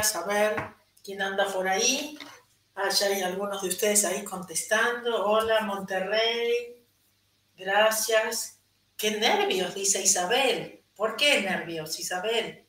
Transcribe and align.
A 0.00 0.22
ver 0.22 0.56
quién 1.04 1.20
anda 1.20 1.46
por 1.52 1.68
ahí. 1.68 2.18
Ah, 2.74 2.88
ya 2.88 3.08
hay 3.08 3.20
algunos 3.20 3.60
de 3.60 3.68
ustedes 3.68 4.02
ahí 4.06 4.24
contestando. 4.24 5.26
Hola, 5.26 5.60
Monterrey. 5.60 6.86
Gracias. 7.54 8.60
Qué 8.96 9.10
nervios, 9.18 9.74
dice 9.74 10.00
Isabel. 10.00 10.82
¿Por 10.96 11.16
qué 11.16 11.42
nervios, 11.42 12.00
Isabel? 12.00 12.64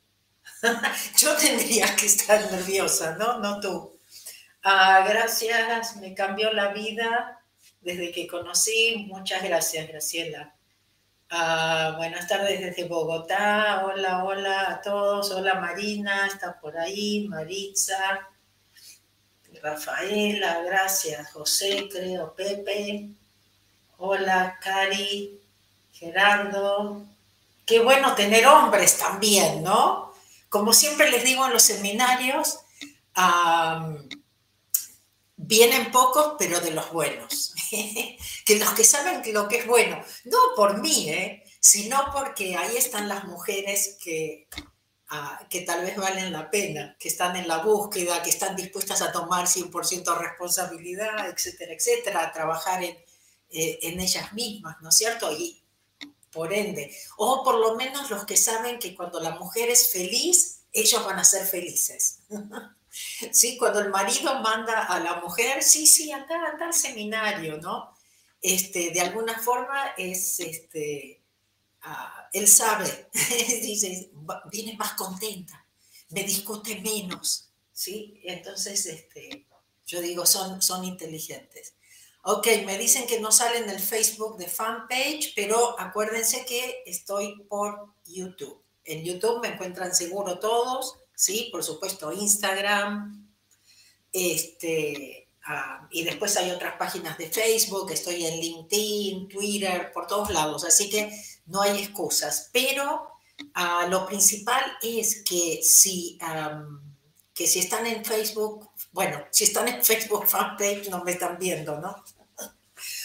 Yo 1.17 1.37
tendría 1.37 1.95
que 1.95 2.07
estar 2.07 2.51
nerviosa, 2.51 3.15
¿no? 3.15 3.39
No 3.39 3.61
tú. 3.61 3.97
Ah, 4.61 5.05
gracias, 5.07 5.95
me 5.95 6.13
cambió 6.13 6.51
la 6.51 6.73
vida 6.73 7.41
desde 7.79 8.11
que 8.11 8.27
conocí. 8.27 9.05
Muchas 9.07 9.41
gracias, 9.41 9.87
Graciela. 9.87 10.53
Ah, 11.33 11.93
buenas 11.95 12.27
tardes 12.27 12.59
desde 12.59 12.89
Bogotá. 12.89 13.85
Hola, 13.85 14.25
hola 14.25 14.69
a 14.69 14.81
todos. 14.81 15.31
Hola 15.31 15.55
Marina, 15.61 16.27
está 16.27 16.59
por 16.59 16.77
ahí. 16.77 17.25
Maritza, 17.29 18.27
Rafaela, 19.63 20.61
gracias. 20.63 21.31
José, 21.31 21.87
creo, 21.89 22.35
Pepe. 22.35 23.11
Hola, 23.97 24.59
Cari, 24.61 25.39
Gerardo. 25.93 27.05
Qué 27.65 27.79
bueno 27.79 28.13
tener 28.13 28.45
hombres 28.45 28.97
también, 28.97 29.63
¿no? 29.63 30.11
Como 30.49 30.73
siempre 30.73 31.09
les 31.11 31.23
digo 31.23 31.45
en 31.45 31.53
los 31.53 31.63
seminarios, 31.63 32.59
vienen 35.51 35.91
pocos, 35.91 36.35
pero 36.39 36.61
de 36.61 36.71
los 36.71 36.93
buenos. 36.93 37.53
que 38.45 38.55
los 38.57 38.69
que 38.69 38.85
saben 38.85 39.21
lo 39.33 39.49
que 39.49 39.57
es 39.57 39.67
bueno, 39.67 40.01
no 40.23 40.37
por 40.55 40.81
mí, 40.81 41.09
¿eh? 41.09 41.43
sino 41.59 42.05
porque 42.13 42.55
ahí 42.55 42.77
están 42.77 43.09
las 43.09 43.25
mujeres 43.25 43.97
que, 44.01 44.47
que 45.49 45.61
tal 45.61 45.83
vez 45.83 45.97
valen 45.97 46.31
la 46.31 46.49
pena, 46.49 46.95
que 46.97 47.09
están 47.09 47.35
en 47.35 47.49
la 47.49 47.57
búsqueda, 47.57 48.23
que 48.23 48.29
están 48.29 48.55
dispuestas 48.55 49.01
a 49.01 49.11
tomar 49.11 49.45
100% 49.45 50.17
responsabilidad, 50.17 51.29
etcétera, 51.29 51.73
etcétera, 51.73 52.23
a 52.23 52.31
trabajar 52.31 52.81
en, 52.81 52.97
eh, 53.49 53.79
en 53.81 53.99
ellas 53.99 54.31
mismas, 54.31 54.77
¿no 54.81 54.87
es 54.87 54.95
cierto? 54.95 55.33
Y 55.33 55.61
por 56.31 56.53
ende, 56.53 56.95
o 57.17 57.43
por 57.43 57.55
lo 57.55 57.75
menos 57.75 58.09
los 58.09 58.23
que 58.23 58.37
saben 58.37 58.79
que 58.79 58.95
cuando 58.95 59.19
la 59.19 59.31
mujer 59.31 59.69
es 59.69 59.91
feliz, 59.91 60.61
ellos 60.71 61.03
van 61.03 61.19
a 61.19 61.25
ser 61.25 61.45
felices. 61.45 62.19
¿sí? 63.31 63.57
Cuando 63.57 63.79
el 63.79 63.89
marido 63.89 64.39
manda 64.41 64.85
a 64.85 64.99
la 64.99 65.21
mujer, 65.21 65.63
sí, 65.63 65.87
sí, 65.87 66.11
anda, 66.11 66.35
anda 66.51 66.67
al 66.67 66.73
seminario, 66.73 67.57
¿no? 67.57 67.93
Este, 68.41 68.91
de 68.91 69.01
alguna 69.01 69.37
forma 69.39 69.93
es, 69.97 70.39
este, 70.39 71.23
ah, 71.81 72.29
él 72.33 72.47
sabe, 72.47 73.09
dice, 73.13 74.11
viene 74.51 74.75
más 74.77 74.93
contenta, 74.93 75.65
me 76.09 76.23
discute 76.23 76.81
menos, 76.81 77.51
¿sí? 77.71 78.19
Entonces, 78.23 78.85
este, 78.85 79.47
yo 79.85 80.01
digo, 80.01 80.25
son, 80.25 80.61
son 80.61 80.83
inteligentes. 80.85 81.75
Ok, 82.23 82.47
me 82.65 82.77
dicen 82.77 83.07
que 83.07 83.19
no 83.19 83.31
sale 83.31 83.59
en 83.59 83.69
el 83.69 83.79
Facebook 83.79 84.37
de 84.37 84.47
fanpage, 84.47 85.33
pero 85.35 85.79
acuérdense 85.79 86.45
que 86.45 86.83
estoy 86.85 87.43
por 87.49 87.95
YouTube. 88.05 88.63
En 88.83 89.03
YouTube 89.03 89.41
me 89.41 89.49
encuentran 89.49 89.95
seguro 89.95 90.39
todos 90.39 91.00
¿sí? 91.15 91.49
Por 91.51 91.63
supuesto, 91.63 92.11
Instagram, 92.11 93.29
este, 94.11 95.27
ah, 95.45 95.87
y 95.91 96.03
después 96.03 96.35
hay 96.37 96.51
otras 96.51 96.75
páginas 96.77 97.17
de 97.17 97.29
Facebook, 97.29 97.91
estoy 97.91 98.25
en 98.25 98.39
LinkedIn, 98.39 99.27
Twitter, 99.29 99.91
por 99.91 100.07
todos 100.07 100.29
lados, 100.31 100.65
así 100.65 100.89
que 100.89 101.11
no 101.45 101.61
hay 101.61 101.79
excusas, 101.79 102.49
pero 102.51 103.07
ah, 103.53 103.87
lo 103.89 104.05
principal 104.05 104.63
es 104.81 105.23
que 105.23 105.61
si, 105.63 106.17
que 107.33 107.47
si 107.47 107.59
están 107.59 107.85
en 107.85 108.03
Facebook, 108.03 108.69
bueno, 108.91 109.25
si 109.31 109.45
están 109.45 109.67
en 109.67 109.83
Facebook 109.83 110.27
fanpage 110.27 110.89
no 110.89 111.03
me 111.03 111.11
están 111.11 111.37
viendo, 111.37 111.79
¿no? 111.79 112.03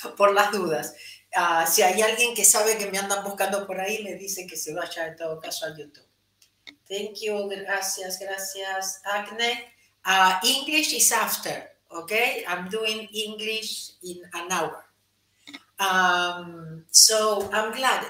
por 0.16 0.32
las 0.32 0.52
dudas. 0.52 0.94
Ah, 1.34 1.66
si 1.66 1.82
hay 1.82 2.00
alguien 2.00 2.34
que 2.34 2.44
sabe 2.44 2.78
que 2.78 2.90
me 2.90 2.98
andan 2.98 3.22
buscando 3.24 3.66
por 3.66 3.78
ahí, 3.80 4.02
me 4.02 4.14
dice 4.14 4.46
que 4.46 4.56
se 4.56 4.72
vaya 4.72 5.08
en 5.08 5.16
todo 5.16 5.38
caso 5.38 5.66
a 5.66 5.76
YouTube. 5.76 6.05
Thank 6.88 7.22
you. 7.22 7.48
Gracias, 7.48 8.18
gracias, 8.18 9.00
Agne. 9.04 9.72
Uh, 10.04 10.38
English 10.44 10.92
is 10.94 11.10
after, 11.10 11.68
okay? 11.90 12.44
I'm 12.46 12.68
doing 12.68 13.08
English 13.12 13.92
in 14.02 14.22
an 14.34 14.52
hour. 14.52 14.84
Um, 15.78 16.84
so 16.90 17.48
I'm 17.52 17.72
glad 17.72 18.06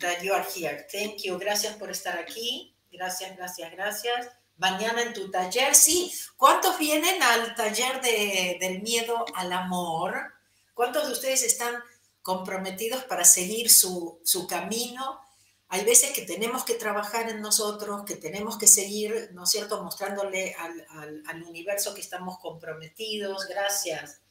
that 0.00 0.24
you 0.24 0.32
are 0.32 0.42
here. 0.42 0.86
Thank 0.90 1.24
you. 1.24 1.38
Gracias 1.38 1.76
por 1.76 1.90
estar 1.90 2.18
aquí. 2.18 2.74
Gracias, 2.90 3.36
gracias, 3.36 3.70
gracias. 3.72 4.26
Mañana 4.58 5.02
en 5.02 5.12
tu 5.12 5.30
taller, 5.30 5.74
sí. 5.74 6.12
¿Cuántos 6.36 6.78
vienen 6.78 7.22
al 7.22 7.54
taller 7.54 8.00
de, 8.00 8.56
del 8.60 8.82
miedo 8.82 9.24
al 9.34 9.52
amor? 9.52 10.32
¿Cuántos 10.74 11.06
de 11.06 11.12
ustedes 11.12 11.42
están 11.42 11.74
comprometidos 12.22 13.04
para 13.04 13.24
seguir 13.24 13.70
su, 13.70 14.18
su 14.24 14.46
camino? 14.46 15.20
Hay 15.68 15.84
veces 15.84 16.12
que 16.12 16.22
tenemos 16.22 16.64
que 16.64 16.74
trabajar 16.74 17.28
en 17.28 17.40
nosotros, 17.40 18.04
que 18.04 18.16
tenemos 18.16 18.56
que 18.56 18.68
seguir, 18.68 19.30
¿no 19.32 19.44
es 19.44 19.50
cierto?, 19.50 19.82
mostrándole 19.82 20.54
al, 20.54 21.42
universo 21.42 21.94
que 21.94 22.00
estamos 22.00 22.38
comprometidos. 22.38 23.46
Gracias. 23.48 24.22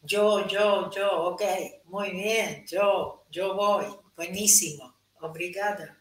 Yo, 0.00 0.46
yo, 0.46 0.90
yo, 0.90 1.24
ok, 1.24 1.42
muy 1.84 2.10
bien, 2.10 2.64
yo, 2.66 3.26
yo 3.30 3.56
voy, 3.56 3.86
buenísimo, 4.14 4.94
obrigada. 5.20 5.98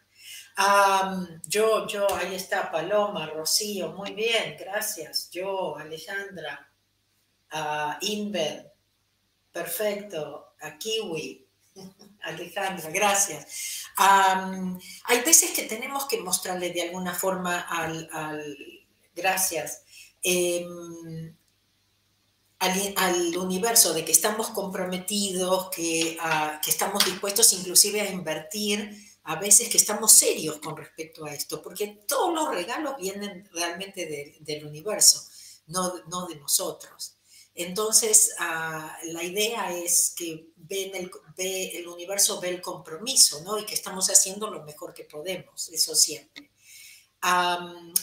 yo, 1.48 1.88
yo, 1.88 2.08
ahí 2.16 2.36
está, 2.36 2.72
Paloma, 2.72 3.26
Rocío, 3.28 3.94
muy 3.94 4.12
bien, 4.12 4.56
gracias. 4.60 5.30
Yo, 5.32 5.76
Alejandra, 5.76 6.72
uh, 7.52 7.94
Inver, 8.02 8.72
perfecto, 9.52 10.54
a 10.62 10.78
Kiwi, 10.78 11.48
Alejandra, 12.26 12.90
gracias. 12.90 13.86
hay 13.96 15.22
veces 15.22 15.52
que 15.52 15.64
tenemos 15.64 16.06
que 16.06 16.22
mostrarle 16.22 16.72
de 16.72 16.84
alguna 16.84 17.14
forma 17.14 17.62
al, 17.62 18.10
gracias, 19.16 19.84
em, 20.22 21.36
al, 22.60 23.38
universo 23.38 23.94
de 23.94 24.04
que 24.04 24.12
estamos 24.12 24.50
comprometidos, 24.50 25.70
que, 25.70 26.18
ah, 26.20 26.60
que, 26.64 26.72
estamos 26.72 27.06
dispuestos 27.06 27.54
inclusive 27.54 28.02
a 28.02 28.10
invertir, 28.10 28.96
a 29.24 29.36
veces 29.38 29.70
que 29.70 29.78
estamos 29.78 30.12
serios 30.12 30.58
con 30.58 30.76
respecto 30.78 31.26
a 31.26 31.34
esto, 31.34 31.62
porque 31.62 31.88
todos 32.08 32.34
los 32.34 32.54
regalos 32.54 32.96
vienen 32.98 33.48
realmente 33.54 34.38
del 34.40 34.66
universo, 34.66 35.24
no 35.68 36.28
de 36.28 36.36
nosotros. 36.36 37.15
Entonces, 37.56 38.36
ah, 38.38 38.98
la 39.06 39.24
idea 39.24 39.72
es 39.72 40.14
que 40.16 40.50
el, 40.70 41.12
el, 41.38 41.88
universo 41.88 42.42
ve 42.42 42.50
el 42.50 42.62
compromiso, 42.62 43.42
¿no? 43.44 43.58
Y 43.58 43.66
que 43.66 43.74
estamos 43.74 44.10
haciendo 44.10 44.52
lo 44.52 44.64
mejor 44.64 44.94
que 44.94 45.06
podemos, 45.06 45.70
eso 45.70 45.96
siempre. 45.96 46.52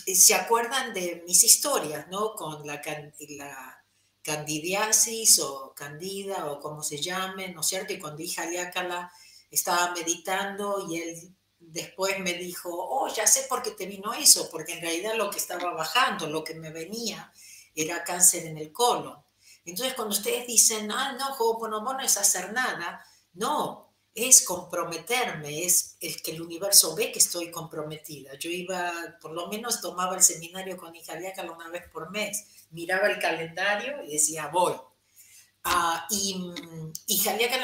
¿Se 0.07 0.35
acuerdan 0.35 0.95
de 0.95 1.23
mis 1.27 1.45
historias, 1.45 2.09
¿no? 2.09 2.35
Con 2.35 2.67
la, 2.67 2.81
la 3.29 3.85
candidiasis 4.23 5.39
o 5.41 5.75
candida 5.75 6.51
o 6.51 6.59
como 6.59 6.83
se 6.83 7.01
llame, 7.01 7.49
¿no 7.49 7.61
es 7.61 7.67
cierto? 7.67 7.93
Y 7.93 7.99
cuando 7.99 8.23
hija 8.23 8.47
Liácala 8.47 9.13
estaba 9.51 9.93
meditando 9.93 10.89
y 10.89 10.99
él 10.99 11.37
después 11.59 12.19
me 12.21 12.35
dijo, 12.35 12.71
oh, 12.73 13.09
ya 13.15 13.27
sé 13.27 13.43
por 13.49 13.63
qué 13.63 13.73
te 13.73 13.87
vino 13.87 14.15
eso, 14.15 14.49
porque 14.51 14.73
en 14.73 14.81
realidad 14.81 15.15
lo 15.15 15.31
que 15.31 15.39
estaba 15.39 15.73
bajando, 15.75 16.27
lo 16.27 16.43
que 16.43 16.55
me 16.55 16.71
venía, 16.71 17.33
era 17.75 18.03
cáncer 18.03 18.47
en 18.47 18.59
el 18.59 18.73
colon. 18.73 19.23
Entonces, 19.65 19.95
cuando 19.95 20.15
ustedes 20.15 20.47
dicen, 20.47 20.91
ah, 20.91 21.17
no, 21.19 21.37
Ho'oponopono 21.37 21.99
no 21.99 22.05
es 22.05 22.17
hacer 22.17 22.53
nada, 22.53 23.05
no, 23.35 23.93
es 24.15 24.45
comprometerme, 24.45 25.65
es 25.65 25.97
el 26.01 26.21
que 26.21 26.33
el 26.33 26.43
universo 26.43 26.95
ve 26.95 27.13
que 27.13 27.19
estoy 27.19 27.51
comprometida. 27.51 28.37
Yo 28.39 28.51
iba, 28.51 28.93
por 29.21 29.33
lo 29.33 29.49
menos 29.49 29.81
tomaba 29.81 30.17
el 30.17 30.23
seminario 30.23 30.77
con 30.77 30.95
Ijaliácala 30.95 31.53
una 31.53 31.69
vez 31.69 31.89
por 31.91 32.11
mes, 32.11 32.45
miraba 32.71 33.09
el 33.09 33.19
calendario 33.19 34.03
y 34.03 34.13
decía, 34.13 34.49
voy. 34.49 34.75
Uh, 35.65 35.99
y, 36.11 36.37
y 37.07 37.23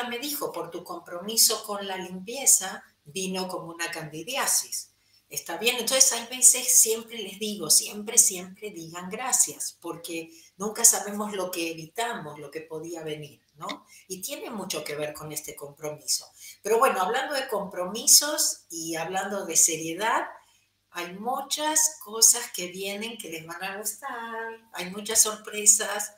me 0.09 0.19
dijo, 0.21 0.53
por 0.53 0.71
tu 0.71 0.85
compromiso 0.85 1.65
con 1.65 1.87
la 1.87 1.97
limpieza, 1.97 2.83
vino 3.05 3.49
como 3.49 3.73
una 3.73 3.91
candidiasis. 3.91 4.93
Está 5.29 5.59
bien, 5.59 5.77
entonces 5.77 6.11
hay 6.13 6.27
veces, 6.29 6.81
siempre 6.81 7.19
les 7.19 7.39
digo, 7.39 7.69
siempre, 7.69 8.17
siempre 8.17 8.71
digan 8.71 9.11
gracias, 9.11 9.77
porque 9.81 10.31
nunca 10.59 10.85
sabemos 10.85 11.33
lo 11.33 11.51
que 11.51 11.71
evitamos, 11.71 12.39
lo 12.39 12.51
que 12.51 12.61
podía 12.61 13.03
venir, 13.03 13.41
¿no? 13.55 13.87
Y 14.09 14.21
tiene 14.21 14.51
mucho 14.51 14.85
que 14.85 14.97
ver 14.97 15.15
con 15.15 15.33
este 15.33 15.57
compromiso. 15.57 16.31
Pero 16.63 16.79
bueno, 16.79 17.01
hablando 17.01 17.35
de 17.35 17.49
compromisos 17.49 18.67
y 18.69 18.97
hablando 18.97 19.47
de 19.47 19.57
seriedad, 19.57 20.27
hay 20.91 21.15
muchas 21.15 21.99
cosas 22.05 22.51
que 22.55 22.69
vienen 22.69 23.19
que 23.19 23.31
les 23.31 23.47
van 23.47 23.63
a 23.63 23.77
gustar, 23.79 24.71
hay 24.73 24.91
muchas 24.91 25.23
sorpresas, 25.23 26.15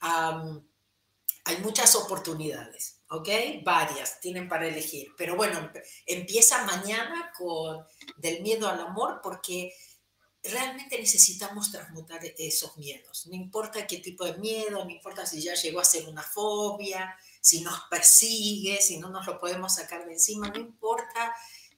hay 0.00 1.56
muchas 1.62 1.96
oportunidades, 1.96 3.00
¿ok? 3.08 3.28
Varias 3.64 4.20
tienen 4.20 4.48
para 4.48 4.68
elegir. 4.68 5.12
Pero 5.16 5.34
bueno, 5.34 5.70
empieza 6.06 6.64
mañana 6.64 7.32
con 7.36 7.84
del 8.18 8.42
miedo 8.42 8.68
al 8.68 8.80
amor 8.80 9.20
porque 9.22 9.74
realmente 10.42 10.98
necesitamos 10.98 11.70
transmutar 11.70 12.20
esos 12.38 12.76
miedos. 12.76 13.26
No 13.26 13.34
importa 13.34 13.86
qué 13.86 13.98
tipo 13.98 14.24
de 14.24 14.34
miedo, 14.34 14.84
no 14.84 14.90
importa 14.90 15.26
si 15.26 15.40
ya 15.40 15.54
llegó 15.54 15.80
a 15.80 15.84
ser 15.84 16.08
una 16.08 16.22
fobia, 16.22 17.16
si 17.40 17.60
nos 17.60 17.80
persigue, 17.90 18.80
si 18.80 18.98
no 18.98 19.10
nos 19.10 19.26
lo 19.26 19.38
podemos 19.38 19.74
sacar 19.74 20.06
de 20.06 20.14
encima, 20.14 20.48
no 20.48 20.58
importa 20.58 21.34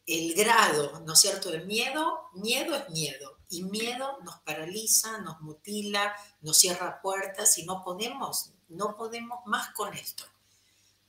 el 0.06 0.34
grado, 0.34 1.00
¿no 1.00 1.12
es 1.12 1.20
cierto?, 1.20 1.50
de 1.50 1.64
miedo, 1.64 2.28
miedo 2.34 2.74
es 2.74 2.88
miedo. 2.90 3.38
Y 3.48 3.64
miedo 3.64 4.18
nos 4.22 4.40
paraliza, 4.40 5.18
nos 5.18 5.40
mutila, 5.40 6.14
nos 6.40 6.58
cierra 6.58 7.02
puertas 7.02 7.58
y 7.58 7.64
no 7.64 7.84
podemos, 7.84 8.52
no 8.68 8.96
podemos 8.96 9.40
más 9.46 9.70
con 9.74 9.92
esto. 9.94 10.24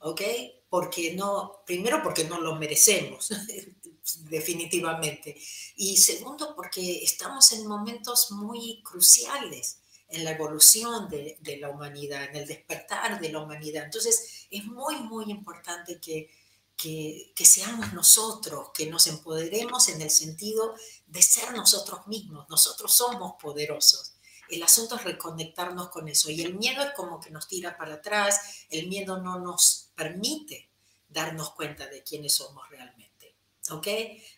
¿Ok? 0.04 0.20
Porque 0.68 1.14
no, 1.14 1.62
primero 1.64 2.02
porque 2.02 2.24
no 2.24 2.38
lo 2.38 2.56
merecemos, 2.56 3.30
definitivamente. 4.28 5.34
Y 5.76 5.96
segundo, 5.96 6.54
porque 6.54 7.02
estamos 7.02 7.52
en 7.52 7.66
momentos 7.66 8.30
muy 8.32 8.82
cruciales 8.82 9.78
en 10.08 10.24
la 10.24 10.32
evolución 10.32 11.08
de, 11.08 11.38
de, 11.40 11.56
la 11.56 11.70
humanidad, 11.70 12.24
en 12.24 12.36
el 12.36 12.46
despertar 12.46 13.18
de 13.18 13.32
la 13.32 13.40
humanidad. 13.40 13.84
Entonces, 13.84 14.46
es 14.50 14.64
muy, 14.66 14.96
muy 14.96 15.30
importante 15.30 15.98
que, 15.98 16.30
que, 16.76 17.32
que, 17.34 17.46
seamos 17.46 17.94
nosotros, 17.94 18.68
que 18.74 18.86
nos 18.86 19.06
empoderemos 19.06 19.88
en 19.88 20.02
el 20.02 20.10
sentido 20.10 20.74
de 21.06 21.22
ser 21.22 21.52
nosotros 21.52 22.06
mismos. 22.08 22.46
Nosotros 22.50 22.92
somos 22.92 23.36
poderosos. 23.40 24.12
El 24.50 24.62
asunto 24.62 24.96
es 24.96 25.04
reconectarnos 25.04 25.88
con 25.88 26.08
eso. 26.08 26.30
Y 26.30 26.42
el 26.42 26.54
miedo 26.56 26.82
es 26.82 26.92
como 26.92 27.20
que 27.20 27.30
nos 27.30 27.48
tira 27.48 27.78
para 27.78 27.94
atrás, 27.94 28.66
el 28.68 28.88
miedo 28.88 29.22
no 29.22 29.38
nos 29.38 29.83
permite 29.94 30.70
darnos 31.08 31.50
cuenta 31.50 31.86
de 31.86 32.02
quiénes 32.02 32.34
somos 32.34 32.68
realmente. 32.70 33.04
¿Ok? 33.70 33.88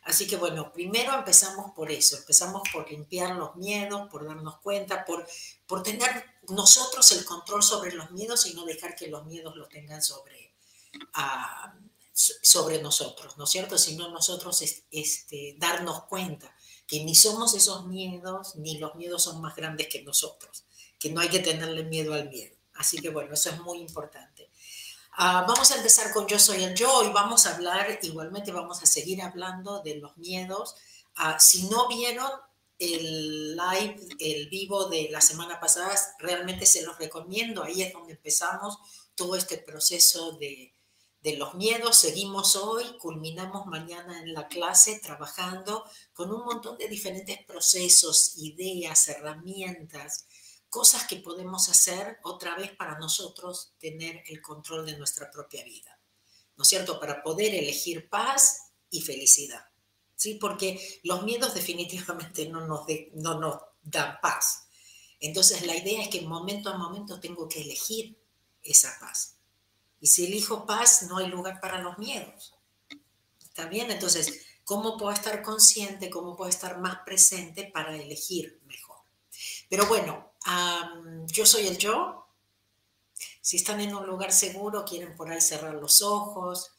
Así 0.05 0.27
que 0.27 0.37
bueno, 0.37 0.73
primero 0.73 1.13
empezamos 1.13 1.73
por 1.73 1.91
eso, 1.91 2.17
empezamos 2.17 2.63
por 2.73 2.89
limpiar 2.89 3.35
los 3.35 3.57
miedos, 3.57 4.09
por 4.09 4.25
darnos 4.25 4.61
cuenta, 4.61 5.05
por, 5.05 5.27
por 5.67 5.83
tener 5.83 6.25
nosotros 6.49 7.11
el 7.11 7.25
control 7.25 7.63
sobre 7.63 7.93
los 7.93 8.13
miedos 8.13 8.47
y 8.47 8.55
no 8.55 8.65
dejar 8.65 8.95
que 8.95 9.09
los 9.09 9.27
miedos 9.27 9.57
los 9.57 9.69
tengan 9.69 10.01
sobre, 10.01 10.55
uh, 11.17 11.87
sobre 12.13 12.81
nosotros, 12.81 13.37
¿no 13.37 13.45
es 13.45 13.51
cierto? 13.51 13.77
Sino 13.79 14.09
nosotros 14.11 14.63
este, 14.93 15.57
darnos 15.59 16.05
cuenta 16.05 16.55
que 16.87 17.05
ni 17.05 17.17
somos 17.17 17.55
esos 17.55 17.87
miedos, 17.87 18.55
ni 18.55 18.79
los 18.79 18.95
miedos 18.95 19.25
son 19.25 19.41
más 19.41 19.57
grandes 19.57 19.89
que 19.89 20.03
nosotros, 20.03 20.65
que 21.01 21.11
no 21.11 21.21
hay 21.21 21.29
que 21.29 21.41
tenerle 21.41 21.83
miedo 21.83 22.15
al 22.15 22.29
miedo. 22.29 22.57
Así 22.75 22.99
que 22.99 23.09
bueno, 23.09 23.35
eso 23.35 23.51
es 23.51 23.61
muy 23.61 23.79
importante. 23.79 24.36
Uh, 25.19 25.49
vamos 25.49 25.71
a 25.71 25.77
empezar 25.77 26.13
con 26.13 26.27
Yo 26.27 26.39
Soy 26.39 26.63
el 26.63 26.75
Yo 26.75 27.03
y 27.03 27.09
vamos 27.11 27.47
a 27.47 27.55
hablar, 27.55 27.99
igualmente 28.03 28.53
vamos 28.53 28.83
a 28.83 28.87
seguir 28.87 29.23
hablando 29.23 29.81
de 29.81 29.95
los 29.95 30.15
miedos. 30.19 30.75
Uh, 31.17 31.39
si 31.39 31.71
no 31.71 31.89
vieron 31.89 32.31
el 32.79 33.57
live, 33.57 33.97
el 34.19 34.51
vivo 34.51 34.91
de 34.91 35.09
la 35.11 35.23
semana 35.23 35.59
pasada, 35.59 35.99
realmente 36.19 36.67
se 36.67 36.83
los 36.83 36.99
recomiendo. 36.99 37.63
Ahí 37.63 37.81
es 37.81 37.95
donde 37.95 38.13
empezamos 38.13 38.77
todo 39.15 39.37
este 39.37 39.57
proceso 39.57 40.33
de, 40.33 40.75
de 41.23 41.37
los 41.39 41.55
miedos. 41.55 41.97
Seguimos 41.97 42.55
hoy, 42.55 42.85
culminamos 42.99 43.65
mañana 43.65 44.21
en 44.21 44.35
la 44.35 44.49
clase 44.49 45.01
trabajando 45.03 45.87
con 46.13 46.31
un 46.31 46.45
montón 46.45 46.77
de 46.77 46.89
diferentes 46.89 47.43
procesos, 47.47 48.35
ideas, 48.37 49.09
herramientas 49.09 50.27
cosas 50.71 51.07
que 51.07 51.17
podemos 51.17 51.69
hacer 51.69 52.19
otra 52.23 52.57
vez 52.57 52.75
para 52.77 52.99
nosotros 52.99 53.73
tener 53.79 54.23
el 54.27 54.41
control 54.43 54.87
de 54.87 54.97
nuestra 54.97 55.31
propia 55.31 55.65
vida, 55.65 55.99
¿no 56.57 56.63
es 56.63 56.69
cierto? 56.69 57.01
Para 57.01 57.23
poder 57.23 57.55
elegir 57.55 58.09
paz 58.09 58.73
y 58.91 59.01
felicidad, 59.01 59.65
¿sí? 60.15 60.35
Porque 60.35 61.01
los 61.05 61.23
miedos 61.23 61.55
definitivamente 61.55 62.49
no 62.49 62.67
nos, 62.67 62.87
no 63.15 63.41
nos 63.41 63.61
dan 63.83 64.19
paz. 64.21 64.67
Entonces 65.21 65.65
la 65.67 65.77
idea 65.77 66.03
es 66.03 66.09
que 66.09 66.23
momento 66.23 66.69
a 66.69 66.77
momento 66.77 67.21
tengo 67.21 67.49
que 67.49 67.63
elegir 67.63 68.19
esa 68.63 68.97
paz. 69.01 69.37
Y 70.01 70.09
si 70.09 70.27
elijo 70.27 70.67
paz, 70.67 71.05
no 71.05 71.19
hay 71.19 71.29
lugar 71.29 71.61
para 71.61 71.81
los 71.81 71.99
miedos. 71.99 72.55
¿Está 73.43 73.67
bien? 73.67 73.91
Entonces, 73.91 74.43
¿cómo 74.65 74.99
puedo 74.99 75.13
estar 75.13 75.43
consciente, 75.43 76.11
cómo 76.11 76.37
puedo 76.37 76.51
estar 76.51 76.79
más 76.79 76.99
presente 77.07 77.71
para 77.73 77.97
elegir 77.97 78.61
mejor? 78.67 78.99
Pero 79.71 79.87
bueno, 79.87 80.33
yo 81.27 81.47
soy 81.47 81.67
el 81.67 81.79
yo. 81.79 82.27
Si 83.41 83.57
están 83.57 83.81
en 83.81 83.95
un 83.95 84.07
lugar 84.07 84.33
seguro, 84.33 84.85
quieren 84.85 85.17
por 85.17 85.31
ahí 85.31 85.41
cerrar 85.41 85.75
los 85.75 86.03
ojos, 86.03 86.73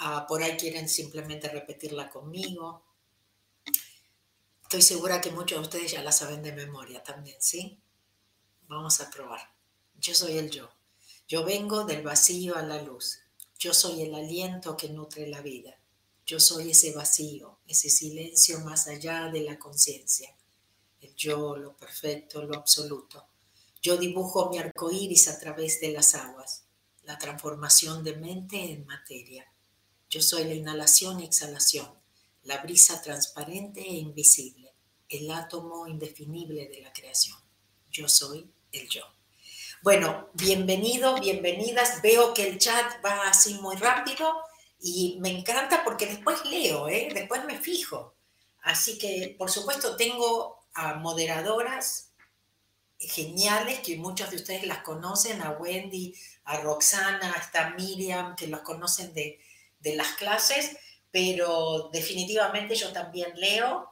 uh, 0.00 0.26
por 0.26 0.42
ahí 0.42 0.56
quieren 0.56 0.88
simplemente 0.88 1.48
repetirla 1.48 2.10
conmigo. 2.10 2.84
Estoy 4.62 4.82
segura 4.82 5.20
que 5.20 5.30
muchos 5.30 5.58
de 5.58 5.62
ustedes 5.62 5.92
ya 5.92 6.02
la 6.02 6.12
saben 6.12 6.42
de 6.42 6.52
memoria 6.52 7.02
también, 7.02 7.36
¿sí? 7.40 7.78
Vamos 8.68 9.00
a 9.00 9.10
probar. 9.10 9.52
Yo 9.96 10.14
soy 10.14 10.38
el 10.38 10.50
yo. 10.50 10.70
Yo 11.28 11.44
vengo 11.44 11.84
del 11.84 12.02
vacío 12.02 12.56
a 12.56 12.62
la 12.62 12.80
luz. 12.80 13.18
Yo 13.58 13.74
soy 13.74 14.02
el 14.02 14.14
aliento 14.14 14.76
que 14.76 14.88
nutre 14.88 15.26
la 15.26 15.42
vida. 15.42 15.78
Yo 16.24 16.40
soy 16.40 16.70
ese 16.70 16.92
vacío, 16.92 17.58
ese 17.66 17.90
silencio 17.90 18.60
más 18.60 18.86
allá 18.86 19.28
de 19.30 19.42
la 19.42 19.58
conciencia 19.58 20.34
el 21.02 21.14
yo, 21.16 21.56
lo 21.56 21.76
perfecto, 21.76 22.42
lo 22.42 22.56
absoluto. 22.56 23.26
Yo 23.82 23.96
dibujo 23.96 24.48
mi 24.48 24.58
arco 24.58 24.90
iris 24.90 25.28
a 25.28 25.38
través 25.38 25.80
de 25.80 25.92
las 25.92 26.14
aguas, 26.14 26.64
la 27.02 27.18
transformación 27.18 28.04
de 28.04 28.16
mente 28.16 28.72
en 28.72 28.86
materia. 28.86 29.52
Yo 30.08 30.22
soy 30.22 30.44
la 30.44 30.54
inhalación 30.54 31.20
y 31.20 31.24
exhalación, 31.24 31.88
la 32.44 32.62
brisa 32.62 33.02
transparente 33.02 33.80
e 33.80 33.94
invisible, 33.94 34.72
el 35.08 35.30
átomo 35.30 35.88
indefinible 35.88 36.68
de 36.68 36.80
la 36.82 36.92
creación. 36.92 37.36
Yo 37.90 38.08
soy 38.08 38.48
el 38.70 38.88
yo. 38.88 39.02
Bueno, 39.82 40.30
bienvenido, 40.34 41.18
bienvenidas. 41.18 42.00
Veo 42.02 42.32
que 42.32 42.46
el 42.46 42.58
chat 42.58 43.04
va 43.04 43.28
así 43.28 43.54
muy 43.54 43.74
rápido 43.74 44.32
y 44.78 45.18
me 45.20 45.30
encanta 45.30 45.82
porque 45.82 46.06
después 46.06 46.44
leo, 46.44 46.88
¿eh? 46.88 47.08
después 47.12 47.44
me 47.44 47.58
fijo. 47.58 48.14
Así 48.62 48.96
que, 48.96 49.34
por 49.36 49.50
supuesto, 49.50 49.96
tengo 49.96 50.61
a 50.74 50.94
moderadoras 50.94 52.12
geniales, 52.98 53.80
que 53.80 53.96
muchos 53.96 54.30
de 54.30 54.36
ustedes 54.36 54.66
las 54.66 54.78
conocen, 54.78 55.42
a 55.42 55.52
Wendy, 55.52 56.14
a 56.44 56.58
Roxana, 56.58 57.32
hasta 57.32 57.70
Miriam, 57.70 58.36
que 58.36 58.46
los 58.46 58.60
conocen 58.60 59.12
de, 59.12 59.40
las 59.96 60.12
clases, 60.12 60.76
pero 61.10 61.90
definitivamente 61.92 62.76
yo 62.76 62.92
también 62.92 63.32
leo 63.34 63.90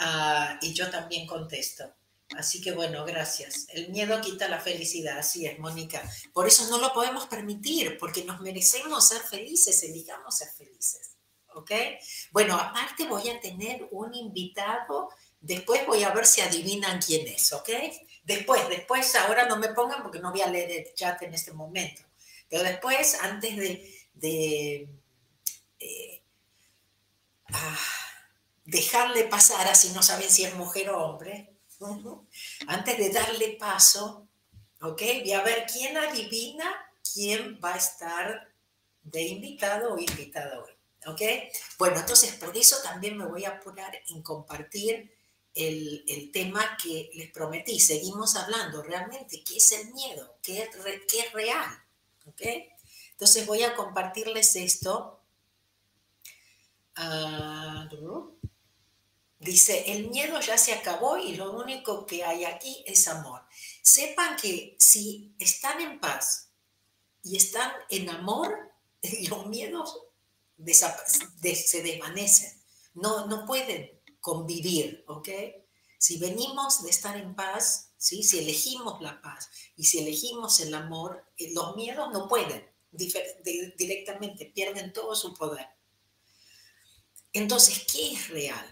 uh, 0.00 0.56
y 0.60 0.72
yo 0.72 0.88
también 0.88 1.26
contesto. 1.26 1.92
Así 2.36 2.60
que 2.60 2.72
bueno, 2.72 3.04
gracias. 3.04 3.66
El 3.70 3.90
miedo 3.90 4.20
quita 4.20 4.48
la 4.48 4.60
felicidad, 4.60 5.18
así 5.18 5.46
es, 5.46 5.58
Mónica. 5.58 6.02
Por 6.32 6.46
eso 6.46 6.68
no 6.68 6.78
lo 6.78 6.92
podemos 6.92 7.26
permitir, 7.26 7.98
porque 7.98 8.24
nos 8.24 8.40
merecemos 8.40 9.08
ser 9.08 9.20
felices, 9.22 9.82
elijamos 9.82 10.36
ser 10.36 10.48
felices. 10.48 11.16
¿Ok? 11.54 11.70
Bueno, 12.32 12.56
aparte 12.56 13.06
voy 13.06 13.28
a 13.30 13.40
tener 13.40 13.88
un 13.90 14.14
invitado 14.14 15.08
Después 15.46 15.86
voy 15.86 16.02
a 16.02 16.10
ver 16.10 16.26
si 16.26 16.40
adivinan 16.40 17.00
quién 17.00 17.26
es, 17.28 17.52
¿ok? 17.52 17.70
Después, 18.24 18.68
después, 18.68 19.14
ahora 19.14 19.46
no 19.46 19.56
me 19.56 19.68
pongan 19.68 20.02
porque 20.02 20.18
no 20.18 20.32
voy 20.32 20.40
a 20.40 20.48
leer 20.48 20.70
el 20.70 20.94
chat 20.94 21.22
en 21.22 21.34
este 21.34 21.52
momento. 21.52 22.02
Pero 22.48 22.64
después, 22.64 23.16
antes 23.22 23.56
de, 24.14 24.88
eh, 25.78 26.22
ah, 27.52 27.78
dejarle 28.64 29.24
pasar, 29.24 29.68
así 29.68 29.90
no 29.90 30.02
saben 30.02 30.28
si 30.28 30.44
es 30.44 30.54
mujer 30.54 30.90
o 30.90 31.04
hombre, 31.04 31.52
antes 32.66 32.98
de 32.98 33.10
darle 33.10 33.56
paso, 33.58 34.26
¿ok? 34.80 35.02
Voy 35.22 35.32
a 35.32 35.42
ver 35.42 35.66
quién 35.72 35.96
adivina 35.96 36.86
quién 37.12 37.58
va 37.64 37.74
a 37.74 37.78
estar 37.78 38.48
de 39.02 39.22
invitado 39.22 39.94
o 39.94 39.98
invitada 39.98 40.60
hoy, 40.60 40.72
¿ok? 41.06 41.22
Bueno, 41.78 42.00
entonces 42.00 42.34
por 42.34 42.56
eso 42.56 42.76
también 42.82 43.16
me 43.16 43.26
voy 43.26 43.44
a 43.44 43.50
apurar 43.50 43.94
en 44.08 44.22
compartir 44.22 45.15
el, 45.56 46.30
tema 46.32 46.76
que 46.82 47.10
les 47.14 47.30
prometí. 47.32 47.80
Seguimos 47.80 48.36
hablando 48.36 48.82
realmente 48.82 49.42
qué 49.42 49.56
es 49.56 49.72
el 49.72 49.92
miedo, 49.92 50.38
qué 50.42 50.62
es, 50.62 50.68
qué 51.08 51.20
es 51.20 51.32
real. 51.32 51.82
¿ok? 52.26 52.42
Entonces 53.12 53.46
voy 53.46 53.62
a 53.62 53.74
compartirles 53.74 54.54
esto. 54.56 55.20
Ah, 56.94 57.88
dice, 59.38 59.92
el 59.92 60.10
miedo 60.10 60.40
ya 60.40 60.58
se 60.58 60.74
acabó 60.74 61.16
y 61.18 61.36
lo 61.36 61.52
único 61.52 62.04
que 62.06 62.24
hay 62.24 62.44
aquí 62.44 62.84
es 62.86 63.08
amor. 63.08 63.42
Sepan 63.82 64.36
que 64.36 64.76
si 64.78 65.34
están 65.38 65.80
en 65.80 66.00
paz 66.00 66.50
y 67.22 67.36
están 67.36 67.72
en 67.90 68.10
amor, 68.10 68.72
los 69.30 69.46
miedos 69.46 70.02
se 70.58 71.82
desvanecen. 71.82 72.62
No, 72.94 73.26
no 73.26 73.46
pueden 73.46 73.95
convivir, 74.26 75.04
¿ok? 75.06 75.28
Si 75.98 76.18
venimos 76.18 76.82
de 76.82 76.90
estar 76.90 77.16
en 77.16 77.36
paz, 77.36 77.92
¿sí? 77.96 78.24
si 78.24 78.40
elegimos 78.40 79.00
la 79.00 79.22
paz 79.22 79.48
y 79.76 79.84
si 79.84 80.00
elegimos 80.00 80.58
el 80.58 80.74
amor, 80.74 81.24
eh, 81.36 81.52
los 81.54 81.76
miedos 81.76 82.10
no 82.12 82.26
pueden, 82.26 82.68
directamente, 82.90 84.46
pierden 84.46 84.92
todo 84.92 85.14
su 85.14 85.32
poder. 85.32 85.68
Entonces, 87.32 87.86
¿qué 87.86 88.14
es 88.14 88.28
real? 88.28 88.66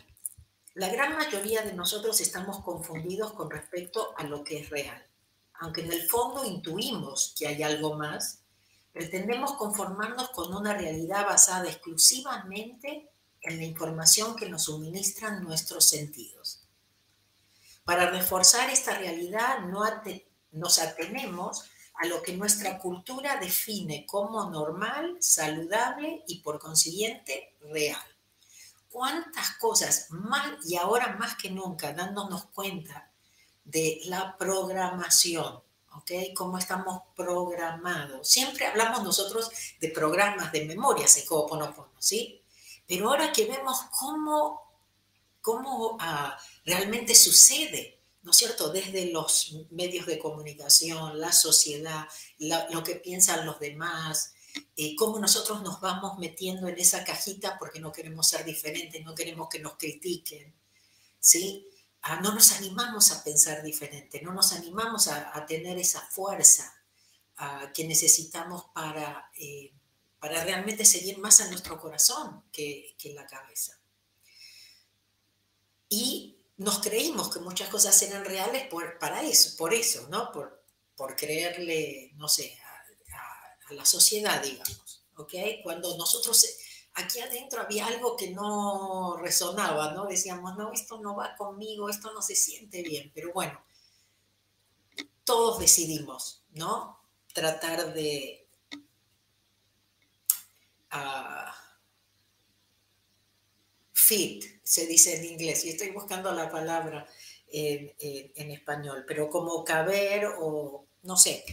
La 0.74 0.88
gran 0.88 1.16
mayoría 1.16 1.62
de 1.62 1.74
nosotros 1.74 2.20
estamos 2.20 2.60
confundidos 2.64 3.32
con 3.34 3.48
respecto 3.48 4.12
a 4.16 4.24
lo 4.24 4.42
que 4.42 4.58
es 4.58 4.70
real. 4.70 5.06
Aunque 5.60 5.82
en 5.82 5.92
el 5.92 6.08
fondo 6.08 6.44
intuimos 6.44 7.32
que 7.38 7.46
hay 7.46 7.62
algo 7.62 7.94
más, 7.94 8.40
pretendemos 8.92 9.52
conformarnos 9.52 10.30
con 10.30 10.52
una 10.52 10.76
realidad 10.76 11.24
basada 11.26 11.68
exclusivamente 11.68 13.13
en 13.44 13.58
la 13.58 13.64
información 13.64 14.36
que 14.36 14.48
nos 14.48 14.64
suministran 14.64 15.42
nuestros 15.42 15.88
sentidos. 15.88 16.64
Para 17.84 18.10
reforzar 18.10 18.70
esta 18.70 18.96
realidad 18.96 19.60
no 19.60 19.84
nos 20.52 20.78
atenemos 20.78 21.64
a 21.94 22.06
lo 22.06 22.22
que 22.22 22.36
nuestra 22.36 22.78
cultura 22.78 23.36
define 23.36 24.06
como 24.06 24.50
normal, 24.50 25.16
saludable 25.20 26.24
y 26.26 26.40
por 26.40 26.58
consiguiente 26.58 27.56
real. 27.60 28.02
¿Cuántas 28.90 29.56
cosas 29.58 30.06
más 30.10 30.64
y 30.66 30.76
ahora 30.76 31.16
más 31.16 31.36
que 31.36 31.50
nunca 31.50 31.92
dándonos 31.92 32.46
cuenta 32.46 33.10
de 33.64 34.00
la 34.04 34.36
programación, 34.36 35.60
¿ok? 35.94 36.10
Cómo 36.34 36.58
estamos 36.58 37.02
programados. 37.16 38.28
Siempre 38.28 38.66
hablamos 38.66 39.02
nosotros 39.02 39.50
de 39.80 39.88
programas 39.88 40.52
de 40.52 40.64
memoria 40.64 41.06
Ho'oponopono, 41.28 41.92
¿sí? 41.98 42.43
Pero 42.86 43.08
ahora 43.08 43.32
que 43.32 43.46
vemos 43.46 43.78
cómo, 43.98 44.60
cómo 45.40 45.96
ah, 46.00 46.38
realmente 46.64 47.14
sucede, 47.14 48.00
¿no 48.22 48.30
es 48.30 48.36
cierto? 48.36 48.70
Desde 48.70 49.10
los 49.12 49.56
medios 49.70 50.06
de 50.06 50.18
comunicación, 50.18 51.20
la 51.20 51.32
sociedad, 51.32 52.06
lo 52.38 52.82
que 52.82 52.96
piensan 52.96 53.46
los 53.46 53.58
demás, 53.58 54.34
eh, 54.76 54.94
cómo 54.96 55.18
nosotros 55.18 55.62
nos 55.62 55.80
vamos 55.80 56.18
metiendo 56.18 56.68
en 56.68 56.78
esa 56.78 57.04
cajita 57.04 57.58
porque 57.58 57.80
no 57.80 57.92
queremos 57.92 58.28
ser 58.28 58.44
diferentes, 58.44 59.04
no 59.04 59.14
queremos 59.14 59.48
que 59.48 59.58
nos 59.58 59.76
critiquen, 59.76 60.54
¿sí? 61.18 61.66
Ah, 62.02 62.20
no 62.20 62.34
nos 62.34 62.52
animamos 62.52 63.10
a 63.10 63.24
pensar 63.24 63.62
diferente, 63.62 64.20
no 64.22 64.32
nos 64.32 64.52
animamos 64.52 65.08
a, 65.08 65.46
tener 65.46 65.78
esa 65.78 66.00
fuerza 66.00 66.72
ah, 67.38 67.70
que 67.74 67.86
necesitamos 67.86 68.66
para... 68.74 69.30
Eh, 69.38 69.72
para 70.24 70.42
realmente 70.42 70.86
seguir 70.86 71.18
más 71.18 71.42
a 71.42 71.50
nuestro 71.50 71.78
corazón 71.78 72.44
que, 72.50 72.96
que 72.96 73.12
la 73.12 73.26
cabeza. 73.26 73.78
Y 75.90 76.38
nos 76.56 76.78
creímos 76.78 77.28
que 77.28 77.40
muchas 77.40 77.68
cosas 77.68 78.00
eran 78.00 78.24
reales 78.24 78.66
por, 78.68 78.98
para 78.98 79.20
eso, 79.22 79.54
por 79.58 79.74
eso, 79.74 80.08
¿no? 80.08 80.32
Por, 80.32 80.64
por 80.96 81.14
creerle, 81.14 82.12
no 82.14 82.26
sé, 82.28 82.58
a, 83.68 83.74
la 83.74 83.84
sociedad, 83.84 84.42
digamos, 84.42 85.04
¿ok? 85.18 85.34
Cuando 85.62 85.94
nosotros, 85.98 86.42
aquí 86.94 87.20
adentro 87.20 87.60
había 87.60 87.86
algo 87.86 88.16
que 88.16 88.30
no 88.30 89.18
resonaba, 89.18 89.92
¿no? 89.92 90.06
Decíamos, 90.06 90.56
no, 90.56 90.72
esto 90.72 90.98
no 91.02 91.14
va 91.14 91.36
conmigo, 91.36 91.90
esto 91.90 92.14
no 92.14 92.22
se 92.22 92.34
siente 92.34 92.80
bien, 92.80 93.12
pero 93.14 93.30
bueno, 93.34 93.62
todos 95.24 95.58
decidimos, 95.58 96.42
¿no? 96.54 96.98
Tratar 97.34 97.92
de, 97.92 98.43
fit, 103.92 104.44
se 104.62 104.86
dice 104.86 105.16
en 105.16 105.24
inglés, 105.24 105.64
y 105.64 105.70
estoy 105.70 105.90
buscando 105.90 106.32
la 106.32 106.50
palabra 106.50 107.06
en, 107.48 108.50
español, 108.50 109.04
pero 109.06 109.30
como 109.30 109.64
caber 109.64 110.26
o, 110.38 110.86
no 111.02 111.16
sé, 111.16 111.44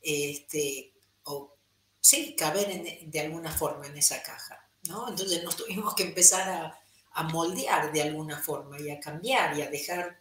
este, 0.00 0.94
o 1.24 1.54
sí, 2.00 2.34
caber 2.36 3.02
de 3.02 3.20
alguna 3.20 3.52
forma 3.52 3.86
en 3.86 3.96
esa 3.98 4.22
caja, 4.22 4.70
¿no? 4.88 5.08
Entonces 5.08 5.42
nos 5.44 5.56
tuvimos 5.56 5.94
que 5.94 6.04
empezar 6.04 6.48
a, 6.48 6.80
a 7.12 7.22
moldear 7.24 7.92
de 7.92 8.02
alguna 8.02 8.40
forma 8.40 8.80
y 8.80 8.90
a 8.90 9.00
cambiar 9.00 9.58
y 9.58 9.62
a 9.62 9.70
dejar, 9.70 10.20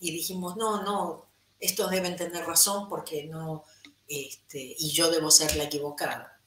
y 0.00 0.10
dijimos, 0.10 0.56
no, 0.56 0.82
no, 0.82 1.28
estos 1.60 1.90
deben 1.90 2.16
tener 2.16 2.44
razón 2.44 2.88
porque 2.88 3.24
no, 3.24 3.64
este, 4.08 4.74
y 4.78 4.90
yo 4.90 5.10
debo 5.10 5.30
ser 5.30 5.54
la 5.56 5.64
equivocada 5.64 6.39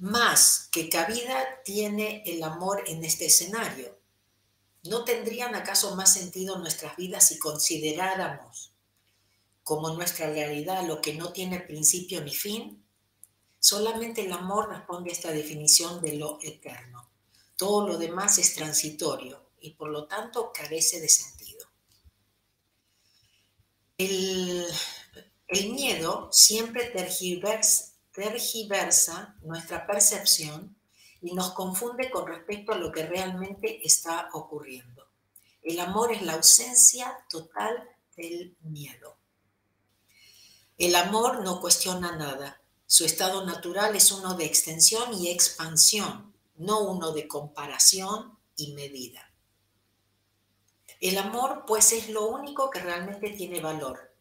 más 0.00 0.68
que 0.72 0.88
cabida 0.88 1.62
tiene 1.62 2.22
el 2.26 2.42
amor 2.42 2.82
en 2.86 3.04
este 3.04 3.26
escenario. 3.26 3.98
¿No 4.84 5.04
tendrían 5.04 5.54
acaso 5.54 5.94
más 5.94 6.14
sentido 6.14 6.58
nuestras 6.58 6.96
vidas 6.96 7.28
si 7.28 7.38
consideráramos 7.38 8.72
como 9.62 9.90
nuestra 9.90 10.30
realidad 10.30 10.86
lo 10.86 11.02
que 11.02 11.14
no 11.14 11.32
tiene 11.32 11.60
principio 11.60 12.22
ni 12.22 12.34
fin? 12.34 12.82
Solamente 13.58 14.24
el 14.24 14.32
amor 14.32 14.70
responde 14.70 15.10
a 15.10 15.12
esta 15.12 15.32
definición 15.32 16.00
de 16.00 16.14
lo 16.14 16.38
eterno. 16.40 17.10
Todo 17.56 17.86
lo 17.86 17.98
demás 17.98 18.38
es 18.38 18.54
transitorio 18.54 19.50
y 19.60 19.74
por 19.74 19.90
lo 19.90 20.06
tanto 20.06 20.50
carece 20.50 20.98
de 20.98 21.10
sentido. 21.10 21.66
El, 23.98 24.66
miedo 25.72 26.30
siempre 26.32 26.86
tergiversa 26.86 27.89
tergiversa 28.12 29.36
nuestra 29.42 29.86
percepción 29.86 30.76
y 31.22 31.34
nos 31.34 31.52
confunde 31.52 32.10
con 32.10 32.26
respecto 32.26 32.72
a 32.72 32.78
lo 32.78 32.90
que 32.90 33.06
realmente 33.06 33.86
está 33.86 34.30
ocurriendo. 34.32 35.08
El 35.62 35.78
amor 35.80 36.12
es 36.12 36.22
la 36.22 36.34
ausencia 36.34 37.24
total 37.28 37.88
del 38.16 38.56
miedo. 38.62 39.16
El 40.78 40.94
amor 40.94 41.44
no 41.44 41.60
cuestiona 41.60 42.16
nada. 42.16 42.62
Su 42.86 43.04
estado 43.04 43.44
natural 43.44 43.94
es 43.94 44.10
uno 44.10 44.34
de 44.34 44.46
extensión 44.46 45.12
y 45.12 45.28
expansión, 45.28 46.34
no 46.56 46.80
uno 46.80 47.12
de 47.12 47.28
comparación 47.28 48.38
y 48.56 48.72
medida. 48.72 49.30
El 51.00 51.18
amor, 51.18 51.64
pues, 51.66 51.92
es 51.92 52.08
lo 52.10 52.28
único 52.28 52.70
que 52.70 52.80
realmente 52.80 53.30
tiene 53.30 53.60
valor, 53.60 54.14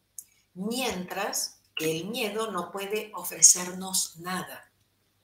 mientras 0.53 1.58
el 1.79 2.05
miedo 2.05 2.51
no 2.51 2.71
puede 2.71 3.11
ofrecernos 3.15 4.17
nada, 4.17 4.71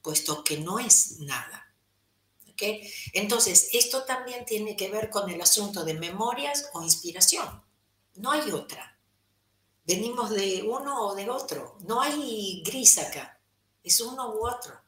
puesto 0.01 0.43
que 0.43 0.59
no 0.59 0.79
es 0.79 1.19
nada. 1.19 1.65
Entonces, 3.13 3.69
esto 3.73 4.03
también 4.03 4.45
tiene 4.45 4.75
que 4.75 4.89
ver 4.89 5.09
con 5.09 5.29
el 5.29 5.41
asunto 5.41 5.83
de 5.83 5.93
memorias 5.93 6.69
o 6.73 6.81
inspiración. 6.81 7.63
No 8.15 8.31
hay 8.31 8.51
otra. 8.51 8.97
Venimos 9.85 10.29
de 10.29 10.63
uno 10.63 11.07
o 11.07 11.15
de 11.15 11.29
otro. 11.29 11.77
No 11.81 12.01
hay 12.01 12.63
gris 12.65 12.97
acá. 12.97 13.39
Es 13.83 13.99
uno 13.99 14.33
u 14.33 14.47
otro. 14.47 14.81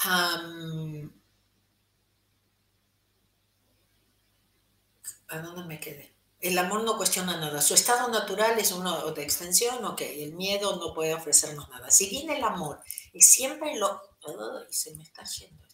¿A 0.00 0.38
dónde 5.42 5.64
me 5.64 5.78
quedé? 5.78 6.17
El 6.40 6.56
amor 6.56 6.84
no 6.84 6.96
cuestiona 6.96 7.36
nada. 7.36 7.60
Su 7.60 7.74
estado 7.74 8.08
natural 8.08 8.58
es 8.58 8.70
uno 8.70 9.10
de 9.10 9.22
extensión, 9.22 9.84
ok. 9.84 10.02
El 10.02 10.34
miedo 10.34 10.76
no 10.76 10.94
puede 10.94 11.12
ofrecernos 11.14 11.68
nada. 11.68 11.90
Si 11.90 12.08
viene 12.08 12.36
el 12.36 12.44
amor 12.44 12.80
y 13.12 13.22
siempre 13.22 13.76
lo... 13.76 14.00
se 14.70 14.94
me 14.94 15.02
está 15.02 15.24
yendo. 15.24 15.66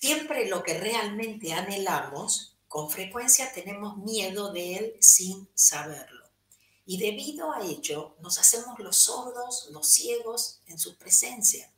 Siempre 0.00 0.48
lo 0.48 0.62
que 0.62 0.78
realmente 0.78 1.52
anhelamos, 1.52 2.54
con 2.68 2.88
frecuencia 2.88 3.52
tenemos 3.52 3.96
miedo 3.96 4.52
de 4.52 4.76
él 4.76 4.96
sin 5.00 5.48
saberlo. 5.54 6.30
Y 6.86 6.98
debido 6.98 7.52
a 7.52 7.62
ello, 7.62 8.16
nos 8.20 8.38
hacemos 8.38 8.78
los 8.78 8.96
sordos, 8.96 9.68
los 9.72 9.88
ciegos 9.88 10.60
en 10.66 10.78
su 10.78 10.96
presencia. 10.96 11.72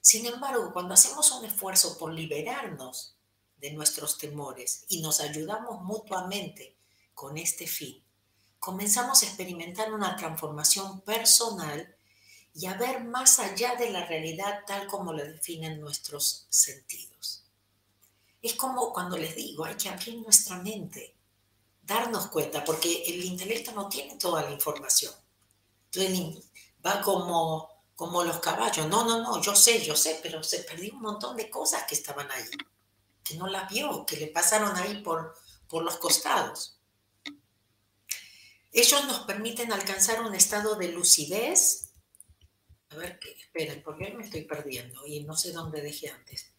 Sin 0.00 0.24
embargo, 0.24 0.72
cuando 0.72 0.94
hacemos 0.94 1.30
un 1.32 1.44
esfuerzo 1.44 1.98
por 1.98 2.14
liberarnos 2.14 3.14
de 3.58 3.72
nuestros 3.72 4.16
temores 4.16 4.86
y 4.88 5.02
nos 5.02 5.20
ayudamos 5.20 5.82
mutuamente 5.82 6.77
con 7.18 7.36
este 7.36 7.66
fin, 7.66 8.00
comenzamos 8.60 9.20
a 9.20 9.26
experimentar 9.26 9.92
una 9.92 10.14
transformación 10.14 11.00
personal 11.00 11.96
y 12.54 12.66
a 12.66 12.74
ver 12.74 13.02
más 13.02 13.40
allá 13.40 13.74
de 13.74 13.90
la 13.90 14.06
realidad 14.06 14.60
tal 14.64 14.86
como 14.86 15.12
la 15.12 15.24
definen 15.24 15.80
nuestros 15.80 16.46
sentidos. 16.48 17.42
Es 18.40 18.54
como 18.54 18.92
cuando 18.92 19.18
les 19.18 19.34
digo, 19.34 19.64
hay 19.64 19.74
que 19.74 19.88
abrir 19.88 20.22
nuestra 20.22 20.62
mente, 20.62 21.16
darnos 21.82 22.28
cuenta, 22.28 22.64
porque 22.64 23.02
el 23.08 23.24
intelecto 23.24 23.72
no 23.72 23.88
tiene 23.88 24.14
toda 24.14 24.44
la 24.44 24.52
información. 24.52 25.12
Entonces 25.86 26.44
va 26.86 27.02
como, 27.02 27.68
como 27.96 28.22
los 28.22 28.38
caballos, 28.38 28.86
no, 28.86 29.04
no, 29.04 29.20
no, 29.24 29.42
yo 29.42 29.56
sé, 29.56 29.84
yo 29.84 29.96
sé, 29.96 30.20
pero 30.22 30.44
se 30.44 30.60
perdió 30.60 30.94
un 30.94 31.00
montón 31.00 31.36
de 31.36 31.50
cosas 31.50 31.82
que 31.82 31.96
estaban 31.96 32.30
ahí, 32.30 32.48
que 33.24 33.34
no 33.34 33.48
las 33.48 33.68
vio, 33.68 34.06
que 34.06 34.18
le 34.18 34.28
pasaron 34.28 34.76
ahí 34.76 35.02
por, 35.02 35.34
por 35.66 35.82
los 35.82 35.96
costados. 35.96 36.77
Ellos 38.72 39.04
nos 39.06 39.20
permiten 39.20 39.72
alcanzar 39.72 40.22
un 40.22 40.34
estado 40.34 40.76
de 40.76 40.88
lucidez. 40.88 41.92
A 42.90 42.96
ver, 42.96 43.18
esperen, 43.40 43.82
porque 43.82 44.12
me 44.12 44.24
estoy 44.24 44.42
perdiendo 44.42 45.06
y 45.06 45.24
no 45.24 45.36
sé 45.36 45.52
dónde 45.52 45.80
dejé 45.80 46.10
antes. 46.10 46.52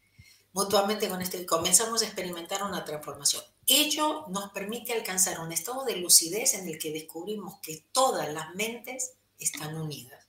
Mutuamente 0.53 1.07
con 1.07 1.21
este, 1.21 1.45
comenzamos 1.45 2.01
a 2.01 2.05
experimentar 2.05 2.63
una 2.63 2.83
transformación. 2.83 3.43
Ello 3.67 4.25
nos 4.29 4.51
permite 4.51 4.93
alcanzar 4.93 5.39
un 5.39 5.51
estado 5.51 5.85
de 5.85 5.97
lucidez 5.97 6.55
en 6.55 6.67
el 6.67 6.79
que 6.79 6.91
descubrimos 6.91 7.59
que 7.61 7.85
todas 7.91 8.33
las 8.33 8.55
mentes 8.55 9.13
están 9.37 9.75
unidas. 9.75 10.25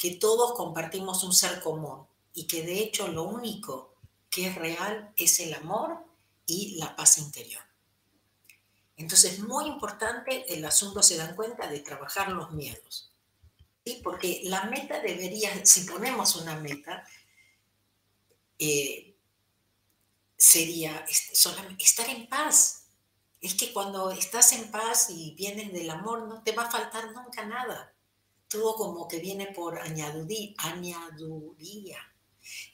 que 0.00 0.16
todos 0.16 0.54
compartimos 0.54 1.22
un 1.24 1.34
ser 1.34 1.60
común 1.60 2.06
y 2.32 2.46
que 2.46 2.62
de 2.62 2.78
hecho 2.78 3.08
lo 3.08 3.24
único 3.24 3.94
que 4.30 4.46
es 4.46 4.54
real 4.54 5.12
es 5.14 5.40
el 5.40 5.52
amor 5.52 6.06
y 6.46 6.76
la 6.76 6.96
paz 6.96 7.18
interior. 7.18 7.62
Entonces, 9.00 9.38
muy 9.38 9.66
importante 9.66 10.52
el 10.52 10.62
asunto, 10.62 11.02
se 11.02 11.16
dan 11.16 11.34
cuenta, 11.34 11.66
de 11.66 11.80
trabajar 11.80 12.30
los 12.30 12.50
miedos. 12.50 13.10
¿sí? 13.82 13.98
Porque 14.04 14.42
la 14.44 14.64
meta 14.64 15.00
debería, 15.00 15.64
si 15.64 15.84
ponemos 15.84 16.36
una 16.36 16.56
meta, 16.56 17.02
eh, 18.58 19.16
sería 20.36 21.06
estar 21.78 22.10
en 22.10 22.28
paz. 22.28 22.88
Es 23.40 23.54
que 23.54 23.72
cuando 23.72 24.10
estás 24.10 24.52
en 24.52 24.70
paz 24.70 25.08
y 25.08 25.34
vienes 25.34 25.72
del 25.72 25.88
amor, 25.88 26.28
no 26.28 26.42
te 26.42 26.52
va 26.52 26.64
a 26.64 26.70
faltar 26.70 27.10
nunca 27.12 27.46
nada. 27.46 27.94
Todo 28.48 28.74
como 28.74 29.08
que 29.08 29.18
viene 29.18 29.46
por 29.46 29.78
añaduría. 29.78 30.56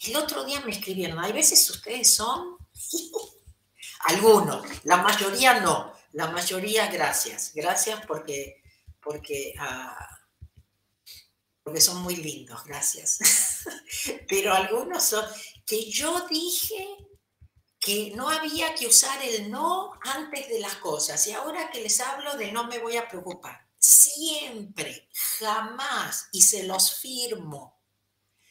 El 0.00 0.16
otro 0.16 0.44
día 0.44 0.60
me 0.62 0.72
escribieron, 0.72 1.20
hay 1.20 1.32
veces 1.32 1.70
ustedes 1.70 2.12
son, 2.12 2.56
algunos, 4.08 4.66
la 4.84 4.96
mayoría 4.96 5.60
no, 5.60 5.95
la 6.16 6.30
mayoría 6.30 6.86
gracias, 6.86 7.52
gracias 7.54 8.06
porque, 8.06 8.62
porque, 9.02 9.52
ah, 9.58 10.08
porque 11.62 11.82
son 11.82 12.00
muy 12.00 12.16
lindos, 12.16 12.64
gracias. 12.64 13.18
Pero 14.28 14.54
algunos 14.54 15.04
son, 15.04 15.26
que 15.66 15.90
yo 15.90 16.26
dije 16.26 16.86
que 17.78 18.12
no 18.16 18.30
había 18.30 18.74
que 18.74 18.86
usar 18.86 19.22
el 19.22 19.50
no 19.50 19.92
antes 20.00 20.48
de 20.48 20.58
las 20.58 20.76
cosas 20.76 21.26
y 21.26 21.32
ahora 21.32 21.70
que 21.70 21.82
les 21.82 22.00
hablo 22.00 22.34
de 22.38 22.50
no 22.50 22.66
me 22.66 22.78
voy 22.78 22.96
a 22.96 23.06
preocupar. 23.06 23.68
Siempre, 23.78 25.10
jamás, 25.38 26.28
y 26.32 26.40
se 26.40 26.62
los 26.62 26.96
firmo, 26.96 27.78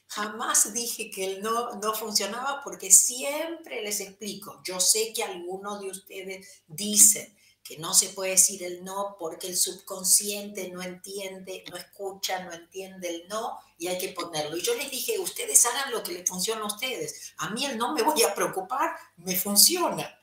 jamás 0.05 0.71
dije 0.71 1.09
que 1.09 1.25
el 1.25 1.41
no 1.41 1.79
no 1.81 1.95
funcionaba 1.95 2.61
porque 2.63 2.91
siempre 2.91 3.81
les 3.81 4.01
explico. 4.01 4.61
Yo 4.63 4.79
sé 4.79 5.13
que 5.13 5.23
algunos 5.23 5.81
de 5.81 5.89
ustedes 5.89 6.61
dicen, 6.67 7.35
que 7.65 7.77
no 7.79 7.95
se 7.95 8.09
puede 8.09 8.31
decir 8.31 8.63
el 8.63 8.83
no 8.83 9.17
porque 9.17 9.47
el 9.47 9.57
subconsciente 9.57 10.69
no 10.69 10.83
entiende, 10.83 11.63
no 11.71 11.75
escucha, 11.75 12.43
no 12.43 12.53
entiende 12.53 13.09
el 13.09 13.27
no 13.27 13.57
y 13.79 13.87
hay 13.87 13.97
que 13.97 14.09
ponerlo. 14.09 14.55
Y 14.55 14.61
yo 14.61 14.75
les 14.75 14.91
dije, 14.91 15.17
ustedes 15.17 15.65
hagan 15.65 15.91
lo 15.91 16.03
que 16.03 16.13
les 16.13 16.29
funciona 16.29 16.61
a 16.61 16.67
ustedes. 16.67 17.33
A 17.37 17.49
mí 17.49 17.65
el 17.65 17.75
no 17.75 17.91
me 17.95 18.03
voy 18.03 18.21
a 18.21 18.35
preocupar, 18.35 18.95
me 19.17 19.35
funciona. 19.35 20.15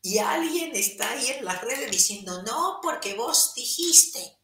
Y 0.00 0.18
alguien 0.18 0.70
está 0.76 1.10
ahí 1.10 1.26
en 1.30 1.44
las 1.44 1.60
redes 1.60 1.90
diciendo, 1.90 2.40
no, 2.44 2.78
porque 2.80 3.14
vos 3.14 3.52
dijiste. 3.56 4.38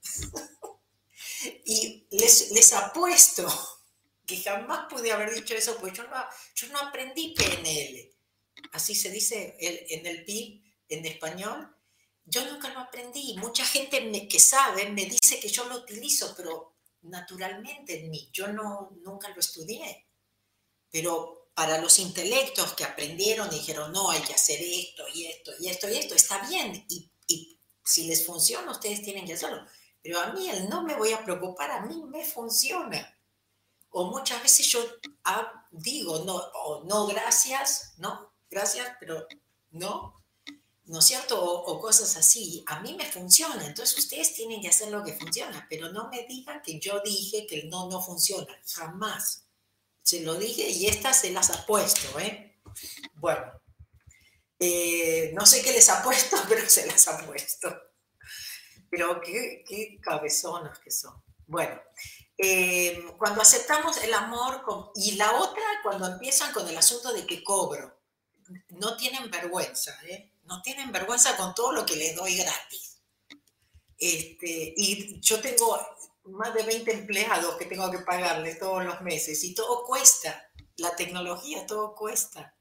y 1.64 2.08
les, 2.10 2.50
les 2.50 2.72
apuesto 2.72 3.46
que 4.26 4.42
jamás 4.42 4.88
pude 4.90 5.12
haber 5.12 5.32
dicho 5.32 5.54
eso, 5.54 5.76
pues 5.76 5.92
yo 5.92 6.02
no, 6.08 6.16
yo 6.56 6.66
no 6.72 6.80
aprendí 6.80 7.36
PNL. 7.36 8.12
Así 8.72 8.96
se 8.96 9.10
dice 9.10 9.56
en 9.60 10.06
el 10.06 10.24
PIB 10.24 10.60
en 10.88 11.06
español 11.06 11.75
yo 12.26 12.44
nunca 12.44 12.68
lo 12.72 12.80
aprendí. 12.80 13.36
Mucha 13.38 13.64
gente 13.64 14.28
que 14.28 14.40
sabe 14.40 14.90
me 14.90 15.06
dice 15.06 15.40
que 15.40 15.48
yo 15.48 15.64
lo 15.64 15.76
utilizo, 15.76 16.34
pero 16.36 16.74
naturalmente 17.02 18.00
en 18.00 18.10
mí. 18.10 18.28
Yo 18.32 18.48
no, 18.48 18.90
nunca 19.02 19.28
lo 19.28 19.40
estudié. 19.40 20.08
Pero 20.90 21.50
para 21.54 21.78
los 21.78 21.98
intelectos 21.98 22.74
que 22.74 22.84
aprendieron 22.84 23.48
y 23.48 23.58
dijeron, 23.58 23.92
no, 23.92 24.10
hay 24.10 24.20
que 24.22 24.34
hacer 24.34 24.60
esto 24.60 25.04
y 25.14 25.26
esto 25.26 25.52
y 25.58 25.68
esto 25.68 25.88
y 25.88 25.96
esto, 25.96 26.14
está 26.14 26.46
bien. 26.48 26.84
Y, 26.88 27.10
y 27.28 27.60
si 27.84 28.06
les 28.08 28.26
funciona, 28.26 28.72
ustedes 28.72 29.02
tienen 29.02 29.24
que 29.24 29.34
hacerlo. 29.34 29.64
Pero 30.02 30.20
a 30.20 30.32
mí 30.32 30.48
el 30.48 30.68
no 30.68 30.82
me 30.82 30.94
voy 30.94 31.12
a 31.12 31.24
preocupar, 31.24 31.70
a 31.70 31.86
mí 31.86 32.02
me 32.08 32.24
funciona. 32.24 33.18
O 33.90 34.10
muchas 34.10 34.42
veces 34.42 34.66
yo 34.66 34.84
ah, 35.24 35.66
digo, 35.70 36.24
no, 36.24 36.34
o 36.36 36.84
no, 36.84 37.06
gracias, 37.06 37.94
no, 37.98 38.34
gracias, 38.50 38.94
pero 39.00 39.26
no, 39.70 40.25
¿no 40.86 41.00
es 41.00 41.06
cierto? 41.06 41.42
O, 41.42 41.80
cosas 41.80 42.16
así. 42.16 42.64
A 42.66 42.80
mí 42.80 42.94
me 42.94 43.04
funciona, 43.10 43.66
entonces 43.66 43.98
ustedes 43.98 44.34
tienen 44.34 44.60
que 44.60 44.68
hacer 44.68 44.90
lo 44.90 45.02
que 45.04 45.12
funciona, 45.12 45.66
pero 45.68 45.90
no 45.92 46.08
me 46.08 46.26
digan 46.26 46.62
que 46.62 46.78
yo 46.78 47.00
dije 47.00 47.46
que 47.46 47.60
el 47.60 47.70
no 47.70 47.88
no 47.88 48.02
funciona, 48.02 48.52
jamás. 48.74 49.46
Se 50.02 50.20
lo 50.20 50.36
dije 50.36 50.68
y 50.68 50.86
estas 50.86 51.20
se 51.20 51.30
las 51.30 51.50
ha 51.50 51.66
puesto, 51.66 52.18
¿eh? 52.20 52.60
Bueno, 53.14 53.60
eh, 54.58 55.32
no 55.34 55.44
sé 55.44 55.62
qué 55.62 55.72
les 55.72 55.88
ha 55.88 56.02
puesto, 56.02 56.36
pero 56.48 56.68
se 56.68 56.86
las 56.86 57.08
ha 57.08 57.26
puesto. 57.26 57.68
Pero 58.88 59.20
qué, 59.20 59.64
qué 59.66 59.98
cabezonas 60.00 60.78
que 60.78 60.92
son. 60.92 61.22
Bueno, 61.46 61.80
eh, 62.38 63.04
cuando 63.18 63.42
aceptamos 63.42 63.96
el 64.02 64.14
amor 64.14 64.64
y 64.94 65.12
la 65.12 65.40
otra, 65.40 65.64
cuando 65.82 66.06
empiezan 66.06 66.52
con 66.52 66.68
el 66.68 66.76
asunto 66.76 67.12
de 67.12 67.26
que 67.26 67.42
cobro, 67.42 68.00
no 68.70 68.96
tienen 68.96 69.30
vergüenza, 69.30 69.92
¿eh? 70.04 70.35
No 70.46 70.62
tienen 70.62 70.92
vergüenza 70.92 71.36
con 71.36 71.54
todo 71.54 71.72
lo 71.72 71.84
que 71.84 71.96
les 71.96 72.14
doy 72.14 72.36
gratis. 72.36 73.00
Este, 73.98 74.74
y 74.76 75.20
yo 75.20 75.40
tengo 75.40 75.78
más 76.24 76.54
de 76.54 76.62
20 76.62 76.92
empleados 76.92 77.56
que 77.56 77.66
tengo 77.66 77.90
que 77.90 78.00
pagarles 78.00 78.58
todos 78.58 78.84
los 78.84 79.00
meses 79.00 79.42
y 79.44 79.54
todo 79.54 79.84
cuesta. 79.84 80.50
La 80.76 80.94
tecnología, 80.94 81.66
todo 81.66 81.94
cuesta. 81.94 82.54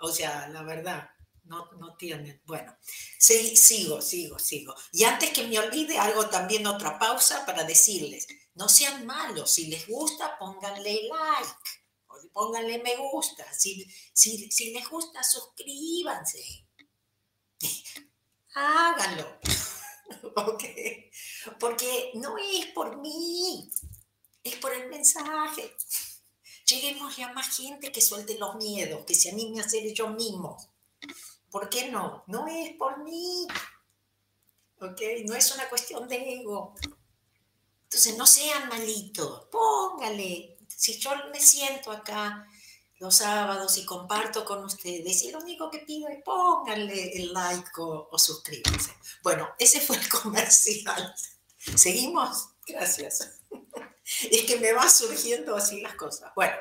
O 0.00 0.10
sea, 0.10 0.48
la 0.48 0.62
verdad, 0.62 1.08
no, 1.44 1.70
no 1.72 1.96
tienen. 1.96 2.42
Bueno, 2.44 2.76
sí, 3.18 3.56
sigo, 3.56 4.00
sigo, 4.00 4.38
sigo. 4.38 4.74
Y 4.92 5.04
antes 5.04 5.30
que 5.30 5.46
me 5.46 5.58
olvide, 5.58 5.98
algo 5.98 6.28
también 6.28 6.66
otra 6.66 6.98
pausa 6.98 7.46
para 7.46 7.64
decirles, 7.64 8.26
no 8.54 8.68
sean 8.68 9.06
malos, 9.06 9.52
si 9.52 9.68
les 9.68 9.86
gusta, 9.86 10.36
pónganle 10.38 11.08
like, 11.08 11.52
pónganle 12.32 12.82
me 12.82 12.96
gusta, 12.96 13.44
si, 13.52 13.86
si, 14.12 14.50
si 14.50 14.72
les 14.72 14.88
gusta, 14.88 15.22
suscríbanse 15.22 16.67
háganlo. 18.54 19.38
¿Ok? 20.36 20.64
Porque 21.58 22.12
no 22.14 22.36
es 22.38 22.66
por 22.66 22.98
mí, 22.98 23.70
es 24.42 24.56
por 24.56 24.72
el 24.72 24.88
mensaje. 24.88 25.74
Lleguemos 26.66 27.18
a 27.18 27.32
más 27.32 27.56
gente 27.56 27.90
que 27.90 28.00
suelte 28.00 28.38
los 28.38 28.56
miedos, 28.56 29.04
que 29.06 29.14
se 29.14 29.30
anime 29.30 29.60
a 29.60 29.64
hacer 29.64 29.84
ellos 29.84 30.14
mismos. 30.14 30.68
¿Por 31.50 31.68
qué 31.70 31.90
no? 31.90 32.24
No 32.26 32.46
es 32.46 32.76
por 32.76 33.02
mí. 33.02 33.46
¿Ok? 34.80 35.00
No 35.24 35.34
es 35.34 35.54
una 35.54 35.68
cuestión 35.68 36.06
de 36.08 36.34
ego. 36.34 36.74
Entonces, 37.84 38.18
no 38.18 38.26
sean 38.26 38.68
malitos. 38.68 39.46
Póngale. 39.50 40.58
Si 40.68 40.98
yo 40.98 41.10
me 41.32 41.40
siento 41.40 41.90
acá 41.90 42.46
los 43.00 43.16
sábados 43.16 43.76
y 43.78 43.84
comparto 43.84 44.44
con 44.44 44.64
ustedes. 44.64 45.22
Y 45.22 45.30
lo 45.30 45.38
único 45.38 45.70
que 45.70 45.80
pido 45.80 46.08
es 46.08 46.22
pónganle 46.24 47.16
el 47.16 47.32
like 47.32 47.70
o, 47.78 48.18
suscríbanse. 48.18 48.92
Bueno, 49.22 49.48
ese 49.58 49.80
fue 49.80 49.96
el 49.96 50.08
comercial. 50.22 51.14
¿Seguimos? 51.76 52.48
Gracias. 52.66 53.40
Es 54.30 54.44
que 54.44 54.56
me 54.56 54.72
va 54.72 54.88
surgiendo 54.88 55.54
así 55.54 55.82
las 55.82 55.94
cosas. 55.94 56.32
Bueno, 56.34 56.54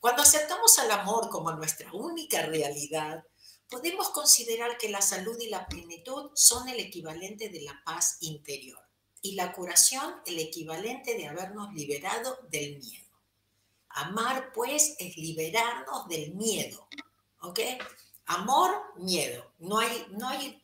cuando 0.00 0.22
aceptamos 0.22 0.78
al 0.78 0.90
amor 0.90 1.28
como 1.28 1.52
nuestra 1.52 1.92
única 1.92 2.40
realidad, 2.46 3.22
podemos 3.68 4.08
considerar 4.08 4.78
que 4.78 4.88
la 4.88 5.02
salud 5.02 5.38
y 5.38 5.50
la 5.50 5.66
plenitud 5.66 6.30
son 6.34 6.66
el 6.70 6.80
equivalente 6.80 7.50
de 7.50 7.60
la 7.60 7.78
paz 7.84 8.16
interior 8.20 8.80
y 9.20 9.34
la 9.34 9.52
curación 9.52 10.14
el 10.26 10.38
equivalente 10.38 11.14
de 11.14 11.28
habernos 11.28 11.72
liberado 11.74 12.38
del 12.50 12.78
miedo. 12.78 13.03
Amar, 13.94 14.52
pues, 14.52 14.96
es 14.98 15.16
liberarnos 15.16 16.08
del 16.08 16.34
miedo. 16.34 16.88
¿Ok? 17.42 17.60
Amor, 18.26 18.70
miedo. 18.96 19.52
No 19.60 19.78
hay, 19.78 20.06
no 20.10 20.28
hay, 20.28 20.60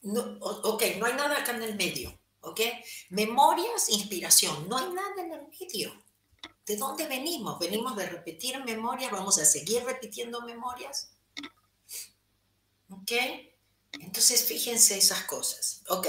no, 0.00 0.38
ok, 0.40 0.82
no 0.98 1.06
hay 1.06 1.14
nada 1.14 1.38
acá 1.38 1.52
en 1.52 1.62
el 1.62 1.76
medio. 1.76 2.18
¿Ok? 2.40 2.60
Memorias, 3.10 3.90
inspiración. 3.90 4.66
No 4.66 4.78
hay 4.78 4.90
nada 4.92 5.14
en 5.18 5.32
el 5.32 5.42
medio. 5.48 5.92
¿De 6.64 6.76
dónde 6.76 7.06
venimos? 7.06 7.58
¿Venimos 7.58 7.94
de 7.96 8.06
repetir 8.06 8.64
memorias? 8.64 9.12
¿Vamos 9.12 9.38
a 9.38 9.44
seguir 9.44 9.84
repitiendo 9.84 10.40
memorias? 10.40 11.10
¿Ok? 12.88 13.12
Entonces, 13.92 14.44
fíjense 14.44 14.96
esas 14.96 15.24
cosas. 15.24 15.82
¿Ok? 15.88 16.08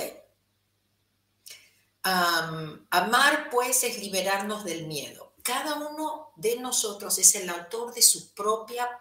amar, 2.90 3.50
pues, 3.52 3.84
es 3.84 4.00
liberarnos 4.00 4.64
del 4.64 4.88
miedo 4.88 5.27
cada 5.48 5.76
uno 5.76 6.34
de 6.36 6.58
nosotros 6.58 7.18
es 7.20 7.34
el 7.36 7.50
autor 7.50 7.94
de 7.94 8.02
su 8.02 8.34
propia 8.34 9.00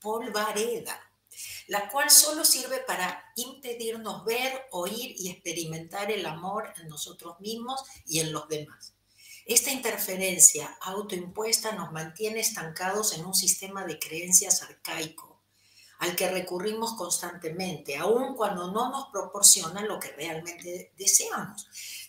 polvareda, 0.00 1.10
la 1.66 1.88
cual 1.90 2.08
solo 2.08 2.44
sirve 2.44 2.78
para 2.86 3.24
impedirnos 3.34 4.24
ver, 4.24 4.68
oír 4.70 5.16
y 5.18 5.30
experimentar 5.30 6.12
el 6.12 6.24
amor 6.24 6.72
en 6.80 6.86
nosotros 6.86 7.40
mismos 7.40 7.82
y 8.06 8.20
en 8.20 8.32
los 8.32 8.46
demás. 8.46 8.94
Esta 9.44 9.72
interferencia 9.72 10.78
autoimpuesta 10.82 11.72
nos 11.72 11.90
mantiene 11.90 12.38
estancados 12.38 13.12
en 13.12 13.26
un 13.26 13.34
sistema 13.34 13.84
de 13.84 13.98
creencias 13.98 14.62
arcaico 14.62 15.28
al 15.98 16.14
que 16.14 16.30
recurrimos 16.30 16.94
constantemente, 16.94 17.96
aun 17.96 18.36
cuando 18.36 18.70
no 18.70 18.90
nos 18.90 19.08
proporciona 19.08 19.82
lo 19.82 19.98
que 19.98 20.12
realmente 20.12 20.92
deseamos. 20.96 21.66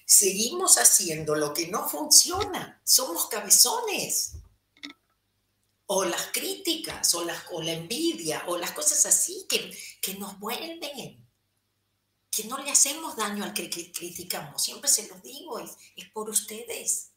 Seguimos 0.09 0.79
haciendo 0.79 1.35
lo 1.35 1.53
que 1.53 1.67
no 1.67 1.87
funciona. 1.87 2.81
Somos 2.83 3.27
cabezones. 3.27 4.37
O 5.85 6.03
las 6.03 6.27
críticas, 6.33 7.13
o, 7.13 7.23
la 7.23 7.73
envidia, 7.73 8.43
o 8.47 8.57
las 8.57 8.71
cosas 8.71 9.05
así 9.05 9.45
que, 9.47 9.71
que 10.01 10.15
nos 10.15 10.39
vuelven. 10.39 11.27
Que 12.31 12.43
no 12.45 12.57
le 12.57 12.71
hacemos 12.71 13.15
daño 13.15 13.43
al 13.43 13.53
que 13.53 13.69
criticamos. 13.69 14.63
Siempre 14.63 14.89
se 14.89 15.07
los 15.07 15.21
digo, 15.21 15.59
es, 15.59 15.77
es 15.95 16.09
por 16.09 16.27
ustedes 16.29 17.11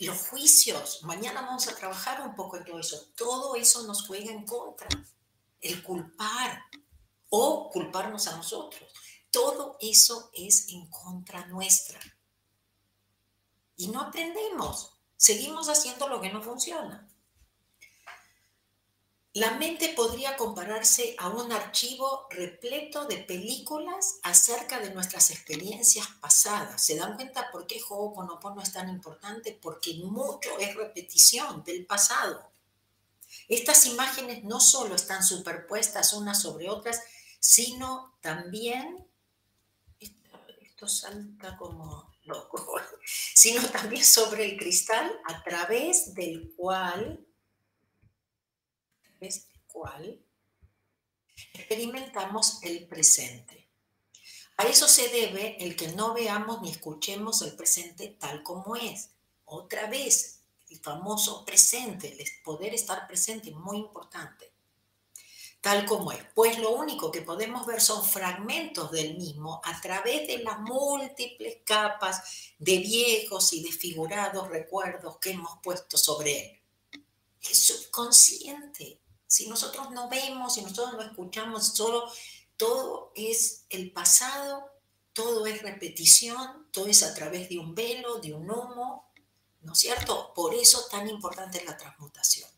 los 0.00 0.28
juicios, 0.28 1.02
mañana 1.02 1.42
vamos 1.42 1.68
a 1.68 1.76
trabajar 1.76 2.22
un 2.22 2.34
poco 2.34 2.56
en 2.56 2.64
todo 2.64 2.78
eso, 2.78 3.08
todo 3.14 3.56
eso 3.56 3.82
nos 3.82 4.06
juega 4.06 4.32
en 4.32 4.46
contra, 4.46 4.88
el 5.60 5.82
culpar 5.82 6.64
o 7.28 7.68
culparnos 7.70 8.26
a 8.28 8.36
nosotros, 8.36 8.90
todo 9.32 9.76
eso 9.80 10.30
es 10.32 10.68
en 10.68 10.86
contra 10.88 11.46
nuestra. 11.46 11.98
Y 13.76 13.88
no 13.88 14.02
aprendemos, 14.02 14.92
seguimos 15.16 15.68
haciendo 15.68 16.06
lo 16.06 16.20
que 16.20 16.32
no 16.32 16.40
funciona. 16.40 17.08
La 19.34 19.52
mente 19.52 19.88
podría 19.96 20.36
compararse 20.36 21.16
a 21.18 21.30
un 21.30 21.50
archivo 21.52 22.26
repleto 22.28 23.06
de 23.06 23.16
películas 23.16 24.20
acerca 24.22 24.78
de 24.78 24.92
nuestras 24.92 25.30
experiencias 25.30 26.06
pasadas. 26.20 26.84
¿Se 26.84 26.96
dan 26.96 27.16
cuenta 27.16 27.50
por 27.50 27.66
qué 27.66 27.80
Ho'oponopono 27.88 28.60
es 28.60 28.74
tan 28.74 28.90
importante? 28.90 29.58
Porque 29.60 29.94
mucho 30.04 30.58
es 30.58 30.74
repetición 30.74 31.64
del 31.64 31.86
pasado. 31.86 32.52
Estas 33.48 33.86
imágenes 33.86 34.44
no 34.44 34.60
solo 34.60 34.96
están 34.96 35.24
superpuestas 35.24 36.12
unas 36.12 36.42
sobre 36.42 36.68
otras, 36.68 37.00
sino 37.40 38.14
también, 38.20 39.08
salta 40.88 41.56
como 41.56 42.14
loco, 42.24 42.80
sino 43.34 43.62
también 43.68 44.04
sobre 44.04 44.44
el 44.44 44.58
cristal 44.58 45.12
a 45.24 45.42
través 45.42 46.14
del 46.14 46.52
cual 46.56 47.26
el 49.20 49.32
cual 49.66 50.20
experimentamos 51.54 52.62
el 52.62 52.86
presente. 52.86 53.68
A 54.56 54.64
eso 54.64 54.86
se 54.86 55.08
debe 55.08 55.56
el 55.64 55.76
que 55.76 55.88
no 55.88 56.12
veamos 56.12 56.60
ni 56.60 56.70
escuchemos 56.70 57.42
el 57.42 57.54
presente 57.56 58.16
tal 58.20 58.42
como 58.42 58.76
es. 58.76 59.10
Otra 59.44 59.86
vez, 59.88 60.42
el 60.70 60.78
famoso 60.80 61.44
presente, 61.44 62.20
el 62.20 62.28
poder 62.44 62.74
estar 62.74 63.06
presente, 63.06 63.50
muy 63.50 63.78
importante. 63.78 64.51
Tal 65.62 65.86
como 65.86 66.10
es. 66.10 66.18
Pues 66.34 66.58
lo 66.58 66.72
único 66.72 67.12
que 67.12 67.22
podemos 67.22 67.64
ver 67.66 67.80
son 67.80 68.04
fragmentos 68.04 68.90
del 68.90 69.16
mismo 69.16 69.60
a 69.62 69.80
través 69.80 70.26
de 70.26 70.38
las 70.38 70.58
múltiples 70.58 71.58
capas 71.64 72.20
de 72.58 72.78
viejos 72.78 73.52
y 73.52 73.62
desfigurados 73.62 74.48
recuerdos 74.48 75.18
que 75.18 75.30
hemos 75.30 75.60
puesto 75.62 75.96
sobre 75.96 76.40
él. 76.40 76.60
Es 77.40 77.64
subconsciente. 77.64 78.98
Si 79.28 79.48
nosotros 79.48 79.92
no 79.92 80.08
vemos, 80.08 80.54
si 80.54 80.62
nosotros 80.62 80.94
no 80.94 81.02
escuchamos, 81.02 81.68
solo 81.68 82.10
todo 82.56 83.12
es 83.14 83.64
el 83.70 83.92
pasado, 83.92 84.68
todo 85.12 85.46
es 85.46 85.62
repetición, 85.62 86.66
todo 86.72 86.88
es 86.88 87.04
a 87.04 87.14
través 87.14 87.48
de 87.48 87.58
un 87.58 87.76
velo, 87.76 88.18
de 88.18 88.34
un 88.34 88.50
humo, 88.50 89.12
¿no 89.60 89.74
es 89.74 89.78
cierto? 89.78 90.32
Por 90.34 90.54
eso 90.54 90.86
tan 90.90 91.08
importante 91.08 91.58
es 91.58 91.66
la 91.66 91.76
transmutación. 91.76 92.50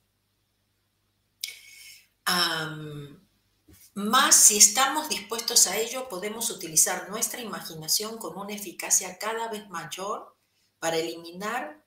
Más 3.94 4.36
si 4.36 4.56
estamos 4.56 5.08
dispuestos 5.08 5.66
a 5.66 5.76
ello, 5.76 6.08
podemos 6.08 6.50
utilizar 6.50 7.08
nuestra 7.08 7.40
imaginación 7.40 8.18
con 8.18 8.36
una 8.36 8.54
eficacia 8.54 9.18
cada 9.18 9.48
vez 9.48 9.68
mayor 9.68 10.36
para 10.78 10.96
eliminar 10.96 11.84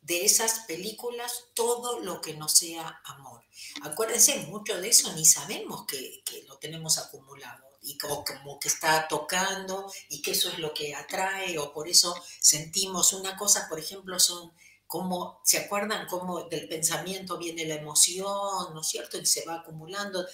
de 0.00 0.24
esas 0.24 0.60
películas 0.60 1.44
todo 1.54 2.00
lo 2.00 2.20
que 2.20 2.34
no 2.34 2.48
sea 2.48 3.00
amor. 3.04 3.42
Acuérdense, 3.82 4.38
mucho 4.46 4.80
de 4.80 4.88
eso 4.88 5.12
ni 5.12 5.26
sabemos 5.26 5.84
que, 5.86 6.22
lo 6.46 6.56
tenemos 6.58 6.98
acumulado 6.98 7.64
y 7.82 7.98
como, 7.98 8.24
como, 8.24 8.58
que 8.58 8.68
está 8.68 9.06
tocando 9.06 9.92
y 10.08 10.22
que 10.22 10.30
eso 10.32 10.48
es 10.50 10.58
lo 10.58 10.72
que 10.72 10.94
atrae 10.94 11.58
o 11.58 11.72
por 11.72 11.88
eso 11.88 12.14
sentimos 12.40 13.12
una 13.12 13.36
cosa, 13.36 13.68
por 13.68 13.78
ejemplo, 13.78 14.18
son 14.18 14.52
como, 14.88 15.40
¿se 15.44 15.58
acuerdan 15.58 16.08
cómo 16.08 16.48
del 16.48 16.68
pensamiento 16.68 17.38
viene 17.38 17.64
la 17.66 17.76
emoción, 17.76 18.74
¿no 18.74 18.80
es 18.80 18.88
cierto? 18.88 19.18
Y 19.18 19.26
se 19.26 19.44
va 19.44 19.60
acumulando 19.60 20.26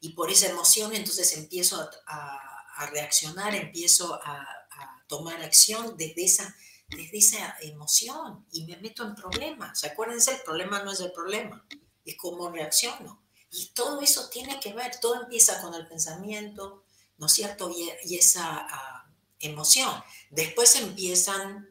y 0.00 0.10
por 0.10 0.30
esa 0.30 0.48
emoción 0.48 0.94
entonces 0.94 1.34
empiezo 1.36 1.88
a, 2.06 2.46
reaccionar, 2.92 3.54
empiezo 3.54 4.14
a, 4.14 4.40
a 4.40 5.04
tomar 5.06 5.42
acción 5.42 5.98
desde 5.98 6.24
esa 6.24 6.56
desde 6.90 7.18
esa 7.18 7.56
emoción 7.60 8.46
y 8.50 8.64
me 8.64 8.76
meto 8.78 9.04
en 9.04 9.14
problemas. 9.14 9.84
Acuérdense, 9.84 10.32
el 10.32 10.40
problema 10.42 10.82
no 10.82 10.92
es 10.92 11.00
el 11.00 11.12
problema, 11.12 11.64
es 12.04 12.16
cómo 12.16 12.50
reacciono. 12.50 13.22
Y 13.50 13.70
todo 13.74 14.00
eso 14.00 14.28
tiene 14.28 14.60
que 14.60 14.72
ver, 14.72 14.98
todo 15.00 15.22
empieza 15.22 15.60
con 15.60 15.74
el 15.74 15.86
pensamiento, 15.86 16.84
¿no 17.18 17.26
es 17.26 17.32
cierto? 17.32 17.70
Y, 17.70 18.14
esa 18.14 18.66
ah, 18.68 19.10
emoción. 19.40 19.92
Después 20.30 20.76
empiezan 20.76 21.69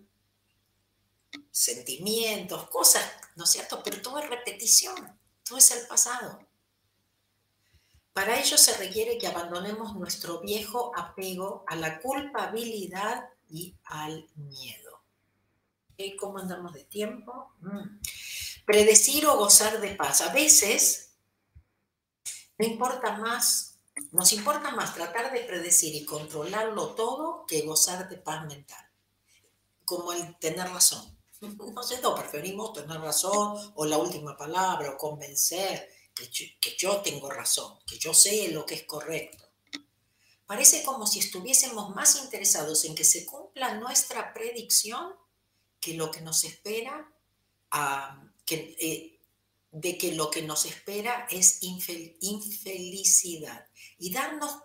sentimientos, 1.51 2.69
cosas, 2.69 3.03
¿no 3.35 3.43
es 3.43 3.51
cierto? 3.51 3.81
Pero 3.83 4.01
todo 4.01 4.19
es 4.19 4.29
repetición, 4.29 5.19
todo 5.43 5.57
es 5.57 5.71
el 5.71 5.88
pasado. 5.88 6.39
Para 8.13 8.39
ello 8.39 8.57
se 8.57 8.75
requiere 8.77 9.17
que 9.17 9.27
abandonemos 9.27 9.95
nuestro 9.95 10.41
viejo 10.41 10.91
apego 10.95 11.63
a 11.67 11.75
la 11.75 11.99
culpabilidad 11.99 13.29
y 13.49 13.75
al 13.85 14.27
miedo. 14.35 15.01
¿Cómo 16.17 16.39
andamos 16.39 16.73
de 16.73 16.85
tiempo? 16.85 17.53
Mm. 17.59 17.99
Predecir 18.65 19.25
o 19.25 19.38
gozar 19.38 19.81
de 19.81 19.95
paz. 19.95 20.21
A 20.21 20.31
veces 20.31 21.09
no 22.59 22.65
importa 22.65 23.17
más, 23.17 23.79
nos 24.12 24.33
importa 24.33 24.71
más 24.71 24.93
tratar 24.93 25.31
de 25.31 25.39
predecir 25.41 25.95
y 25.95 26.03
controlarlo 26.03 26.93
todo 26.93 27.45
que 27.47 27.62
gozar 27.62 28.09
de 28.09 28.17
paz 28.17 28.45
mental. 28.45 28.85
Como 29.85 30.12
el 30.12 30.38
tener 30.39 30.67
razón. 30.69 31.17
No 31.73 31.84
sé, 31.84 32.02
no, 32.02 32.15
preferimos 32.15 32.73
tener 32.73 32.99
razón 32.99 33.71
o 33.75 33.86
la 33.86 33.97
última 33.97 34.36
palabra 34.36 34.91
o 34.91 34.97
convencer 34.97 35.89
que 36.13 36.30
que 36.60 36.75
yo 36.78 37.02
tengo 37.02 37.30
razón, 37.30 37.80
que 37.88 37.97
yo 37.97 38.13
sé 38.13 38.49
lo 38.49 38.65
que 38.65 38.75
es 38.75 38.84
correcto. 38.84 39.49
Parece 40.49 40.82
como 40.82 41.06
si 41.06 41.19
estuviésemos 41.19 41.95
más 41.95 42.15
interesados 42.23 42.84
en 42.84 42.95
que 42.95 43.04
se 43.04 43.23
cumpla 43.23 43.75
nuestra 43.75 44.34
predicción 44.34 45.13
que 45.80 45.93
lo 45.93 46.10
que 46.10 46.21
nos 46.21 46.43
espera, 46.43 47.13
que, 48.45 48.75
eh, 48.80 49.19
de 49.71 49.97
que 49.99 50.13
lo 50.13 50.32
que 50.32 50.41
nos 50.41 50.65
espera 50.65 51.28
es 51.30 51.62
infelicidad 51.62 53.67
y 53.99 54.12
darnos 54.12 54.58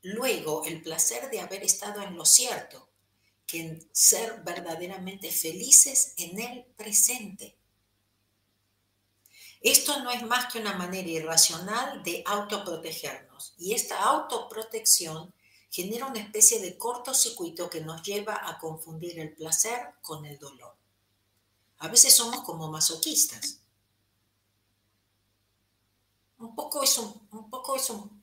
luego 0.00 0.64
el 0.64 0.82
placer 0.82 1.28
de 1.28 1.40
haber 1.40 1.62
estado 1.62 2.00
en 2.00 2.16
lo 2.16 2.24
cierto, 2.24 2.88
que 3.52 3.86
ser 3.92 4.42
verdaderamente 4.44 5.30
felices 5.30 6.14
en 6.16 6.40
el 6.40 6.64
presente. 6.74 7.54
Esto 9.60 10.02
no 10.02 10.10
es 10.10 10.22
más 10.22 10.50
que 10.50 10.58
una 10.58 10.72
manera 10.72 11.08
irracional 11.08 12.02
de 12.02 12.24
autoprotegernos 12.26 13.54
y 13.58 13.74
esta 13.74 14.02
autoprotección 14.02 15.34
genera 15.70 16.06
una 16.06 16.20
especie 16.20 16.60
de 16.60 16.78
cortocircuito 16.78 17.68
que 17.68 17.82
nos 17.82 18.02
lleva 18.02 18.48
a 18.48 18.58
confundir 18.58 19.20
el 19.20 19.34
placer 19.34 19.96
con 20.00 20.24
el 20.24 20.38
dolor. 20.38 20.74
A 21.78 21.88
veces 21.88 22.16
somos 22.16 22.40
como 22.40 22.70
masoquistas. 22.70 23.60
Un 26.38 26.54
poco 26.54 26.82
es 26.82 26.96
un, 26.96 27.50
poco 27.50 27.76
es 27.76 27.90
un, 27.90 28.21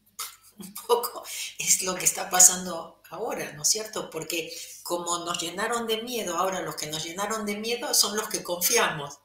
un 0.60 0.74
poco 0.74 1.24
es 1.58 1.82
lo 1.82 1.96
que 1.96 2.06
está 2.06 2.30
pasando 2.30 3.02
ahora, 3.10 3.54
¿no 3.54 3.64
es 3.64 3.70
cierto? 3.70 4.10
Porque 4.10 4.54
como 4.84 5.20
nos 5.26 5.42
llenaron 5.42 5.88
de 5.88 6.02
miedo, 6.02 6.38
ahora 6.38 6.62
los 6.62 6.76
que 6.76 6.88
nos 6.88 7.04
llenaron 7.04 7.46
de 7.46 7.56
miedo 7.56 7.94
son 7.94 8.16
los 8.16 8.30
que 8.30 8.44
confiamos. 8.44 9.20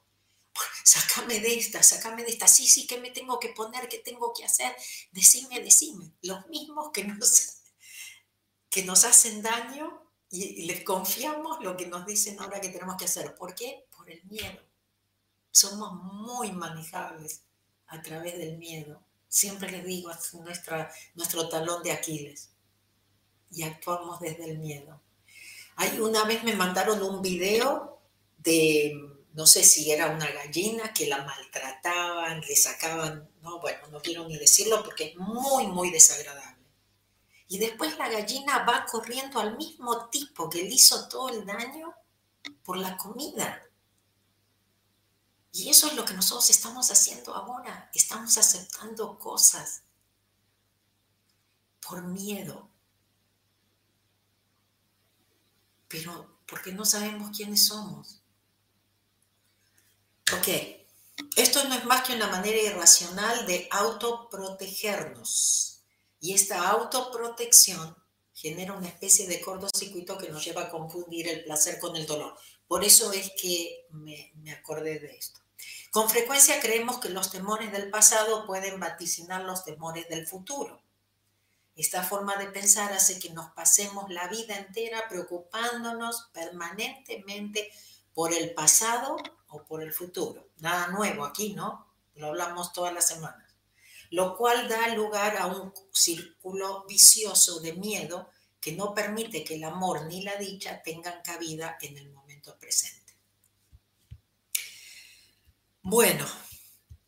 Sácame 0.85 1.41
de 1.41 1.55
esta, 1.59 1.83
sácame 1.83 2.23
de 2.23 2.31
esta. 2.31 2.47
Sí, 2.47 2.67
sí, 2.67 2.87
¿qué 2.87 3.01
me 3.01 3.11
tengo 3.11 3.41
que 3.41 3.49
poner? 3.49 3.89
¿Qué 3.89 3.99
tengo 3.99 4.33
que 4.33 4.45
hacer? 4.45 4.75
Decime, 5.13 5.61
decime. 5.61 6.13
Los 6.23 6.47
mismos 6.49 6.91
que 6.93 7.05
nos 7.05 7.61
que 8.71 8.83
nos 8.83 9.05
hacen 9.05 9.41
daño 9.41 10.03
y, 10.31 10.67
les 10.67 10.83
confiamos 10.83 11.63
lo 11.63 11.77
que 11.77 11.87
nos 11.87 12.07
dicen 12.07 12.41
ahora 12.41 12.61
que 12.61 12.69
tenemos 12.69 12.97
que 12.97 13.05
hacer. 13.05 13.37
¿Por 13.37 13.55
qué? 13.55 13.87
Por 13.97 14.11
el 14.11 14.23
miedo. 14.25 14.61
Somos 15.53 15.95
muy 15.95 16.51
manejables 16.51 17.43
a 17.87 18.03
través 18.03 18.37
del 18.37 18.59
miedo. 18.59 19.04
Siempre 19.35 19.69
les 19.69 19.85
digo, 19.85 20.13
es 20.13 20.33
nuestra, 20.35 20.93
nuestro 21.17 21.49
talón 21.49 21.83
de 21.83 21.91
Aquiles. 21.91 22.51
Y 23.51 23.65
actuamos 23.65 24.21
desde 24.21 24.45
el 24.45 24.59
miedo. 24.59 25.03
Hay, 25.75 25.99
una 25.99 26.23
vez 26.25 26.45
me 26.45 26.55
mandaron 26.55 27.03
un 27.03 27.21
video 27.21 28.01
de, 28.39 28.95
no 29.33 29.45
sé 29.45 29.65
si 29.65 29.91
era 29.91 30.07
una 30.11 30.31
gallina 30.31 30.93
que 30.93 31.09
la 31.09 31.25
maltrataban, 31.25 32.43
le 32.43 32.55
sacaban, 32.55 33.29
no, 33.43 33.59
bueno, 33.59 33.89
no 33.91 34.01
quiero 34.01 34.25
ni 34.29 34.39
decirlo 34.39 34.85
porque 34.85 35.07
es 35.07 35.17
muy, 35.17 35.67
muy 35.67 35.91
desagradable 35.91 36.65
Y 37.49 37.59
después 37.59 37.99
la 37.99 38.09
gallina 38.09 38.65
va 38.65 38.87
corriendo 38.87 39.41
al 39.41 39.57
mismo 39.57 40.11
tipo 40.11 40.49
que 40.49 40.63
le 40.63 40.75
hizo 40.77 41.09
todo 41.09 41.31
el 41.31 41.45
daño 41.45 41.93
por 42.63 42.77
la 42.77 42.97
comida. 42.97 43.65
Y 45.57 45.71
eso 45.71 45.87
es 45.87 45.95
lo 45.95 46.05
que 46.05 46.15
nosotros 46.15 46.51
estamos 46.51 46.91
haciendo 46.91 47.33
ahora. 47.33 47.89
Estamos 47.95 48.37
aceptando 48.37 49.17
cosas 49.21 49.85
por 51.81 52.03
miedo. 52.03 52.69
Pero 55.87 56.41
porque 56.49 56.73
no 56.73 56.85
sabemos 56.85 57.37
quiénes 57.37 57.69
somos. 57.69 58.21
Ok, 60.33 60.49
esto 61.37 61.63
no 61.69 61.77
es 61.77 61.85
más 61.85 62.05
que 62.05 62.17
una 62.17 62.27
manera 62.27 62.61
irracional 62.61 63.47
de 63.47 63.69
autoprotegernos. 63.71 65.85
Y 66.19 66.35
esta 66.35 66.69
autoprotección 66.69 67.97
genera 68.33 68.73
una 68.73 68.89
especie 68.89 69.29
de 69.29 69.41
cortocircuito 69.41 70.19
que 70.19 70.31
nos 70.31 70.45
lleva 70.45 70.63
a 70.63 70.71
confundir 70.71 71.29
el 71.29 71.45
placer 71.45 71.79
con 71.79 71.95
el 71.95 72.07
dolor. 72.07 72.37
Por 72.67 72.83
eso 72.83 73.13
es 73.13 73.31
que 73.41 73.87
me, 73.91 74.33
acordé 74.53 74.99
de 74.99 75.17
esto. 75.17 75.44
Con 75.95 76.11
frecuencia 76.11 76.59
creemos 76.61 76.99
que 76.99 77.09
los 77.09 77.31
temores 77.31 77.71
del 77.71 77.89
pasado 77.89 78.47
pueden 78.47 78.81
vaticinar 78.81 79.45
los 79.45 79.63
temores 79.63 80.09
del 80.09 80.27
futuro. 80.27 80.83
Esta 81.77 82.03
forma 82.03 82.35
de 82.35 82.49
pensar 82.49 82.93
hace 82.93 83.21
que 83.21 83.31
nos 83.31 83.53
pasemos 83.53 84.11
la 84.11 84.27
vida 84.27 84.57
entera 84.57 85.07
preocupándonos 85.09 86.31
permanentemente 86.33 87.71
por 88.13 88.33
el 88.33 88.55
pasado 88.55 89.17
o 89.47 89.63
por 89.63 89.85
el 89.85 89.93
futuro. 89.93 90.49
Nada 90.57 90.89
nuevo 90.89 91.25
aquí, 91.25 91.55
¿no? 91.55 91.87
Lo 92.17 92.27
hablamos 92.27 92.73
todas 92.73 92.93
las 92.93 93.07
semanas. 93.07 93.55
Lo 94.11 94.37
cual 94.37 94.69
da 94.69 94.89
lugar 94.97 95.37
a 95.37 95.47
un 95.47 95.73
círculo 95.93 96.85
vicioso 96.89 97.61
de 97.61 97.73
miedo 97.75 98.31
que 98.61 98.73
no 98.73 98.95
permite 98.95 99.45
que 99.45 99.55
el 99.55 99.63
amor 99.63 100.07
ni 100.07 100.23
la 100.23 100.35
dicha 100.35 100.83
tengan 100.83 101.23
cabida 101.23 101.79
en 101.81 101.97
el 101.99 102.11
momento 102.11 102.59
presente. 102.59 103.04
Bueno, 105.87 106.25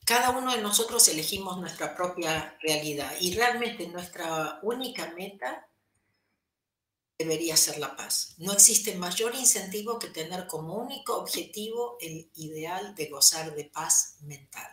cada 0.05 0.37
uno 0.37 0.55
de 0.55 0.61
nosotros 0.61 1.09
elegimos 1.09 1.59
nuestra 1.59 1.97
propia 1.97 2.59
realidad 2.61 3.11
y 3.19 3.35
realmente 3.35 3.89
nuestra 3.89 4.61
única 4.63 5.15
meta 5.17 5.67
debería 7.19 7.57
ser 7.57 7.79
la 7.79 7.97
paz. 7.97 8.35
No 8.37 8.53
existe 8.53 8.95
mayor 8.97 9.35
incentivo 9.35 9.99
que 9.99 10.09
tener 10.09 10.47
como 10.47 10.75
único 10.75 11.17
objetivo 11.17 11.97
el 12.03 12.31
ideal 12.35 12.95
de 12.95 13.07
gozar 13.07 13.55
de 13.55 13.65
paz 13.65 14.17
mental. 14.21 14.71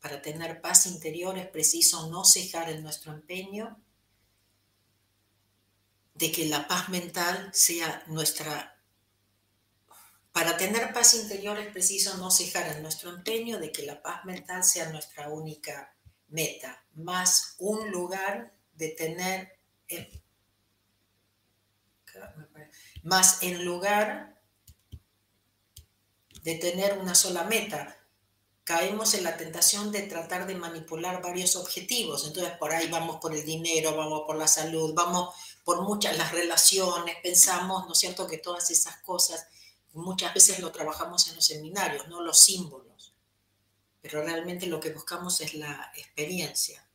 Para 0.00 0.22
tener 0.22 0.60
paz 0.60 0.86
interior 0.86 1.36
es 1.36 1.48
preciso 1.48 2.08
no 2.08 2.24
cejar 2.24 2.70
en 2.70 2.84
nuestro 2.84 3.12
empeño 3.12 3.82
de 6.14 6.30
que 6.30 6.46
la 6.46 6.68
paz 6.68 6.88
mental 6.88 7.50
sea 7.52 8.04
nuestra 8.06 8.80
para 10.32 10.56
tener 10.56 10.92
paz 10.94 11.14
interior 11.14 11.58
es 11.58 11.68
preciso 11.68 12.16
no 12.16 12.30
cejar 12.30 12.66
en 12.74 12.82
nuestro 12.82 13.10
empeño 13.10 13.58
de 13.58 13.70
que 13.70 13.84
la 13.84 14.02
paz 14.02 14.24
mental 14.24 14.64
sea 14.64 14.88
nuestra 14.88 15.28
única 15.28 15.94
meta, 16.28 16.84
más 16.94 17.54
un 17.58 17.90
lugar 17.90 18.54
de 18.72 18.88
tener, 18.88 19.58
más 23.02 23.42
en 23.42 23.64
lugar 23.64 24.40
de 26.42 26.54
tener 26.56 26.98
una 26.98 27.14
sola 27.14 27.44
meta. 27.44 27.98
Caemos 28.64 29.12
en 29.14 29.24
la 29.24 29.36
tentación 29.36 29.92
de 29.92 30.02
tratar 30.02 30.46
de 30.46 30.54
manipular 30.54 31.20
varios 31.20 31.56
objetivos. 31.56 32.26
Entonces 32.26 32.56
por 32.58 32.72
ahí 32.72 32.88
vamos 32.88 33.18
por 33.20 33.34
el 33.34 33.44
dinero, 33.44 33.94
vamos 33.96 34.22
por 34.26 34.36
la 34.36 34.48
salud, 34.48 34.94
vamos 34.94 35.34
por 35.62 35.82
muchas 35.82 36.16
las 36.16 36.32
relaciones, 36.32 37.16
pensamos, 37.22 37.86
¿no 37.86 37.92
es 37.92 37.98
cierto?, 37.98 38.26
que 38.26 38.38
todas 38.38 38.70
esas 38.70 38.96
cosas 39.02 39.46
Muchas 39.94 40.32
veces 40.32 40.58
lo 40.60 40.72
trabajamos 40.72 41.28
en 41.28 41.36
los 41.36 41.44
seminarios, 41.44 42.08
no 42.08 42.22
los 42.22 42.40
símbolos, 42.40 43.12
pero 44.00 44.22
realmente 44.22 44.66
lo 44.66 44.80
que 44.80 44.90
buscamos 44.90 45.40
es 45.40 45.54
la 45.54 45.92
experiencia. 45.96 46.86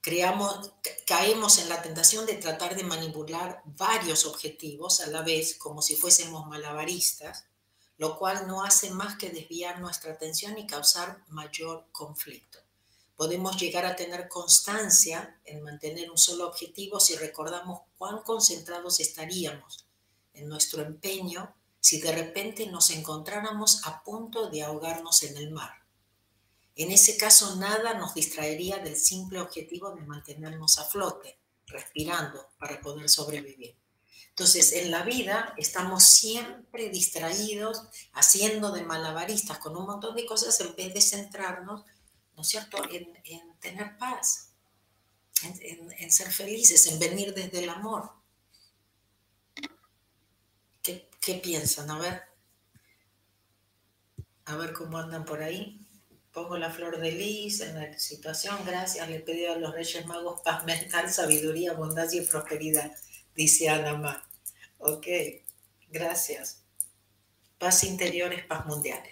Creamos, 0.00 0.72
caemos 1.06 1.58
en 1.58 1.68
la 1.68 1.82
tentación 1.82 2.24
de 2.26 2.34
tratar 2.34 2.74
de 2.74 2.84
manipular 2.84 3.62
varios 3.64 4.24
objetivos 4.24 5.00
a 5.00 5.08
la 5.08 5.22
vez, 5.22 5.56
como 5.56 5.82
si 5.82 5.96
fuésemos 5.96 6.46
malabaristas, 6.46 7.44
lo 7.98 8.18
cual 8.18 8.46
no 8.46 8.62
hace 8.62 8.90
más 8.90 9.16
que 9.16 9.30
desviar 9.30 9.80
nuestra 9.80 10.12
atención 10.12 10.56
y 10.58 10.66
causar 10.66 11.24
mayor 11.28 11.86
conflicto. 11.92 12.58
Podemos 13.16 13.56
llegar 13.58 13.86
a 13.86 13.96
tener 13.96 14.28
constancia 14.28 15.40
en 15.44 15.62
mantener 15.62 16.10
un 16.10 16.18
solo 16.18 16.46
objetivo 16.46 17.00
si 17.00 17.16
recordamos 17.16 17.80
cuán 17.96 18.22
concentrados 18.22 19.00
estaríamos 19.00 19.86
en 20.34 20.48
nuestro 20.48 20.82
empeño 20.82 21.54
si 21.86 22.00
de 22.00 22.10
repente 22.10 22.66
nos 22.66 22.90
encontráramos 22.90 23.86
a 23.86 24.02
punto 24.02 24.50
de 24.50 24.64
ahogarnos 24.64 25.22
en 25.22 25.36
el 25.36 25.52
mar. 25.52 25.70
En 26.74 26.90
ese 26.90 27.16
caso 27.16 27.54
nada 27.54 27.94
nos 27.94 28.12
distraería 28.12 28.78
del 28.78 28.96
simple 28.96 29.38
objetivo 29.38 29.94
de 29.94 30.02
mantenernos 30.02 30.78
a 30.78 30.84
flote, 30.84 31.38
respirando 31.68 32.48
para 32.58 32.80
poder 32.80 33.08
sobrevivir. 33.08 33.76
Entonces, 34.30 34.72
en 34.72 34.90
la 34.90 35.04
vida 35.04 35.54
estamos 35.58 36.02
siempre 36.02 36.88
distraídos, 36.88 37.84
haciendo 38.14 38.72
de 38.72 38.82
malabaristas 38.82 39.58
con 39.58 39.76
un 39.76 39.86
montón 39.86 40.16
de 40.16 40.26
cosas 40.26 40.58
en 40.58 40.74
vez 40.74 40.92
de 40.92 41.00
centrarnos, 41.00 41.84
¿no 42.34 42.42
es 42.42 42.48
cierto?, 42.48 42.78
en, 42.90 43.14
tener 43.60 43.96
paz, 43.96 44.48
en 45.44 46.10
ser 46.10 46.32
felices, 46.32 46.84
en 46.88 46.98
venir 46.98 47.32
desde 47.32 47.62
el 47.62 47.70
amor. 47.70 48.10
¿Qué 51.26 51.34
piensan? 51.34 51.90
A 51.90 51.98
ver. 51.98 52.22
A 54.44 54.54
ver 54.54 54.72
cómo 54.72 54.96
andan 54.96 55.24
por 55.24 55.42
ahí. 55.42 55.84
Pongo 56.30 56.56
la 56.56 56.70
flor 56.70 57.00
de 57.00 57.10
lis 57.10 57.60
en 57.62 57.74
la 57.74 57.98
situación. 57.98 58.64
Gracias. 58.64 59.10
Le 59.10 59.18
pido 59.18 59.52
a 59.52 59.56
los 59.56 59.74
Reyes 59.74 60.06
Magos 60.06 60.40
paz 60.42 60.64
mental, 60.64 61.12
sabiduría, 61.12 61.72
bondad 61.72 62.08
y 62.12 62.20
prosperidad, 62.20 62.96
dice 63.34 63.68
Ana 63.68 64.24
Ok. 64.78 65.06
Gracias. 65.88 66.62
Paz 67.58 67.82
interior 67.82 68.32
es 68.32 68.46
paz 68.46 68.64
mundial. 68.66 69.02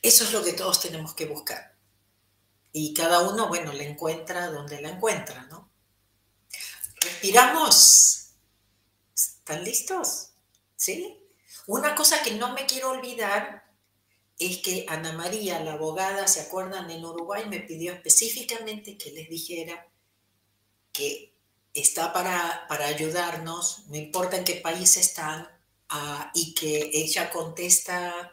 Eso 0.00 0.24
es 0.24 0.32
lo 0.32 0.42
que 0.42 0.54
todos 0.54 0.80
tenemos 0.80 1.12
que 1.12 1.26
buscar. 1.26 1.76
Y 2.72 2.94
cada 2.94 3.20
uno, 3.20 3.48
bueno, 3.48 3.70
la 3.74 3.82
encuentra 3.82 4.46
donde 4.46 4.80
la 4.80 4.88
encuentra, 4.88 5.44
¿no? 5.48 5.70
Respiramos. 7.02 8.30
¿Están 9.14 9.62
listos? 9.62 10.30
¿Sí? 10.84 11.18
Una 11.66 11.94
cosa 11.94 12.22
que 12.22 12.32
no 12.32 12.52
me 12.52 12.66
quiero 12.66 12.90
olvidar 12.90 13.64
es 14.38 14.58
que 14.58 14.84
Ana 14.88 15.12
María, 15.12 15.60
la 15.60 15.74
abogada, 15.74 16.28
¿se 16.28 16.40
acuerdan? 16.40 16.90
En 16.90 17.04
Uruguay 17.04 17.44
me 17.48 17.60
pidió 17.60 17.92
específicamente 17.92 18.98
que 18.98 19.12
les 19.12 19.28
dijera 19.28 19.86
que 20.92 21.32
está 21.72 22.12
para, 22.12 22.66
para 22.68 22.86
ayudarnos, 22.86 23.86
no 23.86 23.96
importa 23.96 24.36
en 24.36 24.44
qué 24.44 24.56
país 24.56 24.96
están, 24.96 25.48
ah, 25.88 26.30
y 26.34 26.54
que 26.54 26.90
ella 26.92 27.30
contesta, 27.30 28.32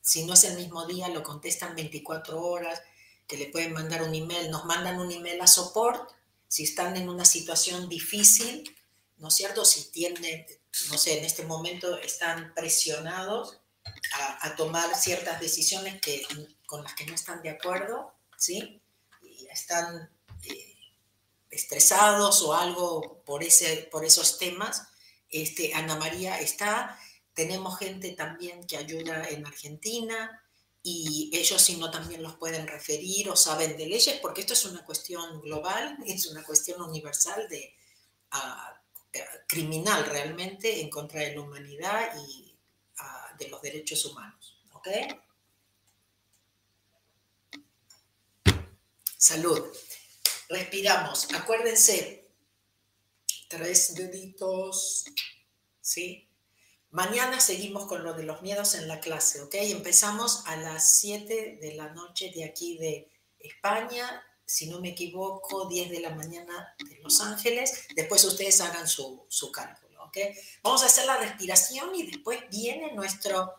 si 0.00 0.24
no 0.24 0.34
es 0.34 0.44
el 0.44 0.56
mismo 0.56 0.86
día, 0.86 1.08
lo 1.08 1.22
contestan 1.22 1.76
24 1.76 2.40
horas, 2.42 2.82
que 3.28 3.36
le 3.36 3.46
pueden 3.46 3.72
mandar 3.72 4.02
un 4.02 4.14
email, 4.14 4.50
nos 4.50 4.64
mandan 4.64 4.98
un 4.98 5.12
email 5.12 5.40
a 5.40 5.46
support, 5.46 6.10
si 6.48 6.64
están 6.64 6.96
en 6.96 7.08
una 7.08 7.24
situación 7.24 7.88
difícil, 7.88 8.76
¿no 9.18 9.28
es 9.28 9.34
cierto? 9.34 9.64
Si 9.64 9.90
tienen, 9.90 10.44
no 10.90 10.98
sé, 10.98 11.18
en 11.18 11.24
este 11.24 11.44
momento 11.44 11.98
están 11.98 12.54
presionados 12.54 13.60
a, 14.40 14.56
tomar 14.56 14.94
ciertas 14.94 15.40
decisiones 15.40 16.00
que, 16.00 16.22
con 16.66 16.82
las 16.82 16.94
que 16.94 17.06
no 17.06 17.14
están 17.14 17.42
de 17.42 17.50
acuerdo, 17.50 18.14
¿sí? 18.36 18.80
Están 19.50 20.10
eh, 20.44 20.76
estresados 21.50 22.42
o 22.42 22.54
algo 22.54 23.22
por, 23.24 23.42
ese, 23.42 23.88
por 23.90 24.04
esos 24.04 24.38
temas. 24.38 24.88
Este, 25.28 25.74
Ana 25.74 25.96
María 25.96 26.40
está, 26.40 26.98
tenemos 27.34 27.78
gente 27.78 28.12
también 28.12 28.66
que 28.66 28.76
ayuda 28.76 29.28
en 29.28 29.46
Argentina 29.46 30.42
y 30.82 31.30
ellos 31.32 31.62
si 31.62 31.76
no 31.76 31.90
también 31.90 32.22
los 32.22 32.36
pueden 32.36 32.66
referir 32.66 33.28
o 33.30 33.36
saben 33.36 33.76
de 33.76 33.86
leyes, 33.86 34.18
porque 34.20 34.40
esto 34.40 34.54
es 34.54 34.64
una 34.64 34.84
cuestión 34.84 35.40
global, 35.40 35.96
es 36.06 36.26
una 36.26 36.42
cuestión 36.42 36.82
universal 36.82 37.48
de 37.48 37.74
criminal 39.46 40.06
realmente 40.06 40.80
en 40.80 40.88
contra 40.88 41.20
de 41.20 41.34
la 41.34 41.42
humanidad 41.42 42.16
y 42.28 42.54
ah, 42.98 43.34
de 43.38 43.48
los 43.48 43.60
derechos 43.60 44.04
humanos. 44.06 44.58
¿Ok? 44.72 44.88
Salud. 49.16 49.64
Respiramos. 50.48 51.32
Acuérdense, 51.34 52.28
tres 53.48 53.94
deditos. 53.94 55.04
¿Sí? 55.80 56.28
Mañana 56.90 57.40
seguimos 57.40 57.86
con 57.86 58.04
lo 58.04 58.12
de 58.14 58.24
los 58.24 58.42
miedos 58.42 58.74
en 58.74 58.86
la 58.86 59.00
clase, 59.00 59.40
¿ok? 59.40 59.54
Empezamos 59.54 60.46
a 60.46 60.56
las 60.56 60.98
7 60.98 61.58
de 61.60 61.74
la 61.74 61.88
noche 61.94 62.30
de 62.34 62.44
aquí 62.44 62.76
de 62.76 63.10
España 63.38 64.22
si 64.44 64.66
no 64.66 64.80
me 64.80 64.90
equivoco, 64.90 65.66
10 65.66 65.90
de 65.90 66.00
la 66.00 66.10
mañana 66.10 66.74
de 66.78 66.98
Los 67.02 67.20
Ángeles. 67.20 67.86
Después 67.94 68.24
ustedes 68.24 68.60
hagan 68.60 68.86
su, 68.86 69.26
cálculo, 69.52 70.04
¿ok? 70.04 70.18
Vamos 70.62 70.82
a 70.82 70.86
hacer 70.86 71.06
la 71.06 71.16
respiración 71.16 71.94
y 71.94 72.04
después 72.04 72.40
viene 72.50 72.92
nuestro 72.92 73.54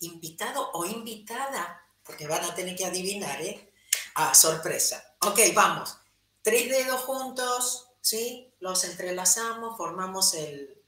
invitado 0.00 0.70
o 0.72 0.84
invitada, 0.86 1.82
porque 2.02 2.26
van 2.26 2.44
a 2.44 2.54
tener 2.54 2.76
que 2.76 2.86
adivinar, 2.86 3.40
¿eh? 3.42 3.72
Ah, 4.14 4.34
sorpresa. 4.34 5.16
Ok, 5.22 5.40
vamos. 5.54 5.96
Tres 6.42 6.68
dedos 6.68 7.02
juntos, 7.02 7.88
¿sí? 8.00 8.52
Los 8.60 8.84
entrelazamos, 8.84 9.76
formamos 9.76 10.34
el, 10.34 10.82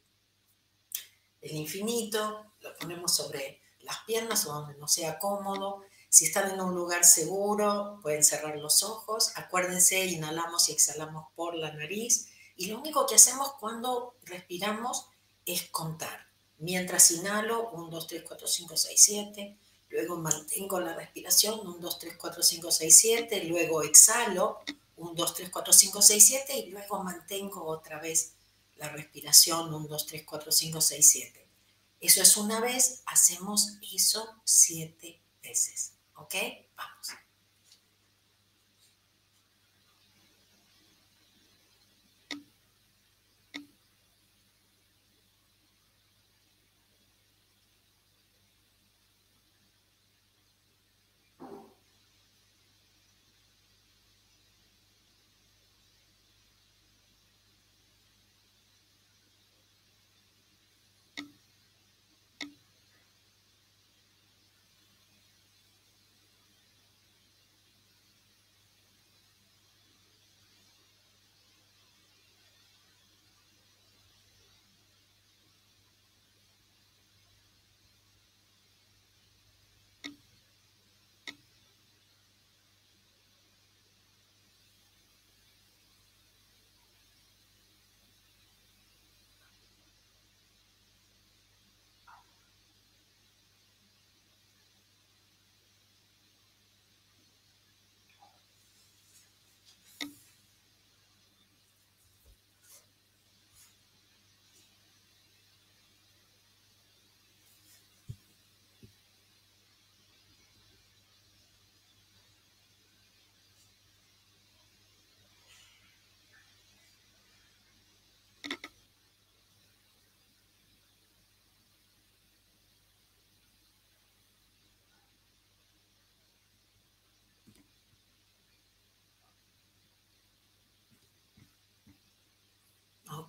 el 1.41 1.53
infinito, 1.53 2.53
lo 2.61 2.77
ponemos 2.77 3.15
sobre 3.15 3.61
las 3.81 3.99
piernas 4.05 4.47
o 4.47 4.53
donde 4.53 4.79
no 4.79 4.89
sea 4.89 5.19
cómodo. 5.19 5.83
Si 6.11 6.25
están 6.27 6.51
en 6.51 6.61
un 6.61 6.75
lugar 6.75 7.05
seguro, 7.05 8.01
pueden 8.03 8.25
cerrar 8.25 8.57
los 8.57 8.83
ojos. 8.83 9.31
Acuérdense, 9.37 10.05
inhalamos 10.07 10.69
y 10.69 10.73
exhalamos 10.73 11.29
por 11.37 11.55
la 11.55 11.73
nariz. 11.73 12.27
Y 12.57 12.67
lo 12.67 12.81
único 12.81 13.07
que 13.07 13.15
hacemos 13.15 13.53
cuando 13.61 14.17
respiramos 14.25 15.07
es 15.47 15.69
contar. 15.71 16.27
Mientras 16.59 17.13
inhalo, 17.13 17.71
1, 17.71 17.91
2, 17.91 18.07
3, 18.09 18.25
4, 18.27 18.47
5, 18.49 18.77
6, 18.77 19.03
7. 19.03 19.59
Luego 19.91 20.17
mantengo 20.17 20.81
la 20.81 20.95
respiración, 20.95 21.61
1, 21.61 21.79
2, 21.79 21.99
3, 22.01 22.17
4, 22.19 22.43
5, 22.43 22.73
6, 22.73 22.99
7. 22.99 23.45
Luego 23.45 23.83
exhalo, 23.85 24.59
1, 24.97 25.15
2, 25.15 25.35
3, 25.35 25.51
4, 25.51 25.73
5, 25.73 26.03
6, 26.03 26.27
7. 26.27 26.57
Y 26.59 26.71
luego 26.71 27.05
mantengo 27.05 27.65
otra 27.65 28.01
vez 28.01 28.33
la 28.79 28.89
respiración, 28.89 29.73
1, 29.73 29.87
2, 29.87 30.07
3, 30.07 30.25
4, 30.27 30.51
5, 30.51 30.81
6, 30.81 31.09
7. 31.09 31.47
Eso 32.01 32.21
es 32.21 32.37
una 32.37 32.61
vez, 32.61 33.03
hacemos 33.07 33.75
eso 33.95 34.27
siete 34.45 35.21
veces. 35.43 36.00
¿Ok? 36.21 36.35
Vamos. 36.77 37.09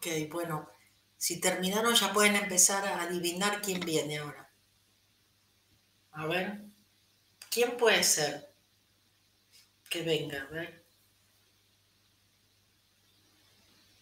Ok, 0.01 0.31
bueno, 0.31 0.67
si 1.15 1.39
terminaron 1.39 1.93
ya 1.93 2.11
pueden 2.11 2.35
empezar 2.35 2.83
a 2.87 3.03
adivinar 3.03 3.61
quién 3.61 3.81
viene 3.81 4.17
ahora. 4.17 4.51
A 6.13 6.25
ver, 6.25 6.59
¿quién 7.51 7.77
puede 7.77 8.03
ser? 8.03 8.51
Que 9.91 10.01
venga, 10.01 10.41
a 10.41 10.45
ver. 10.47 10.83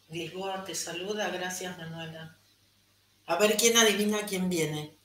Lisboa 0.07 0.63
te 0.63 0.73
saluda, 0.73 1.29
gracias 1.31 1.77
Manuela. 1.77 2.37
A 3.25 3.35
ver 3.35 3.57
quién 3.57 3.75
adivina 3.75 4.25
quién 4.25 4.47
viene. 4.49 4.97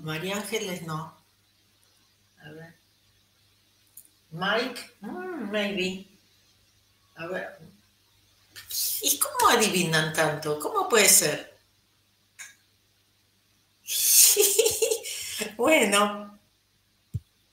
María 0.00 0.36
Ángeles 0.38 0.82
no. 0.82 1.16
A 2.40 2.50
ver. 2.50 2.74
Mike, 4.32 4.80
mm, 5.00 5.48
maybe. 5.52 6.09
A 7.20 7.26
ver. 7.26 7.58
¿Y 9.02 9.18
cómo 9.18 9.50
adivinan 9.50 10.12
tanto? 10.14 10.58
¿Cómo 10.58 10.88
puede 10.88 11.06
ser? 11.06 11.58
bueno, 15.56 16.40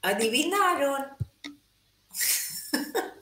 adivinaron. 0.01 1.17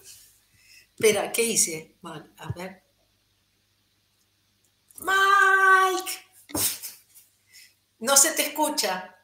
Espera, 0.96 1.32
¿qué 1.32 1.42
hice? 1.42 1.96
Mal, 2.02 2.32
a 2.38 2.52
ver. 2.52 2.84
Mike. 5.00 6.12
No 8.00 8.16
se 8.16 8.34
te 8.34 8.50
escucha. 8.50 9.16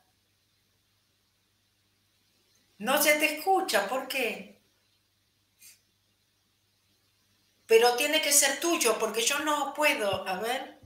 No 2.79 2.99
se 2.99 3.19
te 3.19 3.37
escucha, 3.37 3.87
¿por 3.87 4.07
qué? 4.07 4.50
Pero 7.71 7.95
tiene 7.95 8.21
que 8.21 8.33
ser 8.33 8.59
tuyo 8.59 8.99
porque 8.99 9.21
yo 9.21 9.39
no 9.39 9.73
puedo, 9.73 10.27
a 10.27 10.37
ver, 10.41 10.81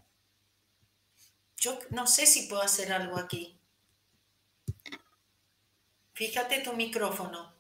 yo 1.58 1.80
no 1.90 2.06
sé 2.06 2.28
si 2.28 2.44
puedo 2.44 2.62
hacer 2.62 2.94
algo 2.94 3.18
aquí. 3.18 3.60
Fíjate 6.14 6.60
tu 6.62 6.74
micrófono. 6.74 7.56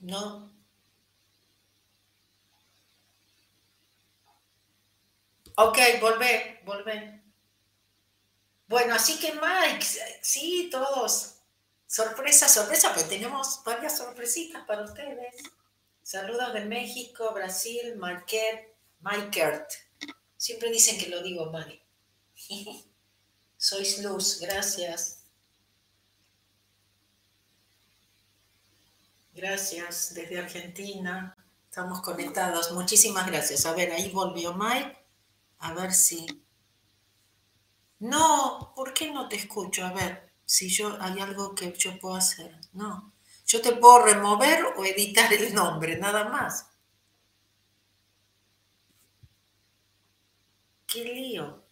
No. 0.00 0.52
Ok, 5.56 5.78
volvé, 5.98 6.60
volvé. 6.66 7.22
Bueno, 8.66 8.96
así 8.96 9.18
que 9.18 9.32
Mike, 9.32 9.86
sí, 10.20 10.68
todos. 10.70 11.36
Sorpresa, 11.86 12.50
sorpresa, 12.50 12.92
pues 12.92 13.08
tenemos 13.08 13.62
varias 13.64 13.96
sorpresitas 13.96 14.62
para 14.66 14.82
ustedes. 14.82 15.53
Saludos 16.04 16.52
de 16.52 16.66
México, 16.66 17.32
Brasil, 17.32 17.96
Marquette, 17.96 18.76
Maikert. 19.00 19.70
Siempre 20.36 20.70
dicen 20.70 20.98
que 20.98 21.08
lo 21.08 21.22
digo 21.22 21.50
mal. 21.50 21.82
Sois 23.56 24.02
luz, 24.02 24.38
gracias. 24.38 25.24
Gracias, 29.32 30.12
desde 30.12 30.40
Argentina. 30.40 31.34
Estamos 31.70 32.02
conectados. 32.02 32.72
Muchísimas 32.72 33.26
gracias. 33.26 33.64
A 33.64 33.72
ver, 33.72 33.90
ahí 33.90 34.10
volvió 34.10 34.52
Mike. 34.52 34.98
A 35.60 35.72
ver 35.72 35.94
si. 35.94 36.26
No, 37.98 38.74
¿por 38.76 38.92
qué 38.92 39.10
no 39.10 39.26
te 39.26 39.36
escucho? 39.36 39.86
A 39.86 39.94
ver, 39.94 40.34
si 40.44 40.68
yo 40.68 41.00
hay 41.00 41.18
algo 41.20 41.54
que 41.54 41.72
yo 41.72 41.98
puedo 41.98 42.16
hacer. 42.16 42.60
No. 42.74 43.13
Yo 43.46 43.60
te 43.60 43.72
puedo 43.72 44.04
remover 44.04 44.64
o 44.76 44.84
editar 44.84 45.32
el 45.32 45.54
nombre, 45.54 45.96
nada 45.96 46.24
más. 46.24 46.70
Qué 50.86 51.04
lío. 51.04 51.62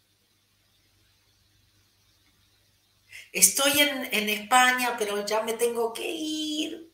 Estoy 3.32 3.80
en, 3.80 4.28
España, 4.28 4.96
pero 4.98 5.24
ya 5.24 5.42
me 5.42 5.54
tengo 5.54 5.92
que 5.92 6.08
ir. 6.08 6.92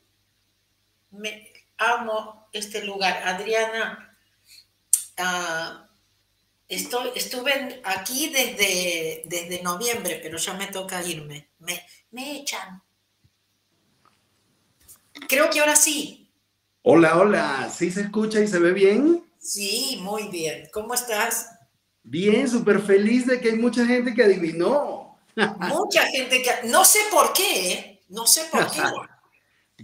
Me, 1.11 1.53
amo 1.79 2.49
este 2.53 2.85
lugar. 2.85 3.23
Adriana, 3.27 4.17
ah, 5.17 5.89
Estoy, 6.69 7.13
estuve 7.15 7.81
aquí 7.83 8.29
desde, 8.29 9.23
desde 9.25 9.63
noviembre, 9.63 10.21
pero 10.23 10.37
ya 10.37 10.53
me 10.53 10.67
toca 10.67 11.03
irme. 11.03 11.49
Me, 11.61 11.87
me 12.11 12.37
echan. 12.37 12.83
Creo 15.27 15.51
que 15.51 15.61
ahora 15.61 15.77
sí. 15.77 16.31
Hola, 16.83 17.19
hola. 17.19 17.71
¿Sí 17.75 17.91
se 17.91 18.03
escucha 18.03 18.41
y 18.41 18.49
se 18.49 18.59
ve 18.59 18.73
bien? 18.73 19.25
Sí, 19.39 19.99
muy 20.03 20.29
bien. 20.29 20.69
¿Cómo 20.73 20.95
estás? 20.95 21.51
Bien, 22.03 22.49
súper 22.49 22.81
feliz 22.81 23.27
de 23.27 23.41
que 23.41 23.51
hay 23.51 23.59
mucha 23.59 23.85
gente 23.85 24.15
que 24.15 24.25
adivinó. 24.25 25.19
Mucha 25.59 26.05
gente 26.07 26.43
que... 26.43 26.69
No 26.69 26.85
sé 26.85 27.01
por 27.11 27.33
qué, 27.33 27.73
¿eh? 27.73 28.03
No 28.09 28.27
sé 28.27 28.43
por 28.51 28.71
qué. 28.71 28.81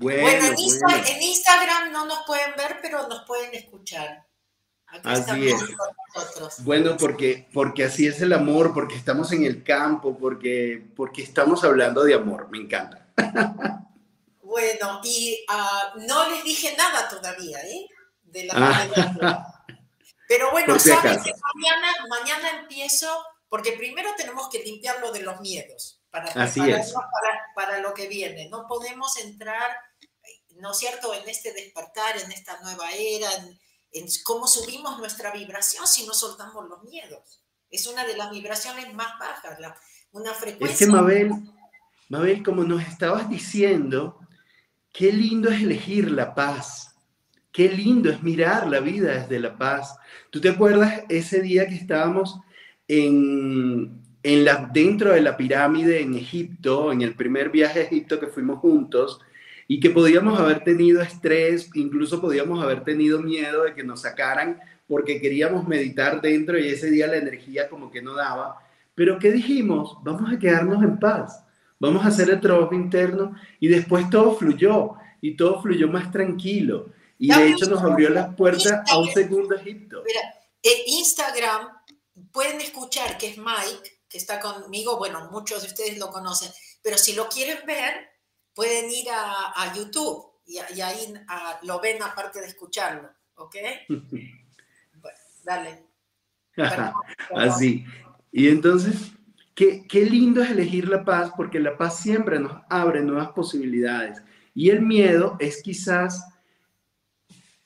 Bueno, 0.01 0.47
en, 0.49 1.23
Instagram 1.23 1.93
no 1.93 2.05
nos 2.07 2.27
pueden 2.27 2.51
ver, 2.57 2.79
pero 2.83 3.07
nos 3.07 3.25
pueden 3.27 3.55
escuchar. 3.55 4.27
así 5.05 5.49
es. 5.49 5.63
Bueno, 6.65 6.97
porque, 6.97 7.47
porque 7.53 7.85
así 7.85 8.09
es 8.09 8.21
el 8.21 8.33
amor, 8.33 8.75
porque 8.75 8.97
estamos 8.97 9.31
en 9.31 9.45
el 9.45 9.63
campo, 9.63 10.19
porque, 10.19 10.85
porque 10.97 11.23
estamos 11.23 11.63
hablando 11.63 12.03
de 12.03 12.15
amor. 12.15 12.49
Me 12.51 12.59
encanta. 12.59 13.07
Bueno, 14.45 15.01
y 15.03 15.43
ah, 15.49 15.95
no 15.97 16.29
les 16.29 16.45
dije 16.45 16.75
nada 16.77 17.09
todavía, 17.09 17.59
¿eh? 17.61 17.89
De 18.23 18.45
la 18.45 18.55
ah. 18.57 19.65
Pero 20.29 20.51
bueno, 20.51 20.79
sabes 20.79 21.23
que 21.23 21.33
mañana, 21.55 21.89
mañana 22.09 22.61
empiezo, 22.61 23.25
porque 23.49 23.73
primero 23.73 24.11
tenemos 24.17 24.49
que 24.51 24.59
limpiar 24.61 25.01
lo 25.01 25.13
de 25.13 25.23
los 25.23 25.41
miedos 25.41 26.03
para, 26.11 26.27
Así 26.33 26.61
para, 27.55 27.79
lo 27.79 27.95
que 27.95 28.07
viene. 28.07 28.49
No 28.51 28.67
podemos 28.67 29.17
entrar, 29.17 29.77
¿no 30.57 30.73
es 30.73 30.79
cierto?, 30.79 31.15
en 31.15 31.29
este 31.29 31.53
despertar, 31.53 32.19
en 32.19 32.31
esta 32.31 32.61
nueva 32.61 32.91
era, 32.93 33.29
en, 33.93 34.07
cómo 34.25 34.47
subimos 34.47 34.99
nuestra 34.99 35.31
vibración 35.31 35.87
si 35.87 36.07
no 36.07 36.13
soltamos 36.13 36.69
los 36.69 36.83
miedos. 36.85 37.43
Es 37.71 37.87
una 37.87 38.05
de 38.05 38.17
las 38.17 38.31
vibraciones 38.31 38.93
más 38.93 39.19
bajas, 39.19 39.59
la, 39.59 39.77
una 40.13 40.35
frecuencia. 40.35 40.73
Es 40.73 40.79
que 40.79 40.87
Mabel, 40.87 41.33
Mabel, 42.09 42.43
como 42.43 42.65
nos 42.65 42.83
estabas 42.83 43.29
diciendo, 43.29 44.19
qué 44.95 45.13
lindo 45.13 45.51
es 45.51 45.61
elegir 45.61 46.11
la 46.11 46.35
paz. 46.35 46.97
Qué 47.53 47.69
lindo 47.69 48.11
es 48.11 48.23
mirar 48.23 48.67
la 48.69 48.81
vida 48.81 49.13
desde 49.13 49.39
la 49.39 49.59
paz. 49.59 49.97
¿Tú 50.31 50.41
te 50.41 50.49
acuerdas 50.49 51.03
ese 51.09 51.43
día 51.43 51.69
que 51.69 51.75
estábamos 51.75 52.41
en, 52.89 54.01
en 54.23 54.45
la, 54.45 54.71
dentro 54.73 55.13
de 55.13 55.21
la 55.21 55.37
pirámide 55.37 56.01
en 56.01 56.15
Egipto, 56.15 56.93
en 56.93 57.03
el 57.03 57.15
primer 57.15 57.51
viaje 57.51 57.81
a 57.81 57.83
Egipto 57.83 58.19
que 58.19 58.29
fuimos 58.29 58.59
juntos, 58.61 59.21
y 59.67 59.81
que 59.81 59.91
podíamos 59.91 60.39
haber 60.39 60.63
tenido 60.63 61.03
estrés, 61.03 61.71
incluso 61.75 62.21
podíamos 62.21 62.63
haber 62.63 62.85
tenido 62.85 63.21
miedo 63.21 63.65
de 63.65 63.75
que 63.75 63.85
nos 63.85 64.03
sacaran 64.03 64.61
porque 64.87 65.21
queríamos 65.21 65.67
meditar 65.67 66.21
dentro 66.21 66.59
y 66.59 66.69
ese 66.69 66.91
día 66.91 67.07
la 67.07 67.17
energía 67.17 67.69
como 67.69 67.91
que 67.91 68.03
no 68.03 68.15
daba. 68.15 68.59
Pero 68.95 69.19
¿qué 69.19 69.33
dijimos? 69.33 69.97
Vamos 70.05 70.33
a 70.33 70.39
quedarnos 70.39 70.83
en 70.85 70.99
paz, 70.99 71.44
vamos 71.85 72.05
a 72.05 72.09
hacer 72.09 72.31
el 72.31 72.41
trabajo 72.41 72.75
interno 72.75 73.35
y 73.61 73.69
después 73.69 74.09
todo 74.11 74.37
fluyó 74.37 74.95
y 75.21 75.37
todo 75.37 75.61
fluyó 75.63 75.89
más 75.89 76.11
tranquilo. 76.11 76.91
Y 77.19 77.33
de 77.33 77.51
hecho 77.51 77.67
nos 77.67 77.83
abrió 77.83 78.11
las 78.11 78.35
puertas 78.35 78.83
a 78.91 78.99
un 78.99 79.09
segundo 79.13 79.55
Egipto. 79.55 80.03
Mira, 80.05 80.21
en 80.63 80.79
Instagram 80.87 81.69
pueden 82.33 82.61
escuchar 82.61 83.17
que 83.19 83.29
es 83.29 83.39
Mike 83.39 83.95
que 84.09 84.19
está 84.19 84.39
conmigo, 84.39 84.97
bueno, 84.97 85.29
muchos 85.33 85.63
de 85.63 85.69
ustedes 85.69 85.99
lo 85.99 86.09
conocen, 86.11 86.49
pero 86.83 86.97
si 86.97 87.15
lo 87.15 87.29
quieren 87.29 87.67
ver, 87.67 88.11
pueden 88.55 88.89
ir 88.89 89.07
a, 89.11 89.73
YouTube 89.75 90.25
y, 90.47 90.59
ahí 90.59 91.15
lo 91.63 91.81
ven 91.81 92.01
aparte 92.01 92.41
de 92.41 92.47
escucharlo, 92.47 93.11
¿ok? 93.35 93.57
bueno, 93.89 95.19
dale. 95.43 95.85
Así. 97.35 97.85
Y 98.31 98.49
entonces, 98.49 98.95
qué, 99.55 99.87
lindo 100.11 100.43
es 100.43 100.51
elegir 100.51 100.89
la 100.89 101.05
paz, 101.05 101.33
porque 101.37 101.61
la 101.61 101.77
paz 101.77 102.01
siempre 102.01 102.39
nos 102.39 102.53
abre 102.69 103.03
nuevas 103.03 103.29
posibilidades. 103.29 104.23
Y 104.55 104.71
el 104.71 104.83
miedo 104.83 105.37
es 105.41 105.63
quizás 105.63 106.25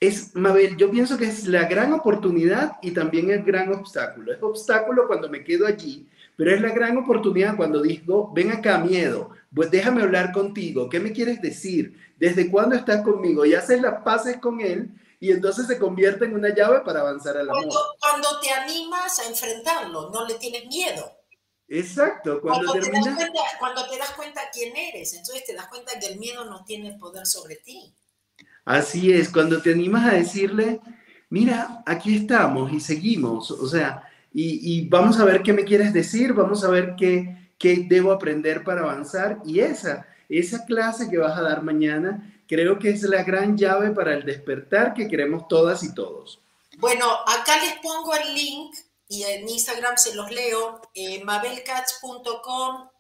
es, 0.01 0.35
Mabel, 0.37 0.77
yo 0.77 0.91
pienso 0.91 1.19
que 1.19 1.25
es 1.25 1.47
la 1.47 1.65
gran 1.65 1.93
oportunidad 1.93 2.77
y 2.83 2.93
también 2.93 3.31
el 3.31 3.43
gran 3.43 3.73
obstáculo. 3.73 4.33
Es 4.33 4.43
obstáculo 4.43 5.09
cuando 5.09 5.29
me 5.29 5.43
quedo 5.43 5.67
allí 5.67 6.09
pero 6.39 6.55
es 6.55 6.61
la 6.61 6.71
gran 6.71 6.97
oportunidad 6.97 7.57
cuando 7.57 7.83
digo, 7.83 8.31
ven 8.33 8.53
acá, 8.53 8.79
miedo, 8.79 9.31
pues 9.53 9.73
déjame 9.73 10.03
hablar 10.03 10.31
contigo, 10.31 10.89
¿qué 10.89 11.01
me 11.01 11.11
quieres 11.11 11.43
decir? 11.43 11.99
¿Desde 12.17 12.49
cuándo 12.49 12.77
estás 12.77 13.03
conmigo? 13.03 13.45
Y 13.45 13.55
haces 13.55 13.83
las 13.83 14.03
paces 14.05 14.37
con 14.37 14.61
él 14.61 14.89
y 15.19 15.33
entonces 15.33 15.67
se 15.67 15.81
convierte 15.81 16.27
en 16.27 16.37
una 16.37 16.55
llave 16.55 16.83
para 16.83 17.01
avanzar 17.01 17.37
al 17.37 17.51
amor. 17.51 17.67
Cuando, 17.99 18.39
te 18.39 18.51
animas 18.51 19.19
a 19.19 19.29
enfrentarlo, 19.29 20.11
no 20.11 20.25
le 20.27 20.35
tienes 20.35 20.65
miedo. 20.67 21.11
Exacto, 21.69 22.41
cuando, 22.41 22.73
te 22.73 22.79
das 22.81 22.89
cuenta, 22.89 23.29
cuando 23.59 23.87
te 23.89 23.99
das 23.99 24.11
cuenta 24.13 24.41
quién 24.53 24.75
eres, 24.75 25.13
entonces 25.13 25.45
te 25.45 25.55
das 25.55 25.67
cuenta 25.69 25.99
que 26.01 26.07
el 26.07 26.19
miedo 26.19 26.47
no 26.47 26.65
tiene 26.65 26.95
poder 26.95 27.27
sobre 27.27 27.57
ti. 27.57 27.93
Así 28.65 29.13
es, 29.13 29.29
cuando 29.29 29.61
te 29.61 29.73
animas 29.73 30.07
a 30.07 30.17
decirle, 30.17 30.81
mira, 31.29 31.83
aquí 31.85 32.17
estamos 32.17 32.73
y 32.73 32.81
seguimos, 32.81 33.51
o 33.51 33.69
sea, 33.69 34.09
y, 34.33 34.89
vamos 34.89 35.19
a 35.19 35.25
ver 35.25 35.43
qué 35.43 35.53
me 35.53 35.65
quieres 35.65 35.93
decir, 35.93 36.33
vamos 36.33 36.63
a 36.63 36.69
ver 36.69 36.95
qué, 36.97 37.51
qué 37.59 37.85
debo 37.89 38.13
aprender 38.13 38.63
para 38.63 38.83
avanzar. 38.83 39.39
Y 39.45 39.61
esa, 39.61 40.07
esa 40.29 40.65
clase 40.65 41.09
que 41.11 41.19
vas 41.19 41.37
a 41.37 41.43
dar 41.43 41.63
mañana, 41.63 42.41
creo 42.47 42.79
que 42.79 42.91
es 42.91 43.03
la 43.03 43.25
gran 43.25 43.57
llave 43.57 43.91
para 43.91 44.15
el 44.15 44.25
despertar 44.25 44.95
que 44.95 45.09
queremos 45.09 45.49
todas 45.49 45.83
y 45.83 45.95
todos. 45.95 46.41
Bueno, 46.77 47.07
acá 47.27 47.59
les 47.65 47.79
pongo 47.83 48.15
el 48.15 48.35
link 48.35 48.77
y 49.09 49.25
en 49.25 49.49
Instagram 49.49 49.97
se 49.97 50.15
los 50.15 50.31
leo, 50.31 50.81
eh, 50.95 51.25
mabelcats.com 51.25 52.91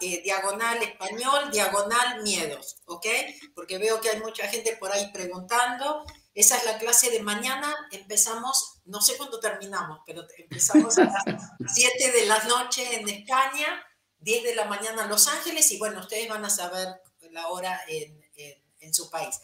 eh, 0.00 0.22
diagonal 0.22 0.82
español, 0.82 1.50
diagonal 1.50 2.22
miedos, 2.22 2.82
¿ok? 2.86 3.06
Porque 3.54 3.78
veo 3.78 4.00
que 4.00 4.10
hay 4.10 4.20
mucha 4.20 4.46
gente 4.48 4.76
por 4.76 4.92
ahí 4.92 5.10
preguntando. 5.12 6.04
Esa 6.34 6.56
es 6.58 6.64
la 6.64 6.78
clase 6.78 7.10
de 7.10 7.22
mañana. 7.22 7.74
Empezamos, 7.90 8.80
no 8.84 9.00
sé 9.00 9.16
cuándo 9.16 9.40
terminamos, 9.40 10.00
pero 10.06 10.26
empezamos 10.36 10.98
a 10.98 11.04
las 11.04 11.24
7 11.74 12.12
de 12.12 12.26
la 12.26 12.42
noche 12.44 12.96
en 12.96 13.08
España, 13.08 13.82
10 14.18 14.44
de 14.44 14.54
la 14.54 14.64
mañana 14.66 15.04
en 15.04 15.08
Los 15.08 15.28
Ángeles 15.28 15.70
y 15.70 15.78
bueno, 15.78 16.00
ustedes 16.00 16.28
van 16.28 16.44
a 16.44 16.50
saber 16.50 16.88
la 17.30 17.48
hora 17.48 17.80
en, 17.88 18.22
en, 18.80 18.94
su 18.94 19.08
país. 19.08 19.40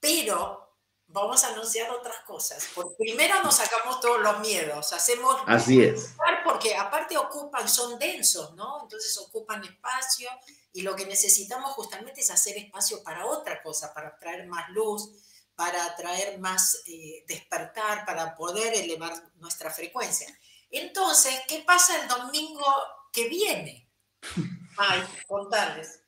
Pero 0.00 0.69
vamos 1.12 1.44
a 1.44 1.48
anunciar 1.52 1.90
otras 1.90 2.16
cosas. 2.26 2.68
Por 2.74 2.96
primero 2.96 3.42
nos 3.42 3.56
sacamos 3.56 4.00
todos 4.00 4.20
los 4.20 4.40
miedos, 4.40 4.92
hacemos... 4.92 5.36
Así 5.46 5.82
es. 5.82 6.14
Porque 6.44 6.76
aparte 6.76 7.16
ocupan, 7.16 7.68
son 7.68 7.98
densos, 7.98 8.54
¿no? 8.54 8.82
Entonces 8.82 9.16
ocupan 9.18 9.62
espacio 9.64 10.28
y 10.72 10.82
lo 10.82 10.94
que 10.94 11.06
necesitamos 11.06 11.72
justamente 11.72 12.20
es 12.20 12.30
hacer 12.30 12.56
espacio 12.56 13.02
para 13.02 13.26
otra 13.26 13.62
cosa, 13.62 13.92
para 13.92 14.18
traer 14.18 14.46
más 14.46 14.70
luz, 14.70 15.10
para 15.54 15.84
atraer 15.84 16.38
más 16.38 16.82
eh, 16.86 17.24
despertar, 17.26 18.06
para 18.06 18.36
poder 18.36 18.74
elevar 18.74 19.12
nuestra 19.36 19.70
frecuencia. 19.70 20.26
Entonces, 20.70 21.34
¿qué 21.48 21.64
pasa 21.66 22.00
el 22.00 22.08
domingo 22.08 22.64
que 23.12 23.28
viene? 23.28 23.88
Ay, 24.76 25.02
contarles. 25.26 26.00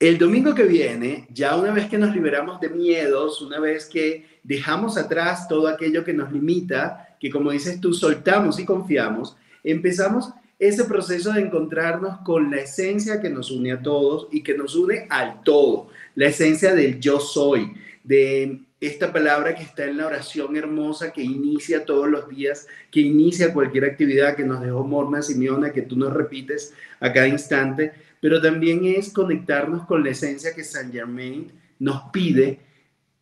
El 0.00 0.16
domingo 0.16 0.54
que 0.54 0.62
viene, 0.62 1.26
ya 1.30 1.56
una 1.56 1.72
vez 1.72 1.88
que 1.88 1.98
nos 1.98 2.14
liberamos 2.14 2.60
de 2.60 2.68
miedos, 2.68 3.42
una 3.42 3.58
vez 3.58 3.86
que 3.86 4.37
dejamos 4.48 4.96
atrás 4.96 5.46
todo 5.46 5.68
aquello 5.68 6.02
que 6.02 6.14
nos 6.14 6.32
limita, 6.32 7.16
que 7.20 7.30
como 7.30 7.50
dices 7.50 7.78
tú, 7.82 7.92
soltamos 7.92 8.58
y 8.58 8.64
confiamos, 8.64 9.36
empezamos 9.62 10.30
ese 10.58 10.84
proceso 10.84 11.34
de 11.34 11.42
encontrarnos 11.42 12.20
con 12.24 12.50
la 12.50 12.62
esencia 12.62 13.20
que 13.20 13.28
nos 13.28 13.50
une 13.50 13.72
a 13.72 13.82
todos 13.82 14.26
y 14.32 14.42
que 14.42 14.56
nos 14.56 14.74
une 14.74 15.06
al 15.10 15.42
todo, 15.42 15.88
la 16.14 16.28
esencia 16.28 16.74
del 16.74 16.98
yo 16.98 17.20
soy, 17.20 17.74
de 18.02 18.62
esta 18.80 19.12
palabra 19.12 19.54
que 19.54 19.64
está 19.64 19.84
en 19.84 19.98
la 19.98 20.06
oración 20.06 20.56
hermosa 20.56 21.12
que 21.12 21.22
inicia 21.22 21.84
todos 21.84 22.08
los 22.08 22.26
días, 22.28 22.66
que 22.90 23.00
inicia 23.00 23.52
cualquier 23.52 23.84
actividad 23.84 24.34
que 24.34 24.44
nos 24.44 24.62
dejó 24.62 24.82
Morna 24.82 25.20
Simeona, 25.20 25.72
que 25.72 25.82
tú 25.82 25.94
nos 25.96 26.14
repites 26.14 26.72
a 27.00 27.12
cada 27.12 27.28
instante, 27.28 27.92
pero 28.18 28.40
también 28.40 28.86
es 28.86 29.12
conectarnos 29.12 29.84
con 29.84 30.02
la 30.02 30.10
esencia 30.10 30.54
que 30.54 30.64
Saint 30.64 30.90
Germain 30.90 31.52
nos 31.78 32.04
pide, 32.12 32.60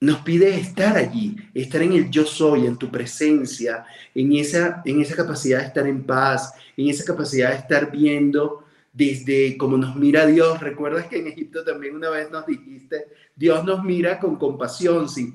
nos 0.01 0.21
pide 0.21 0.55
estar 0.59 0.97
allí, 0.97 1.37
estar 1.55 1.83
en 1.83 1.95
el 1.95 2.11
yo 2.11 2.27
soy, 2.27 2.67
en 2.67 2.77
tu 2.77 2.91
presencia, 2.91 3.87
en 4.15 4.33
esa, 4.35 4.83
en 4.85 5.01
esa 5.01 5.17
capacidad 5.17 5.61
de 5.61 5.67
estar 5.67 5.87
en 5.87 6.05
paz, 6.05 6.53
en 6.77 6.89
esa 6.89 7.05
capacidad 7.05 7.51
de 7.51 7.57
estar 7.57 7.91
viendo 7.91 8.67
desde 8.97 9.59
como 9.59 9.77
nos 9.77 9.95
mira 9.95 10.25
Dios. 10.27 10.59
¿Recuerdas 10.61 11.07
que 11.07 11.19
en 11.19 11.27
Egipto 11.27 11.63
también 11.65 11.95
una 11.95 12.09
vez 12.09 12.31
nos 12.31 12.47
dijiste, 12.47 13.09
Dios 13.35 13.63
nos 13.65 13.85
mira 13.85 14.19
con 14.19 14.37
compasión, 14.37 15.09
sin, 15.09 15.33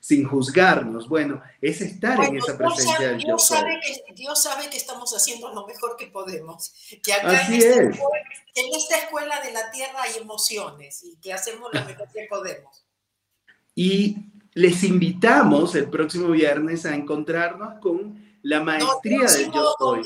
sin 0.00 0.26
juzgarnos? 0.26 1.08
Bueno, 1.08 1.40
es 1.60 1.80
estar 1.80 2.24
en 2.24 2.36
esa 2.36 2.58
presencia 2.58 3.08
del 3.08 3.18
Dios. 3.18 3.46
Sabe 3.46 3.80
que, 3.80 4.14
Dios 4.14 4.42
sabe 4.42 4.68
que 4.68 4.76
estamos 4.76 5.12
haciendo 5.12 5.52
lo 5.54 5.64
mejor 5.64 5.96
que 5.96 6.08
podemos. 6.08 6.72
Que 7.02 7.12
acá 7.12 7.46
en, 7.46 7.54
esta 7.54 7.82
escuela, 7.82 8.24
en 8.54 8.74
esta 8.74 8.98
escuela 8.98 9.40
de 9.42 9.52
la 9.52 9.70
tierra 9.70 10.02
hay 10.02 10.20
emociones 10.20 11.04
y 11.04 11.16
que 11.16 11.32
hacemos 11.32 11.70
lo 11.72 11.84
mejor 11.84 12.08
que 12.12 12.26
podemos. 12.28 12.83
Y 13.74 14.16
les 14.54 14.84
invitamos 14.84 15.74
el 15.74 15.90
próximo 15.90 16.28
viernes 16.28 16.86
a 16.86 16.94
encontrarnos 16.94 17.80
con 17.80 18.22
la 18.42 18.62
maestría 18.62 19.26
del 19.26 19.50
yo 19.50 19.74
soy. 19.78 20.02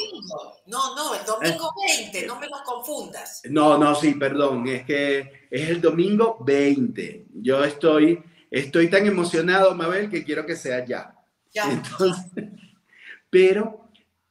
No, 0.67 0.95
no, 0.95 1.15
el 1.15 1.25
domingo 1.27 1.75
20, 1.99 2.27
no 2.27 2.39
me 2.39 2.47
lo 2.47 2.63
confundas. 2.65 3.43
No, 3.51 3.77
no, 3.77 3.95
sí, 3.95 4.15
perdón, 4.15 4.67
es 4.69 4.85
que 4.85 5.49
es 5.51 5.69
el 5.69 5.81
domingo 5.81 6.39
20. 6.41 7.27
Yo 7.35 7.65
estoy, 7.65 8.23
estoy 8.51 8.89
tan 8.89 9.07
emocionado, 9.07 9.75
Mabel, 9.75 10.09
que 10.09 10.25
quiero 10.25 10.47
que 10.47 10.57
sea 10.57 10.85
ya. 10.85 11.15
Ya. 11.53 11.71
Entonces, 11.71 12.27
pero 13.31 13.89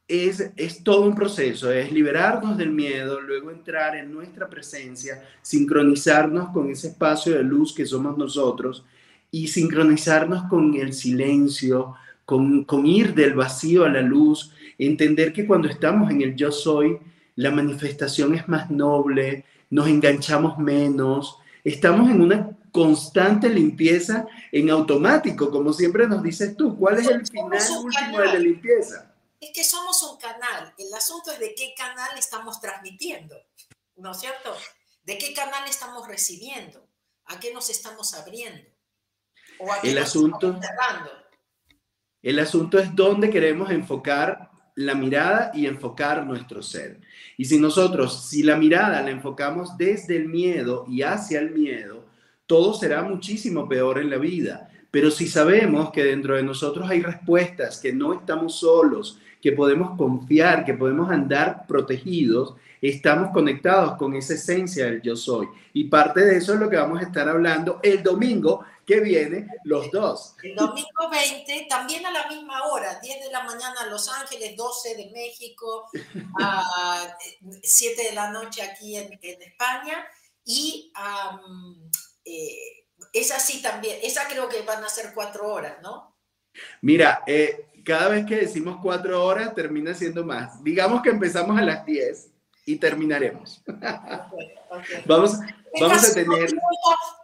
es, 0.08 0.52
es 0.56 0.82
todo 0.82 1.02
un 1.02 1.14
proceso, 1.14 1.70
es 1.70 1.92
liberarnos 1.92 2.56
del 2.56 2.70
miedo, 2.70 3.20
luego 3.20 3.50
entrar 3.50 3.94
en 3.94 4.10
nuestra 4.10 4.48
presencia, 4.48 5.22
sincronizarnos 5.42 6.48
con 6.48 6.70
ese 6.70 6.88
espacio 6.88 7.34
de 7.34 7.42
luz 7.42 7.74
que 7.74 7.84
somos 7.84 8.16
nosotros 8.16 8.84
y 9.30 9.48
sincronizarnos 9.48 10.44
con 10.44 10.74
el 10.74 10.92
silencio, 10.92 11.94
con, 12.24 12.64
con 12.64 12.86
ir 12.86 13.14
del 13.14 13.34
vacío 13.34 13.84
a 13.84 13.88
la 13.88 14.02
luz, 14.02 14.52
entender 14.78 15.32
que 15.32 15.46
cuando 15.46 15.68
estamos 15.68 16.10
en 16.10 16.22
el 16.22 16.36
yo 16.36 16.52
soy, 16.52 16.98
la 17.36 17.50
manifestación 17.50 18.34
es 18.34 18.48
más 18.48 18.70
noble, 18.70 19.44
nos 19.70 19.86
enganchamos 19.88 20.58
menos, 20.58 21.38
estamos 21.64 22.10
en 22.10 22.20
una 22.20 22.50
constante 22.72 23.48
limpieza 23.48 24.26
en 24.52 24.70
automático, 24.70 25.50
como 25.50 25.72
siempre 25.72 26.06
nos 26.06 26.22
dices 26.22 26.56
tú. 26.56 26.76
¿Cuál 26.76 26.98
es 26.98 27.08
el 27.08 27.26
final 27.26 27.62
último 27.82 28.18
de 28.18 28.26
la 28.26 28.38
limpieza? 28.38 29.14
Es 29.40 29.50
que 29.54 29.64
somos 29.64 30.02
un 30.02 30.18
canal. 30.18 30.74
El 30.78 30.92
asunto 30.94 31.30
es 31.32 31.38
de 31.38 31.54
qué 31.54 31.74
canal 31.76 32.10
estamos 32.18 32.60
transmitiendo, 32.60 33.36
¿no 33.96 34.12
es 34.12 34.20
cierto? 34.20 34.54
¿De 35.04 35.16
qué 35.16 35.32
canal 35.32 35.68
estamos 35.68 36.06
recibiendo? 36.06 36.86
¿A 37.26 37.38
qué 37.40 37.52
nos 37.52 37.70
estamos 37.70 38.14
abriendo? 38.14 38.77
¿O 39.60 39.72
a 39.72 39.80
qué 39.80 39.90
el 39.90 39.98
asunto, 39.98 40.58
el 42.22 42.38
asunto 42.38 42.78
es 42.78 42.94
dónde 42.94 43.30
queremos 43.30 43.70
enfocar 43.70 44.50
la 44.78 44.94
mirada 44.94 45.50
y 45.54 45.66
enfocar 45.66 46.24
nuestro 46.24 46.62
ser. 46.62 47.00
Y 47.36 47.46
si 47.46 47.58
nosotros, 47.58 48.28
si 48.28 48.44
la 48.44 48.56
mirada 48.56 49.02
la 49.02 49.10
enfocamos 49.10 49.76
desde 49.76 50.16
el 50.16 50.28
miedo 50.28 50.84
y 50.88 51.02
hacia 51.02 51.40
el 51.40 51.50
miedo, 51.50 52.06
todo 52.46 52.74
será 52.74 53.02
muchísimo 53.02 53.68
peor 53.68 53.98
en 53.98 54.08
la 54.08 54.18
vida. 54.18 54.70
Pero 54.92 55.10
si 55.10 55.26
sabemos 55.26 55.90
que 55.90 56.04
dentro 56.04 56.36
de 56.36 56.44
nosotros 56.44 56.88
hay 56.88 57.02
respuestas, 57.02 57.80
que 57.80 57.92
no 57.92 58.14
estamos 58.14 58.60
solos, 58.60 59.18
que 59.42 59.50
podemos 59.50 59.96
confiar, 59.96 60.64
que 60.64 60.74
podemos 60.74 61.10
andar 61.10 61.66
protegidos, 61.66 62.54
estamos 62.80 63.30
conectados 63.32 63.96
con 63.96 64.14
esa 64.14 64.34
esencia 64.34 64.86
del 64.86 65.02
yo 65.02 65.16
soy. 65.16 65.48
Y 65.72 65.84
parte 65.84 66.20
de 66.24 66.36
eso 66.36 66.54
es 66.54 66.60
lo 66.60 66.70
que 66.70 66.76
vamos 66.76 67.00
a 67.00 67.04
estar 67.04 67.28
hablando 67.28 67.80
el 67.82 68.00
domingo 68.02 68.64
que 68.88 69.00
viene, 69.00 69.46
los 69.64 69.90
dos. 69.90 70.34
El 70.42 70.54
domingo 70.54 71.10
20, 71.10 71.66
también 71.68 72.06
a 72.06 72.10
la 72.10 72.26
misma 72.26 72.64
hora, 72.68 72.98
10 72.98 73.26
de 73.26 73.30
la 73.30 73.42
mañana 73.42 73.84
Los 73.90 74.08
Ángeles, 74.08 74.56
12 74.56 74.96
de 74.96 75.10
México, 75.10 75.90
a 76.40 77.14
7 77.62 78.02
de 78.02 78.12
la 78.14 78.30
noche 78.30 78.62
aquí 78.62 78.96
en, 78.96 79.12
España. 79.22 80.06
Y 80.42 80.90
eh, 82.24 82.86
esa 83.12 83.38
sí 83.38 83.60
también, 83.60 83.98
esa 84.02 84.26
creo 84.26 84.48
que 84.48 84.62
van 84.62 84.82
a 84.82 84.88
ser 84.88 85.12
cuatro 85.12 85.52
horas, 85.52 85.76
¿no? 85.82 86.16
Mira, 86.80 87.22
eh, 87.26 87.66
cada 87.84 88.08
vez 88.08 88.24
que 88.24 88.36
decimos 88.36 88.78
cuatro 88.82 89.22
horas 89.22 89.54
termina 89.54 89.92
siendo 89.92 90.24
más. 90.24 90.64
Digamos 90.64 91.02
que 91.02 91.10
empezamos 91.10 91.58
a 91.58 91.62
las 91.62 91.84
10 91.84 92.30
y 92.68 92.76
terminaremos. 92.76 93.62
Vamos, 95.06 95.38
vamos 95.80 96.04
a 96.04 96.12
tener... 96.14 96.50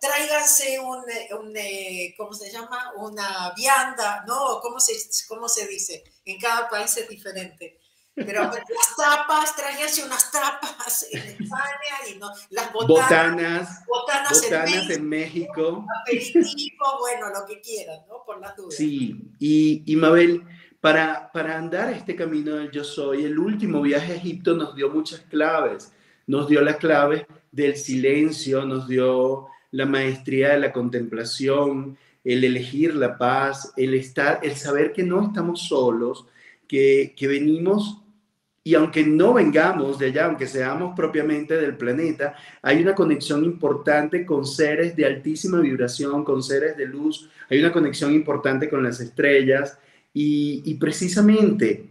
Tráiganse 0.00 0.80
un, 0.80 1.04
un, 1.38 1.54
eh, 1.54 2.14
¿cómo 2.16 2.32
se 2.32 2.50
llama? 2.50 2.92
Una 2.96 3.52
vianda, 3.54 4.24
¿no? 4.26 4.60
¿Cómo 4.62 4.80
se, 4.80 4.94
¿Cómo 5.28 5.46
se 5.46 5.66
dice? 5.66 6.02
En 6.24 6.40
cada 6.40 6.68
país 6.70 6.96
es 6.96 7.08
diferente. 7.10 7.78
Pero 8.14 8.42
las 8.44 8.96
tapas, 8.96 9.54
tráiganse 9.54 10.04
unas 10.04 10.30
tapas 10.30 11.06
en 11.12 11.20
España 11.20 11.96
y 12.10 12.18
no, 12.18 12.30
las 12.48 12.72
botanas. 12.72 13.84
Botanas, 13.86 14.90
en, 14.90 15.06
México. 15.06 15.84
Aperitivo, 16.02 16.98
bueno, 17.00 17.28
lo 17.28 17.44
que 17.44 17.60
quieran, 17.60 18.00
¿no? 18.08 18.24
Por 18.24 18.40
la 18.40 18.52
duda. 18.52 18.74
Sí, 18.74 19.30
y, 19.38 19.82
y 19.84 19.96
Mabel, 19.96 20.42
para, 20.84 21.32
para 21.32 21.56
andar 21.56 21.90
este 21.94 22.14
camino 22.14 22.56
del 22.56 22.70
yo 22.70 22.84
soy, 22.84 23.24
el 23.24 23.38
último 23.38 23.80
viaje 23.80 24.12
a 24.12 24.16
Egipto 24.16 24.54
nos 24.54 24.76
dio 24.76 24.90
muchas 24.90 25.20
claves. 25.20 25.90
Nos 26.26 26.46
dio 26.46 26.60
la 26.60 26.76
clave 26.76 27.26
del 27.50 27.76
silencio, 27.76 28.66
nos 28.66 28.86
dio 28.86 29.46
la 29.70 29.86
maestría 29.86 30.50
de 30.50 30.58
la 30.58 30.72
contemplación, 30.72 31.96
el 32.22 32.44
elegir 32.44 32.94
la 32.96 33.16
paz, 33.16 33.72
el 33.78 33.94
estar, 33.94 34.40
el 34.42 34.56
saber 34.56 34.92
que 34.92 35.02
no 35.02 35.22
estamos 35.22 35.62
solos, 35.62 36.26
que, 36.68 37.14
que 37.16 37.28
venimos 37.28 38.02
y 38.62 38.74
aunque 38.74 39.06
no 39.06 39.32
vengamos 39.32 39.98
de 39.98 40.08
allá, 40.08 40.26
aunque 40.26 40.46
seamos 40.46 40.94
propiamente 40.94 41.56
del 41.56 41.78
planeta, 41.78 42.34
hay 42.60 42.82
una 42.82 42.94
conexión 42.94 43.42
importante 43.42 44.26
con 44.26 44.44
seres 44.44 44.94
de 44.94 45.06
altísima 45.06 45.60
vibración, 45.60 46.24
con 46.24 46.42
seres 46.42 46.76
de 46.76 46.84
luz, 46.84 47.30
hay 47.48 47.60
una 47.60 47.72
conexión 47.72 48.12
importante 48.12 48.68
con 48.68 48.82
las 48.82 49.00
estrellas 49.00 49.78
y, 50.14 50.74
precisamente 50.74 51.90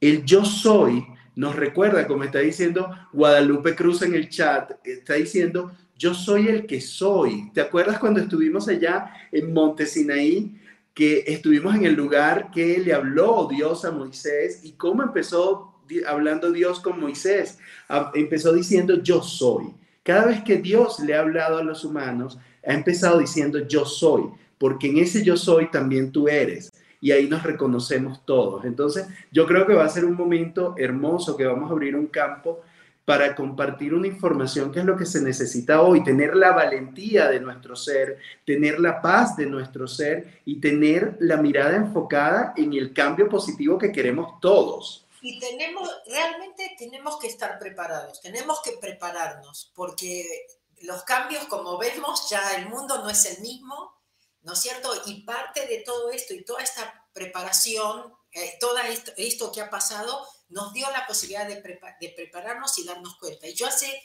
el 0.00 0.24
yo 0.24 0.44
soy 0.44 1.06
nos 1.36 1.54
recuerda, 1.54 2.06
como 2.06 2.24
está 2.24 2.40
diciendo 2.40 2.90
Guadalupe 3.12 3.74
Cruz 3.74 4.02
en 4.02 4.14
el 4.14 4.28
chat, 4.28 4.72
está 4.84 5.14
diciendo, 5.14 5.72
yo 5.96 6.12
soy 6.12 6.48
el 6.48 6.66
que 6.66 6.80
soy. 6.80 7.50
¿Te 7.54 7.60
acuerdas 7.60 7.98
cuando 7.98 8.20
estuvimos 8.20 8.68
allá 8.68 9.12
en 9.32 9.52
Monte 9.52 9.86
Sinaí? 9.86 10.60
que 10.96 11.24
estuvimos 11.26 11.74
en 11.74 11.84
el 11.84 11.92
lugar 11.92 12.50
que 12.50 12.78
le 12.78 12.94
habló 12.94 13.46
Dios 13.50 13.84
a 13.84 13.90
Moisés 13.90 14.60
y 14.62 14.72
cómo 14.72 15.02
empezó 15.02 15.74
hablando 16.06 16.50
Dios 16.50 16.80
con 16.80 16.98
Moisés. 16.98 17.58
Empezó 18.14 18.54
diciendo 18.54 19.02
yo 19.02 19.22
soy. 19.22 19.74
Cada 20.02 20.24
vez 20.24 20.42
que 20.42 20.56
Dios 20.56 20.98
le 21.00 21.14
ha 21.14 21.20
hablado 21.20 21.58
a 21.58 21.62
los 21.62 21.84
humanos, 21.84 22.38
ha 22.66 22.72
empezado 22.72 23.18
diciendo 23.18 23.58
yo 23.68 23.84
soy, 23.84 24.22
porque 24.56 24.88
en 24.88 24.96
ese 24.96 25.22
yo 25.22 25.36
soy 25.36 25.70
también 25.70 26.10
tú 26.10 26.28
eres. 26.28 26.72
Y 27.00 27.12
ahí 27.12 27.28
nos 27.28 27.42
reconocemos 27.42 28.24
todos. 28.24 28.64
Entonces, 28.64 29.06
yo 29.30 29.46
creo 29.46 29.66
que 29.66 29.74
va 29.74 29.84
a 29.84 29.88
ser 29.88 30.04
un 30.04 30.14
momento 30.14 30.74
hermoso 30.78 31.36
que 31.36 31.46
vamos 31.46 31.70
a 31.70 31.72
abrir 31.72 31.94
un 31.94 32.06
campo 32.06 32.62
para 33.06 33.36
compartir 33.36 33.94
una 33.94 34.08
información 34.08 34.72
que 34.72 34.80
es 34.80 34.84
lo 34.84 34.96
que 34.96 35.06
se 35.06 35.22
necesita 35.22 35.80
hoy, 35.80 36.02
tener 36.02 36.34
la 36.34 36.50
valentía 36.50 37.28
de 37.28 37.38
nuestro 37.38 37.76
ser, 37.76 38.18
tener 38.44 38.80
la 38.80 39.00
paz 39.00 39.36
de 39.36 39.46
nuestro 39.46 39.86
ser 39.86 40.40
y 40.44 40.60
tener 40.60 41.16
la 41.20 41.36
mirada 41.36 41.76
enfocada 41.76 42.52
en 42.56 42.72
el 42.72 42.92
cambio 42.92 43.28
positivo 43.28 43.78
que 43.78 43.92
queremos 43.92 44.40
todos. 44.40 45.06
Y 45.22 45.38
tenemos, 45.38 45.88
realmente 46.08 46.74
tenemos 46.76 47.16
que 47.18 47.28
estar 47.28 47.60
preparados, 47.60 48.20
tenemos 48.20 48.60
que 48.60 48.72
prepararnos, 48.80 49.70
porque 49.74 50.24
los 50.82 51.04
cambios, 51.04 51.44
como 51.44 51.78
vemos, 51.78 52.28
ya 52.28 52.56
el 52.56 52.68
mundo 52.68 52.98
no 52.98 53.08
es 53.08 53.24
el 53.36 53.40
mismo, 53.40 53.95
¿no 54.46 54.52
es 54.52 54.60
cierto? 54.60 54.92
Y 55.06 55.22
parte 55.22 55.66
de 55.66 55.78
todo 55.78 56.10
esto 56.10 56.32
y 56.32 56.44
toda 56.44 56.62
esta 56.62 57.04
preparación, 57.12 58.14
eh, 58.30 58.56
todo 58.60 58.78
esto, 58.78 59.10
esto, 59.16 59.50
que 59.50 59.60
ha 59.60 59.68
pasado, 59.68 60.24
nos 60.50 60.72
dio 60.72 60.88
la 60.92 61.04
posibilidad 61.04 61.48
de, 61.48 61.56
de 61.56 62.08
prepararnos 62.10 62.78
y 62.78 62.84
darnos 62.84 63.16
cuenta. 63.18 63.48
Y 63.48 63.54
yo 63.54 63.66
hace 63.66 64.00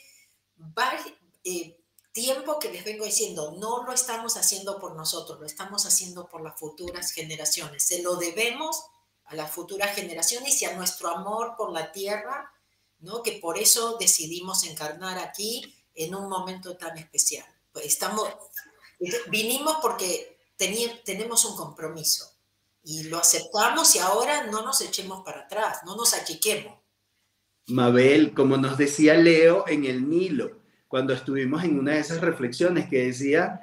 varios, 0.56 1.06
eh, 1.44 1.78
tiempo 2.10 2.58
que 2.58 2.72
les 2.72 2.84
vengo 2.84 3.04
diciendo, 3.04 3.54
no 3.56 3.84
lo 3.84 3.92
estamos 3.92 4.36
haciendo 4.36 4.80
por 4.80 4.96
nosotros, 4.96 5.38
lo 5.38 5.46
estamos 5.46 5.86
haciendo 5.86 6.28
por 6.28 6.42
las 6.42 6.58
futuras 6.58 7.12
generaciones. 7.12 7.84
Se 7.84 8.02
lo 8.02 8.16
debemos 8.16 8.84
a 9.26 9.36
las 9.36 9.48
futuras 9.48 9.94
generaciones 9.94 10.60
y 10.60 10.64
a 10.64 10.74
nuestro 10.74 11.08
amor 11.08 11.54
por 11.56 11.70
la 11.70 11.92
tierra, 11.92 12.52
¿no? 12.98 13.22
que 13.22 13.32
por 13.32 13.58
eso 13.58 13.96
decidimos 13.96 14.64
encarnar 14.64 15.20
aquí 15.20 15.72
en 15.94 16.16
un 16.16 16.28
momento 16.28 16.76
tan 16.76 16.98
especial. 16.98 17.46
Pues 17.72 17.86
estamos, 17.86 18.28
vinimos 19.30 19.76
porque 19.80 20.31
tenemos 21.04 21.44
un 21.44 21.56
compromiso 21.56 22.24
y 22.84 23.04
lo 23.04 23.18
aceptamos 23.18 23.94
y 23.96 23.98
ahora 23.98 24.46
no 24.46 24.62
nos 24.62 24.80
echemos 24.80 25.22
para 25.24 25.42
atrás, 25.42 25.78
no 25.84 25.96
nos 25.96 26.14
achiquemos. 26.14 26.74
Mabel, 27.68 28.34
como 28.34 28.56
nos 28.56 28.76
decía 28.76 29.14
Leo 29.14 29.64
en 29.68 29.84
el 29.84 30.08
Nilo, 30.08 30.50
cuando 30.88 31.14
estuvimos 31.14 31.62
en 31.64 31.78
una 31.78 31.92
de 31.92 32.00
esas 32.00 32.20
reflexiones 32.20 32.88
que 32.88 33.06
decía, 33.06 33.60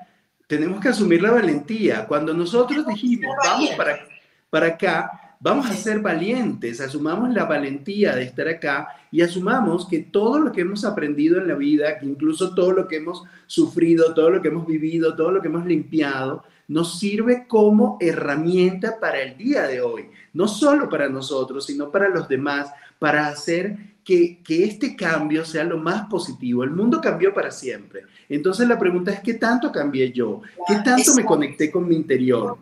tenemos 0.48 0.82
que 0.82 0.90
asumir 0.90 1.22
la 1.22 1.32
valentía. 1.32 2.08
Cuando 2.08 2.34
nosotros 2.34 2.88
dijimos, 2.88 3.36
vamos 3.44 3.70
para, 3.76 4.08
para 4.50 4.68
acá, 4.68 5.30
Vamos 5.42 5.70
a 5.70 5.74
ser 5.74 6.02
valientes, 6.02 6.82
asumamos 6.82 7.34
la 7.34 7.46
valentía 7.46 8.14
de 8.14 8.24
estar 8.24 8.46
acá 8.50 8.90
y 9.10 9.22
asumamos 9.22 9.88
que 9.88 10.00
todo 10.00 10.38
lo 10.38 10.52
que 10.52 10.62
hemos 10.62 10.84
aprendido 10.84 11.40
en 11.40 11.48
la 11.48 11.56
vida, 11.56 11.98
que 11.98 12.06
incluso 12.06 12.54
todo 12.54 12.74
lo 12.74 12.90
que 12.90 12.98
hemos 12.98 13.24
sufrido, 13.48 14.14
todo 14.14 14.32
lo 14.32 14.42
que 14.42 14.50
hemos 14.50 14.68
vivido, 14.68 15.16
todo 15.16 15.32
lo 15.32 15.42
que 15.42 15.48
hemos 15.48 15.66
limpiado, 15.66 16.44
nos 16.70 16.98
sirve 16.98 17.46
como 17.48 17.98
herramienta 18.00 18.98
para 19.00 19.22
el 19.22 19.38
día 19.38 19.64
de 19.64 19.82
hoy, 19.82 20.10
no 20.32 20.48
solo 20.48 20.88
para 20.88 21.10
nosotros, 21.10 21.66
sino 21.66 21.92
para 21.92 22.08
los 22.08 22.30
demás, 22.30 22.72
para 22.98 23.28
hacer 23.28 23.78
que, 24.06 24.42
que, 24.42 24.64
este 24.64 24.96
cambio 24.96 25.44
sea 25.44 25.66
lo 25.66 25.78
más 25.78 26.08
positivo. 26.08 26.64
El 26.64 26.72
mundo 26.72 27.02
cambió 27.02 27.34
para 27.34 27.52
siempre. 27.52 28.04
Entonces 28.30 28.68
la 28.68 28.80
pregunta 28.80 29.12
es, 29.12 29.20
¿qué 29.20 29.34
tanto 29.34 29.72
cambié 29.72 30.12
yo? 30.14 30.42
¿Qué 30.66 30.76
tanto 30.84 31.14
me 31.14 31.26
conecté 31.26 31.70
con 31.70 31.88
mi 31.88 31.96
interior? 31.96 32.58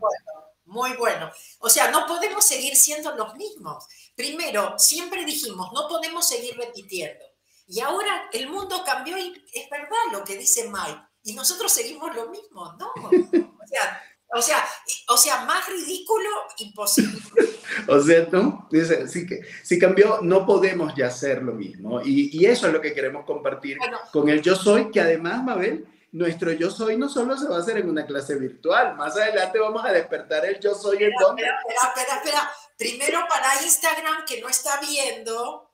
muy 0.67 0.93
bueno. 0.97 1.31
O 1.59 1.69
sea, 1.69 1.89
no 1.89 2.05
podemos 2.05 2.45
seguir 2.45 2.75
siendo 2.75 3.15
los 3.15 3.35
mismos. 3.35 3.85
Primero, 4.15 4.77
siempre 4.77 5.25
dijimos, 5.25 5.71
no 5.73 5.87
podemos 5.87 6.27
seguir 6.27 6.55
repitiendo. 6.55 7.25
Y 7.67 7.79
ahora 7.79 8.29
el 8.31 8.47
mundo 8.49 8.83
cambió 8.85 9.17
y 9.17 9.43
es 9.53 9.69
verdad 9.69 9.97
lo 10.11 10.23
que 10.23 10.37
dice 10.37 10.69
Mike. 10.69 11.01
Y 11.27 11.33
nosotros 11.33 11.71
seguimos 11.71 12.15
lo 12.15 12.29
mismo, 12.29 12.73
¿no? 12.79 12.87
O 12.95 13.67
sea, 13.67 14.01
o 14.33 14.41
sea, 14.41 14.65
o 15.09 15.17
sea, 15.17 15.45
más 15.45 15.67
ridículo, 15.67 16.29
imposible. 16.59 17.19
o 17.89 17.99
sea, 17.99 18.27
¿no? 18.31 18.65
Dice, 18.71 19.09
sí 19.09 19.27
que, 19.27 19.41
si 19.61 19.77
cambió, 19.77 20.19
no 20.21 20.45
podemos 20.45 20.93
ya 20.95 21.07
hacer 21.07 21.43
lo 21.43 21.51
mismo. 21.51 22.01
Y, 22.01 22.29
y 22.31 22.45
eso 22.45 22.67
es 22.67 22.73
lo 22.73 22.79
que 22.79 22.93
queremos 22.93 23.25
compartir 23.25 23.77
con 24.13 24.29
el 24.29 24.41
yo 24.41 24.55
soy, 24.55 24.89
que 24.89 25.01
además, 25.01 25.43
Mabel, 25.43 25.85
nuestro 26.13 26.53
yo 26.53 26.71
soy 26.71 26.95
no 26.95 27.09
solo 27.09 27.37
se 27.37 27.49
va 27.49 27.57
a 27.57 27.59
hacer 27.59 27.77
en 27.77 27.89
una 27.89 28.05
clase 28.05 28.35
virtual, 28.35 28.95
más 28.95 29.17
adelante 29.17 29.59
vamos 29.59 29.83
a 29.83 29.91
despertar 29.91 30.45
el 30.45 30.61
yo 30.61 30.75
soy 30.75 31.03
en 31.03 31.11
donde. 31.19 31.43
Espera, 31.43 31.93
espera, 31.93 32.15
espera, 32.23 32.51
Primero 32.77 33.19
para 33.27 33.61
Instagram, 33.63 34.23
que 34.25 34.39
no 34.39 34.47
está 34.47 34.79
viendo. 34.79 35.71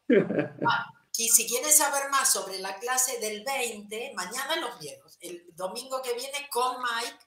Ah, 0.66 0.90
y 1.18 1.30
si 1.30 1.48
quieren 1.48 1.72
saber 1.72 2.10
más 2.10 2.32
sobre 2.32 2.60
la 2.60 2.78
clase 2.80 3.20
del 3.20 3.44
20, 3.44 4.14
mañana 4.16 4.56
los 4.56 4.80
viernes, 4.80 5.18
el 5.22 5.46
domingo 5.56 6.02
que 6.02 6.14
viene 6.14 6.50
con 6.50 6.78
Mike, 6.82 7.18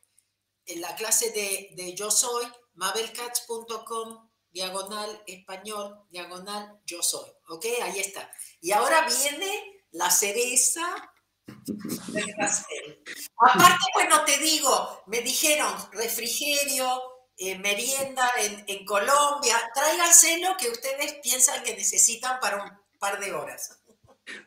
en 0.67 0.81
la 0.81 0.95
clase 0.97 1.31
de, 1.31 1.71
de 1.77 1.95
Yo 1.95 2.11
Soy, 2.11 2.45
mabelcats.com, 2.75 4.29
diagonal 4.51 5.23
español, 5.27 6.05
diagonal 6.11 6.81
Yo 6.85 7.01
Soy. 7.03 7.31
¿Ok? 7.49 7.67
Ahí 7.83 8.01
está. 8.01 8.29
Y 8.61 8.73
ahora 8.73 9.07
viene 9.07 9.85
la 9.93 10.11
cereza 10.11 11.13
del 11.47 12.35
pastel. 12.37 13.05
Aparte, 13.39 13.85
bueno, 13.95 14.25
te 14.25 14.39
digo, 14.39 15.05
me 15.07 15.21
dijeron 15.21 15.73
refrigerio, 15.93 17.03
eh, 17.37 17.57
merienda 17.59 18.29
en, 18.39 18.65
en 18.67 18.85
Colombia, 18.85 19.71
tráiganse 19.75 20.39
lo 20.39 20.57
que 20.57 20.71
ustedes 20.71 21.21
piensan 21.23 21.63
que 21.63 21.77
necesitan 21.77 22.41
para 22.41 22.65
un 22.65 22.86
par 23.07 23.21
de 23.21 23.33
horas. 23.33 23.79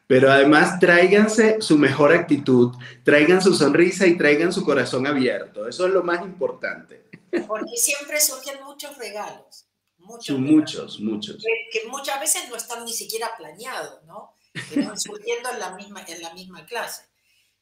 Pero 0.07 0.32
además 0.32 0.80
tráiganse 0.80 1.62
su 1.62 1.78
mejor 1.78 2.12
actitud, 2.12 2.76
traigan 3.05 3.41
su 3.41 3.53
sonrisa 3.53 4.05
y 4.05 4.18
traigan 4.18 4.51
su 4.51 4.66
corazón 4.66 5.07
abierto. 5.07 5.68
Eso 5.68 5.88
es 5.88 5.93
lo 5.93 6.03
más 6.03 6.22
importante. 6.22 7.05
Porque 7.47 7.78
siempre 7.78 8.20
surgen 8.20 8.62
muchos 8.64 8.97
regalos. 8.97 9.66
Muchos, 9.97 10.39
muchos, 10.39 10.99
muchos. 10.99 11.38
Que, 11.72 11.88
muchas 11.88 12.20
veces 12.20 12.49
no 12.49 12.55
están 12.55 12.84
ni 12.84 12.91
siquiera 12.91 13.30
planeados, 13.38 14.03
¿no? 14.03 14.34
Que 14.53 14.82
van 14.82 14.99
surgiendo 14.99 15.51
en 15.51 15.60
la 15.60 15.72
misma, 15.76 16.03
en 16.07 16.22
la 16.22 16.34
misma 16.34 16.66
clase. 16.66 17.03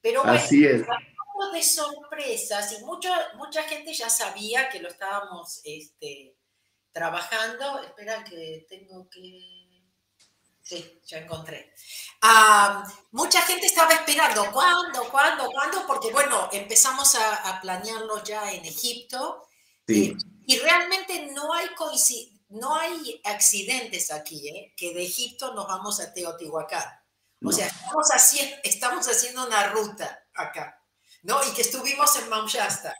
Pero 0.01 0.23
bueno, 0.23 0.37
Así 0.37 0.65
es. 0.65 0.83
de 1.53 1.63
sorpresas 1.63 2.79
y 2.79 2.83
mucho, 2.85 3.09
mucha 3.35 3.63
gente 3.63 3.93
ya 3.93 4.09
sabía 4.09 4.69
que 4.69 4.79
lo 4.79 4.87
estábamos 4.87 5.61
este, 5.63 6.35
trabajando. 6.91 7.83
Espera 7.83 8.23
que 8.23 8.65
tengo 8.69 9.09
que 9.09 9.56
Sí, 10.67 11.01
ya 11.05 11.19
encontré. 11.19 11.73
mucha 13.11 13.41
gente 13.43 13.67
estaba 13.67 13.93
esperando, 13.93 14.51
¿cuándo, 14.51 15.09
cuándo, 15.09 15.49
cuándo? 15.49 15.87
Porque 15.87 16.11
bueno, 16.11 16.49
empezamos 16.51 17.15
a, 17.15 17.61
planearlo 17.61 18.21
ya 18.21 18.51
en 18.51 18.65
Egipto 18.65 19.47
sí. 19.87 20.09
Eh, 20.09 20.17
y 20.45 20.59
realmente 20.59 21.31
no 21.33 21.53
hay, 21.53 21.67
no 22.49 22.75
hay 22.75 23.21
accidentes 23.23 24.11
aquí, 24.11 24.49
¿eh? 24.49 24.73
que 24.75 24.93
de 24.93 25.03
Egipto 25.03 25.53
nos 25.53 25.67
vamos 25.67 26.01
a 26.01 26.13
Teotihuacán. 26.13 26.83
O 27.45 27.51
sea, 27.51 27.67
estamos, 27.67 28.09
haciendo, 28.11 28.55
estamos 28.63 29.07
haciendo 29.07 29.45
una 29.45 29.69
ruta 29.69 30.25
acá, 30.33 30.83
¿no? 31.23 31.39
Y 31.49 31.53
que 31.53 31.61
estuvimos 31.61 32.13
en 32.21 32.29
Mount 32.29 32.49
Shasta. 32.49 32.93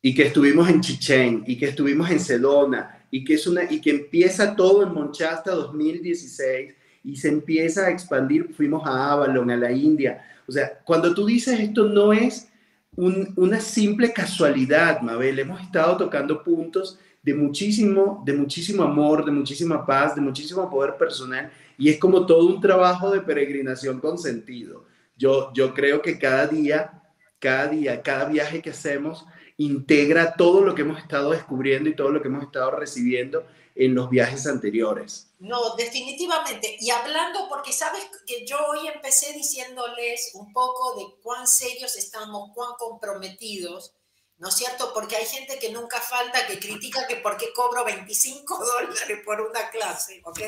Y 0.00 0.14
que 0.14 0.28
estuvimos 0.28 0.68
en 0.68 0.80
Chichén, 0.80 1.44
y 1.46 1.58
que 1.58 1.66
estuvimos 1.66 2.10
en 2.10 2.20
Sedona, 2.20 3.06
y 3.10 3.22
que, 3.22 3.34
es 3.34 3.46
una, 3.46 3.64
y 3.64 3.80
que 3.80 3.90
empieza 3.90 4.56
todo 4.56 4.82
en 4.82 4.94
Mount 4.94 5.14
Shasta 5.14 5.50
2016 5.50 6.74
y 7.04 7.16
se 7.16 7.28
empieza 7.28 7.86
a 7.86 7.90
expandir. 7.90 8.52
Fuimos 8.54 8.86
a 8.86 9.12
Avalon, 9.12 9.50
a 9.50 9.56
la 9.56 9.72
India. 9.72 10.24
O 10.46 10.52
sea, 10.52 10.78
cuando 10.84 11.14
tú 11.14 11.26
dices 11.26 11.58
esto 11.60 11.88
no 11.88 12.12
es 12.12 12.48
una 12.94 13.58
simple 13.60 14.12
casualidad, 14.12 15.00
Mabel, 15.00 15.38
hemos 15.38 15.60
estado 15.62 15.96
tocando 15.96 16.42
puntos 16.42 16.98
de 17.22 17.34
muchísimo, 17.34 18.22
de 18.26 18.34
muchísimo 18.34 18.82
amor, 18.82 19.24
de 19.24 19.30
muchísima 19.30 19.86
paz, 19.86 20.14
de 20.14 20.20
muchísimo 20.20 20.68
poder 20.68 20.96
personal 20.96 21.50
y 21.78 21.88
es 21.88 21.98
como 21.98 22.26
todo 22.26 22.46
un 22.46 22.60
trabajo 22.60 23.10
de 23.10 23.20
peregrinación 23.20 23.98
con 23.98 24.18
sentido. 24.18 24.84
Yo, 25.16 25.52
yo 25.54 25.72
creo 25.72 26.02
que 26.02 26.18
cada 26.18 26.46
día, 26.46 27.02
cada 27.38 27.68
día, 27.68 28.02
cada 28.02 28.26
viaje 28.26 28.60
que 28.60 28.70
hacemos 28.70 29.24
integra 29.64 30.34
todo 30.34 30.62
lo 30.62 30.74
que 30.74 30.82
hemos 30.82 30.98
estado 30.98 31.30
descubriendo 31.30 31.88
y 31.88 31.96
todo 31.96 32.10
lo 32.10 32.22
que 32.22 32.28
hemos 32.28 32.44
estado 32.44 32.70
recibiendo 32.72 33.46
en 33.74 33.94
los 33.94 34.10
viajes 34.10 34.46
anteriores. 34.46 35.30
No, 35.38 35.74
definitivamente. 35.76 36.76
Y 36.80 36.90
hablando, 36.90 37.48
porque 37.48 37.72
sabes 37.72 38.04
que 38.26 38.46
yo 38.46 38.58
hoy 38.66 38.86
empecé 38.88 39.32
diciéndoles 39.32 40.32
un 40.34 40.52
poco 40.52 40.96
de 40.98 41.20
cuán 41.22 41.46
serios 41.46 41.96
estamos, 41.96 42.50
cuán 42.54 42.72
comprometidos, 42.78 43.94
¿no 44.38 44.48
es 44.48 44.54
cierto? 44.54 44.92
Porque 44.92 45.16
hay 45.16 45.26
gente 45.26 45.58
que 45.58 45.70
nunca 45.70 46.00
falta, 46.00 46.46
que 46.46 46.58
critica 46.58 47.06
que 47.06 47.16
por 47.16 47.36
qué 47.36 47.52
cobro 47.54 47.84
25 47.84 48.64
dólares 48.64 49.18
por 49.24 49.40
una 49.40 49.70
clase, 49.70 50.20
¿ok? 50.24 50.40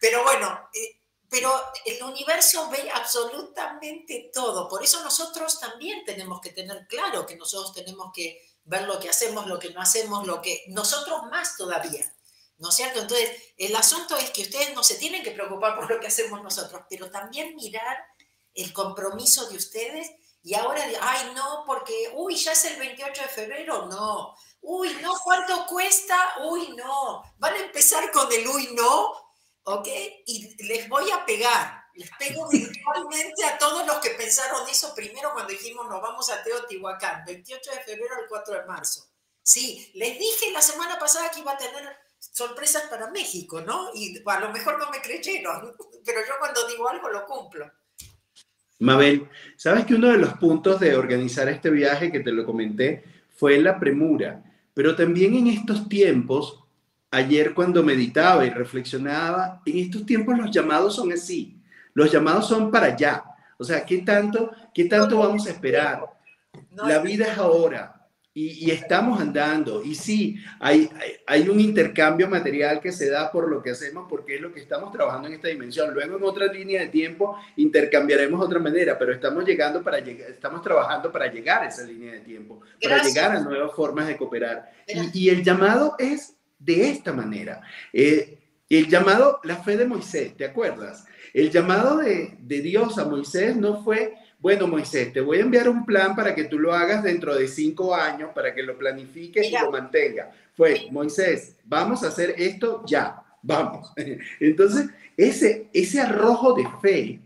Pero 0.00 0.22
bueno, 0.22 0.68
eh, 0.72 1.00
pero 1.28 1.52
el 1.84 2.02
universo 2.02 2.68
ve 2.70 2.90
absolutamente 2.92 4.30
todo. 4.32 4.68
Por 4.68 4.82
eso 4.82 5.02
nosotros 5.02 5.58
también 5.60 6.04
tenemos 6.04 6.40
que 6.40 6.50
tener 6.50 6.86
claro 6.86 7.26
que 7.26 7.36
nosotros 7.36 7.72
tenemos 7.72 8.10
que 8.14 8.40
ver 8.64 8.82
lo 8.82 8.98
que 8.98 9.08
hacemos, 9.08 9.46
lo 9.46 9.58
que 9.58 9.70
no 9.70 9.80
hacemos, 9.80 10.26
lo 10.26 10.40
que 10.42 10.64
nosotros 10.68 11.22
más 11.30 11.56
todavía. 11.56 12.12
¿No 12.58 12.70
es 12.70 12.76
cierto? 12.76 13.00
Entonces, 13.00 13.30
el 13.58 13.76
asunto 13.76 14.16
es 14.16 14.30
que 14.30 14.42
ustedes 14.42 14.74
no 14.74 14.82
se 14.82 14.94
tienen 14.94 15.22
que 15.22 15.32
preocupar 15.32 15.76
por 15.76 15.90
lo 15.90 16.00
que 16.00 16.06
hacemos 16.06 16.42
nosotros, 16.42 16.82
pero 16.88 17.10
también 17.10 17.54
mirar 17.54 17.98
el 18.54 18.72
compromiso 18.72 19.46
de 19.50 19.56
ustedes 19.56 20.10
y 20.46 20.54
ahora, 20.54 20.80
ay, 21.00 21.32
no, 21.34 21.64
porque, 21.66 22.12
uy, 22.14 22.36
ya 22.36 22.52
es 22.52 22.64
el 22.66 22.78
28 22.78 23.20
de 23.20 23.28
febrero, 23.28 23.86
no. 23.86 24.36
Uy, 24.60 24.96
no, 25.02 25.14
¿cuánto 25.24 25.66
cuesta? 25.66 26.16
Uy, 26.44 26.68
no. 26.76 27.24
Van 27.38 27.54
a 27.54 27.58
empezar 27.58 28.12
con 28.12 28.32
el 28.32 28.46
uy, 28.46 28.68
no, 28.74 29.25
¿ok? 29.66 29.88
Y 30.26 30.64
les 30.64 30.88
voy 30.88 31.10
a 31.10 31.24
pegar. 31.24 31.84
Les 31.94 32.10
pego 32.18 32.48
virtualmente 32.50 33.44
a 33.44 33.58
todos 33.58 33.86
los 33.86 33.96
que 33.96 34.10
pensaron 34.10 34.68
eso 34.68 34.94
primero 34.94 35.32
cuando 35.32 35.52
dijimos 35.52 35.88
nos 35.88 36.00
vamos 36.00 36.30
a 36.30 36.42
Teotihuacán, 36.42 37.24
28 37.26 37.70
de 37.70 37.80
febrero 37.80 38.14
al 38.16 38.28
4 38.28 38.60
de 38.60 38.66
marzo. 38.66 39.06
Sí, 39.42 39.90
les 39.94 40.18
dije 40.18 40.50
la 40.52 40.60
semana 40.60 40.98
pasada 40.98 41.30
que 41.30 41.40
iba 41.40 41.52
a 41.52 41.58
tener 41.58 41.84
sorpresas 42.18 42.84
para 42.84 43.10
México, 43.10 43.60
¿no? 43.60 43.90
Y 43.94 44.22
a 44.24 44.40
lo 44.40 44.52
mejor 44.52 44.78
no 44.78 44.90
me 44.90 45.00
creyeron, 45.00 45.74
pero 46.04 46.20
yo 46.20 46.34
cuando 46.38 46.66
digo 46.66 46.88
algo 46.88 47.08
lo 47.08 47.26
cumplo. 47.26 47.70
Mabel, 48.78 49.28
sabes 49.56 49.86
que 49.86 49.94
uno 49.94 50.08
de 50.08 50.18
los 50.18 50.34
puntos 50.34 50.78
de 50.80 50.96
organizar 50.96 51.48
este 51.48 51.70
viaje 51.70 52.12
que 52.12 52.20
te 52.20 52.30
lo 52.30 52.44
comenté 52.44 53.04
fue 53.36 53.58
la 53.58 53.80
premura, 53.80 54.44
pero 54.74 54.94
también 54.94 55.34
en 55.34 55.46
estos 55.46 55.88
tiempos, 55.88 56.65
ayer 57.16 57.54
cuando 57.54 57.82
meditaba 57.82 58.44
y 58.44 58.50
reflexionaba, 58.50 59.62
en 59.64 59.78
estos 59.78 60.04
tiempos 60.04 60.36
los 60.38 60.50
llamados 60.50 60.96
son 60.96 61.12
así, 61.12 61.60
los 61.94 62.10
llamados 62.10 62.48
son 62.48 62.70
para 62.70 62.86
allá. 62.86 63.24
O 63.58 63.64
sea, 63.64 63.84
¿qué 63.84 63.98
tanto, 63.98 64.50
qué 64.74 64.84
tanto 64.84 65.18
vamos 65.18 65.46
a 65.46 65.50
esperar? 65.50 66.00
La 66.72 66.98
vida 66.98 67.26
es 67.26 67.38
ahora, 67.38 67.96
y, 68.38 68.70
estamos 68.70 69.18
andando. 69.18 69.82
Y 69.82 69.94
sí, 69.94 70.36
hay, 70.60 70.90
hay, 71.26 71.48
un 71.48 71.58
intercambio 71.58 72.28
material 72.28 72.82
que 72.82 72.92
se 72.92 73.08
da 73.08 73.32
por 73.32 73.48
lo 73.48 73.62
que 73.62 73.70
hacemos, 73.70 74.06
porque 74.10 74.34
es 74.34 74.42
lo 74.42 74.52
que 74.52 74.60
estamos 74.60 74.92
trabajando 74.92 75.28
en 75.28 75.34
esta 75.34 75.48
dimensión. 75.48 75.94
Luego 75.94 76.18
en 76.18 76.22
otra 76.22 76.52
línea 76.52 76.82
de 76.82 76.88
tiempo 76.88 77.38
intercambiaremos 77.56 78.38
otra 78.44 78.58
manera, 78.58 78.98
pero 78.98 79.14
estamos 79.14 79.42
llegando 79.46 79.82
para 79.82 80.00
llegar, 80.00 80.28
estamos 80.28 80.60
trabajando 80.60 81.10
para 81.10 81.32
llegar 81.32 81.62
a 81.62 81.68
esa 81.68 81.84
línea 81.84 82.12
de 82.12 82.20
tiempo, 82.20 82.60
para 82.82 83.02
llegar 83.02 83.34
a 83.34 83.40
nuevas 83.40 83.72
formas 83.74 84.06
de 84.06 84.18
cooperar. 84.18 84.70
Y, 85.14 85.30
el 85.30 85.42
llamado 85.42 85.94
es 85.98 86.36
de 86.66 86.90
esta 86.90 87.12
manera. 87.12 87.62
Eh, 87.92 88.38
el 88.68 88.88
llamado, 88.88 89.40
la 89.44 89.56
fe 89.56 89.76
de 89.76 89.86
Moisés, 89.86 90.36
¿te 90.36 90.44
acuerdas? 90.44 91.06
El 91.32 91.50
llamado 91.50 91.98
de, 91.98 92.36
de 92.40 92.60
Dios 92.60 92.98
a 92.98 93.04
Moisés 93.04 93.56
no 93.56 93.82
fue 93.82 94.12
bueno, 94.38 94.68
Moisés, 94.68 95.12
te 95.12 95.20
voy 95.20 95.38
a 95.38 95.42
enviar 95.42 95.68
un 95.68 95.84
plan 95.84 96.14
para 96.14 96.34
que 96.34 96.44
tú 96.44 96.58
lo 96.58 96.72
hagas 96.72 97.02
dentro 97.02 97.34
de 97.34 97.48
cinco 97.48 97.94
años, 97.94 98.30
para 98.34 98.54
que 98.54 98.62
lo 98.62 98.76
planifiques 98.76 99.50
y 99.50 99.52
lo 99.52 99.70
mantenga. 99.70 100.30
Fue, 100.54 100.88
Moisés, 100.92 101.56
vamos 101.64 102.04
a 102.04 102.08
hacer 102.08 102.34
esto 102.38 102.84
ya, 102.86 103.22
vamos. 103.42 103.92
Entonces, 104.40 104.88
ese, 105.16 105.68
ese 105.72 106.00
arrojo 106.00 106.52
de 106.52 106.64
fe, 106.80 107.20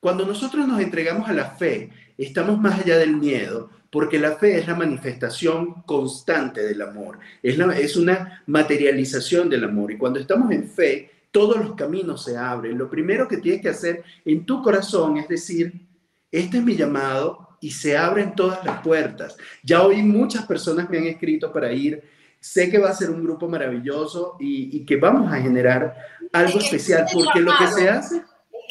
cuando 0.00 0.26
nosotros 0.26 0.66
nos 0.66 0.80
entregamos 0.80 1.28
a 1.28 1.32
la 1.32 1.50
fe, 1.52 1.90
estamos 2.18 2.60
más 2.60 2.80
allá 2.80 2.98
del 2.98 3.16
miedo, 3.16 3.70
porque 3.92 4.18
la 4.18 4.36
fe 4.36 4.58
es 4.58 4.66
la 4.66 4.74
manifestación 4.74 5.82
constante 5.82 6.62
del 6.62 6.80
amor, 6.80 7.18
es, 7.42 7.58
es 7.58 7.96
una 7.96 8.42
materialización 8.46 9.50
del 9.50 9.64
amor. 9.64 9.92
Y 9.92 9.98
cuando 9.98 10.18
estamos 10.18 10.50
en 10.50 10.66
fe, 10.66 11.26
todos 11.30 11.58
los 11.58 11.74
caminos 11.74 12.24
se 12.24 12.38
abren. 12.38 12.78
Lo 12.78 12.88
primero 12.88 13.28
que 13.28 13.36
tienes 13.36 13.60
que 13.60 13.68
hacer 13.68 14.02
en 14.24 14.46
tu 14.46 14.62
corazón 14.62 15.18
es 15.18 15.28
decir, 15.28 15.86
este 16.30 16.56
es 16.56 16.64
mi 16.64 16.74
llamado 16.74 17.58
y 17.60 17.70
se 17.70 17.98
abren 17.98 18.34
todas 18.34 18.64
las 18.64 18.80
puertas. 18.80 19.36
Ya 19.62 19.82
hoy 19.82 20.02
muchas 20.02 20.46
personas 20.46 20.88
me 20.88 20.96
han 20.96 21.04
escrito 21.04 21.52
para 21.52 21.70
ir 21.70 22.02
sé 22.40 22.70
que 22.70 22.78
va 22.78 22.88
a 22.88 22.94
ser 22.94 23.10
un 23.10 23.22
grupo 23.22 23.46
maravilloso 23.46 24.36
y, 24.40 24.86
que 24.86 24.96
vamos 24.96 25.30
a 25.30 25.36
generar 25.36 25.94
algo 26.32 26.58
especial, 26.58 27.06
porque 27.12 27.40
lo 27.40 27.52
que 27.58 27.66
se 27.68 27.88
hace... 27.90 28.22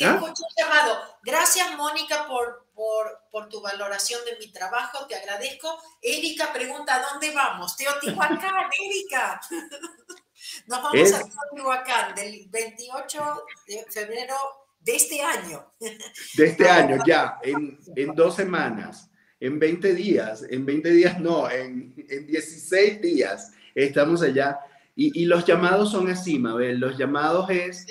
¿ah? 0.04 0.20
llamado. 0.58 0.98
Gracias, 1.24 1.68
Mónica, 1.78 2.26
por, 2.28 2.66
por, 2.82 3.20
por, 3.30 3.48
tu 3.48 3.62
valoración 3.62 4.22
de 4.26 4.44
mi 4.44 4.52
trabajo, 4.52 5.06
te 5.06 5.14
agradezco. 5.14 5.78
Erika 6.02 6.52
pregunta, 6.52 7.00
¿dónde 7.12 7.32
vamos? 7.32 7.78
Teotihuacán, 7.78 8.40
Erika. 8.84 9.40
Nos 10.66 10.82
vamos 10.82 11.14
a 11.14 11.20
Teotihuacán 11.20 12.16
del 12.16 12.48
28 12.50 13.44
de 13.68 13.86
febrero 13.88 14.36
de 14.80 14.96
este 14.96 15.22
año. 15.22 15.74
De 16.36 16.48
este 16.48 16.68
año, 16.68 17.04
ya, 17.06 17.38
en, 17.44 17.78
en 17.96 18.16
dos 18.16 18.36
semanas, 18.36 19.12
en 19.40 19.60
20 19.60 19.94
días, 19.94 20.44
en 20.50 20.66
20 20.66 20.90
días 20.90 21.20
no, 21.20 21.52
en, 21.52 21.94
en 22.10 22.26
16 22.26 23.00
días 23.00 23.52
estamos 23.76 24.24
allá. 24.24 24.58
Y, 24.96 25.22
y, 25.22 25.26
los 25.26 25.46
llamados 25.46 25.92
son 25.92 26.10
así, 26.10 26.40
Mabel, 26.40 26.80
los 26.80 26.98
llamados 26.98 27.48
es, 27.52 27.86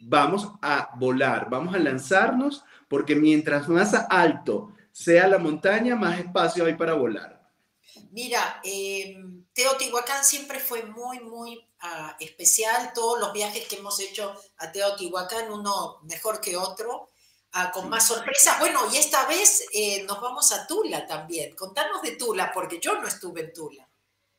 vamos 0.00 0.52
a 0.60 0.90
volar, 0.96 1.48
vamos 1.50 1.74
a 1.74 1.78
lanzarnos, 1.78 2.64
porque 2.88 3.14
mientras 3.14 3.68
más 3.68 3.94
alto 4.08 4.72
sea 4.92 5.28
la 5.28 5.38
montaña, 5.38 5.96
más 5.96 6.18
espacio 6.18 6.64
hay 6.64 6.74
para 6.74 6.94
volar. 6.94 7.36
Mira, 8.12 8.60
eh, 8.64 9.16
Teotihuacán 9.52 10.24
siempre 10.24 10.58
fue 10.58 10.84
muy, 10.84 11.20
muy 11.20 11.56
uh, 11.56 12.12
especial. 12.20 12.92
Todos 12.94 13.20
los 13.20 13.32
viajes 13.32 13.66
que 13.68 13.76
hemos 13.76 14.00
hecho 14.00 14.34
a 14.58 14.72
Teotihuacán, 14.72 15.50
uno 15.50 15.98
mejor 16.04 16.40
que 16.40 16.56
otro, 16.56 17.08
uh, 17.54 17.72
con 17.72 17.88
más 17.88 18.06
sorpresas. 18.06 18.58
Bueno, 18.58 18.80
y 18.92 18.96
esta 18.96 19.26
vez 19.26 19.66
eh, 19.72 20.04
nos 20.06 20.20
vamos 20.20 20.52
a 20.52 20.66
Tula 20.66 21.06
también. 21.06 21.54
Contanos 21.54 22.02
de 22.02 22.12
Tula, 22.12 22.50
porque 22.54 22.78
yo 22.80 23.00
no 23.00 23.06
estuve 23.06 23.42
en 23.42 23.52
Tula. 23.52 23.88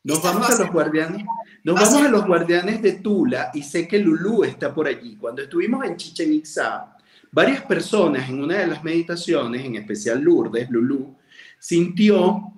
Nos 0.04 0.22
vamos 0.22 0.50
a 0.50 0.58
los 0.64 0.72
guardianes, 0.72 1.26
nos 1.64 1.76
vamos 1.76 2.02
a 2.02 2.08
los 2.08 2.26
guardianes 2.26 2.82
de 2.82 2.94
Tula 2.94 3.52
y 3.54 3.62
sé 3.62 3.88
que 3.88 4.00
Lulú 4.00 4.44
está 4.44 4.74
por 4.74 4.88
allí. 4.88 5.18
Cuando 5.18 5.42
estuvimos 5.42 5.84
en 5.84 5.98
Chichen 5.98 6.32
Itza, 6.32 6.97
varias 7.32 7.62
personas 7.64 8.30
en 8.30 8.44
una 8.44 8.58
de 8.58 8.68
las 8.68 8.84
meditaciones, 8.84 9.66
en 9.66 9.76
especial 9.76 10.22
Lourdes, 10.22 10.70
Lulú, 10.70 11.16
sintió 11.60 12.54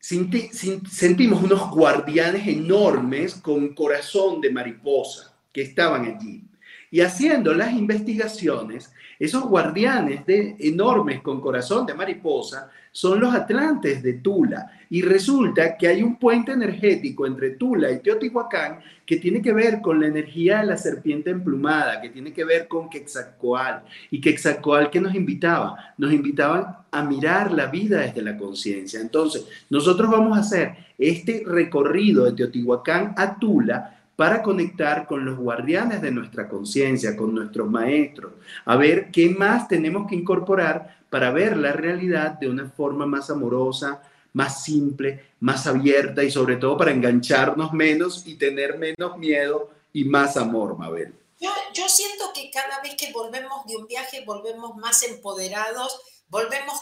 sentimos 0.00 1.42
unos 1.42 1.70
guardianes 1.70 2.46
enormes 2.46 3.34
con 3.34 3.74
corazón 3.74 4.40
de 4.40 4.50
mariposa 4.50 5.36
que 5.52 5.62
estaban 5.62 6.06
allí. 6.06 6.47
Y 6.90 7.00
haciendo 7.00 7.52
las 7.54 7.72
investigaciones, 7.72 8.92
esos 9.18 9.44
guardianes 9.44 10.24
de, 10.26 10.56
enormes 10.60 11.20
con 11.20 11.40
corazón 11.40 11.84
de 11.86 11.94
mariposa 11.94 12.70
son 12.92 13.20
los 13.20 13.34
atlantes 13.34 14.02
de 14.02 14.14
Tula. 14.14 14.72
Y 14.90 15.02
resulta 15.02 15.76
que 15.76 15.88
hay 15.88 16.02
un 16.02 16.16
puente 16.16 16.52
energético 16.52 17.26
entre 17.26 17.50
Tula 17.50 17.90
y 17.90 17.98
Teotihuacán 17.98 18.80
que 19.04 19.16
tiene 19.16 19.42
que 19.42 19.52
ver 19.52 19.80
con 19.80 20.00
la 20.00 20.06
energía 20.06 20.60
de 20.60 20.66
la 20.66 20.76
serpiente 20.76 21.30
emplumada, 21.30 22.00
que 22.00 22.08
tiene 22.10 22.32
que 22.32 22.44
ver 22.44 22.68
con 22.68 22.88
Quetzalcoatl. 22.88 23.84
Y 24.10 24.20
Quetzalcoatl 24.20 24.90
que 24.90 25.00
nos 25.00 25.14
invitaba, 25.14 25.94
nos 25.98 26.12
invitaban 26.12 26.78
a 26.90 27.02
mirar 27.02 27.52
la 27.52 27.66
vida 27.66 28.00
desde 28.00 28.22
la 28.22 28.36
conciencia. 28.36 29.00
Entonces, 29.00 29.46
nosotros 29.68 30.10
vamos 30.10 30.36
a 30.36 30.40
hacer 30.40 30.74
este 30.96 31.42
recorrido 31.44 32.24
de 32.24 32.32
Teotihuacán 32.32 33.14
a 33.16 33.38
Tula 33.38 33.97
para 34.18 34.42
conectar 34.42 35.06
con 35.06 35.24
los 35.24 35.38
guardianes 35.38 36.02
de 36.02 36.10
nuestra 36.10 36.48
conciencia, 36.48 37.16
con 37.16 37.32
nuestros 37.32 37.70
maestros, 37.70 38.32
a 38.64 38.74
ver 38.74 39.12
qué 39.12 39.30
más 39.30 39.68
tenemos 39.68 40.08
que 40.08 40.16
incorporar 40.16 41.04
para 41.08 41.30
ver 41.30 41.56
la 41.56 41.70
realidad 41.70 42.32
de 42.32 42.48
una 42.48 42.68
forma 42.68 43.06
más 43.06 43.30
amorosa, 43.30 44.02
más 44.32 44.64
simple, 44.64 45.34
más 45.38 45.68
abierta 45.68 46.24
y 46.24 46.32
sobre 46.32 46.56
todo 46.56 46.76
para 46.76 46.90
engancharnos 46.90 47.72
menos 47.72 48.26
y 48.26 48.34
tener 48.34 48.76
menos 48.76 49.16
miedo 49.18 49.70
y 49.92 50.02
más 50.02 50.36
amor, 50.36 50.76
Mabel. 50.76 51.14
Yo, 51.38 51.50
yo 51.72 51.88
siento 51.88 52.32
que 52.34 52.50
cada 52.50 52.82
vez 52.82 52.96
que 52.96 53.12
volvemos 53.12 53.66
de 53.68 53.76
un 53.76 53.86
viaje 53.86 54.24
volvemos 54.26 54.74
más 54.78 55.00
empoderados, 55.04 56.00
volvemos 56.28 56.74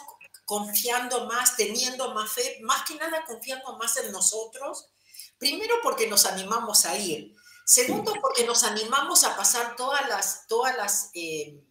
confiando 0.45 1.27
más, 1.27 1.55
teniendo 1.55 2.15
más 2.15 2.31
fe, 2.31 2.57
más 2.63 2.81
que 2.87 2.95
nada 2.95 3.23
confiando 3.27 3.77
más 3.77 3.95
en 3.97 4.11
nosotros 4.11 4.87
Primero 5.37 5.75
porque 5.83 6.07
nos 6.07 6.25
animamos 6.25 6.85
a 6.85 6.97
ir. 6.97 7.35
Segundo 7.65 8.13
porque 8.21 8.45
nos 8.45 8.63
animamos 8.63 9.23
a 9.23 9.35
pasar 9.35 9.75
todas 9.75 10.07
las, 10.07 10.47
todas 10.47 10.75
las, 10.77 11.09
eh, 11.13 11.61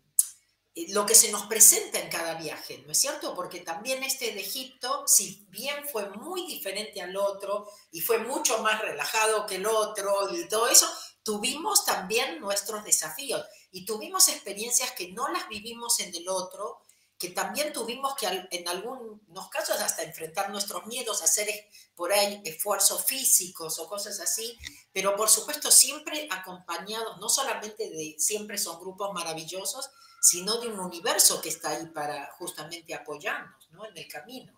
eh, 0.75 0.93
lo 0.93 1.07
que 1.07 1.15
se 1.15 1.33
nos 1.33 1.47
presenta 1.47 1.99
en 1.99 2.11
cada 2.11 2.35
viaje, 2.35 2.83
¿no 2.85 2.93
es 2.93 2.99
cierto? 2.99 3.35
Porque 3.35 3.61
también 3.61 4.03
este 4.03 4.33
de 4.33 4.41
Egipto, 4.41 5.05
si 5.07 5.47
bien 5.49 5.89
fue 5.91 6.11
muy 6.11 6.47
diferente 6.47 7.01
al 7.01 7.17
otro 7.17 7.67
y 7.91 8.03
fue 8.03 8.19
mucho 8.19 8.59
más 8.59 8.83
relajado 8.83 9.47
que 9.47 9.55
el 9.55 9.67
otro 9.67 10.29
y 10.35 10.47
todo 10.49 10.69
eso, 10.69 10.87
tuvimos 11.23 11.87
también 11.87 12.41
nuestros 12.41 12.85
desafíos 12.85 13.45
y 13.73 13.87
tuvimos 13.87 14.29
experiencias 14.29 14.93
que 14.93 15.13
no 15.13 15.29
las 15.29 15.49
vivimos 15.49 15.99
en 16.01 16.15
el 16.15 16.29
otro 16.29 16.83
que 17.19 17.31
también 17.31 17.73
tuvimos 17.73 18.15
que 18.15 18.27
en 18.51 18.69
algunos 18.69 19.49
casos 19.51 19.81
hasta 19.81 20.03
enfrentar 20.03 20.51
nuestros 20.51 20.87
miedos, 20.87 21.23
hacer 21.23 21.49
por 21.95 22.13
ahí 22.13 22.43
esfuerzos 22.45 23.05
físicos 23.07 23.79
o 23.79 23.89
cosas 23.89 24.21
así, 24.21 24.59
pero 24.93 25.17
por 25.17 25.29
supuesto 25.29 25.71
siempre 25.71 26.29
acompañados, 26.31 27.19
no 27.19 27.29
solamente 27.29 27.89
de, 27.89 28.17
siempre 28.19 28.59
son 28.59 28.79
grupos 28.81 29.15
maravillosos, 29.15 29.91
sino 30.21 30.61
de 30.61 30.69
un 30.69 30.81
universo 30.81 31.41
que 31.41 31.49
está 31.49 31.71
ahí 31.71 31.87
para 31.87 32.31
justamente 32.33 32.95
apoyarnos 32.95 33.71
¿no? 33.71 33.87
en 33.87 33.97
el 33.97 34.09
camino. 34.09 34.53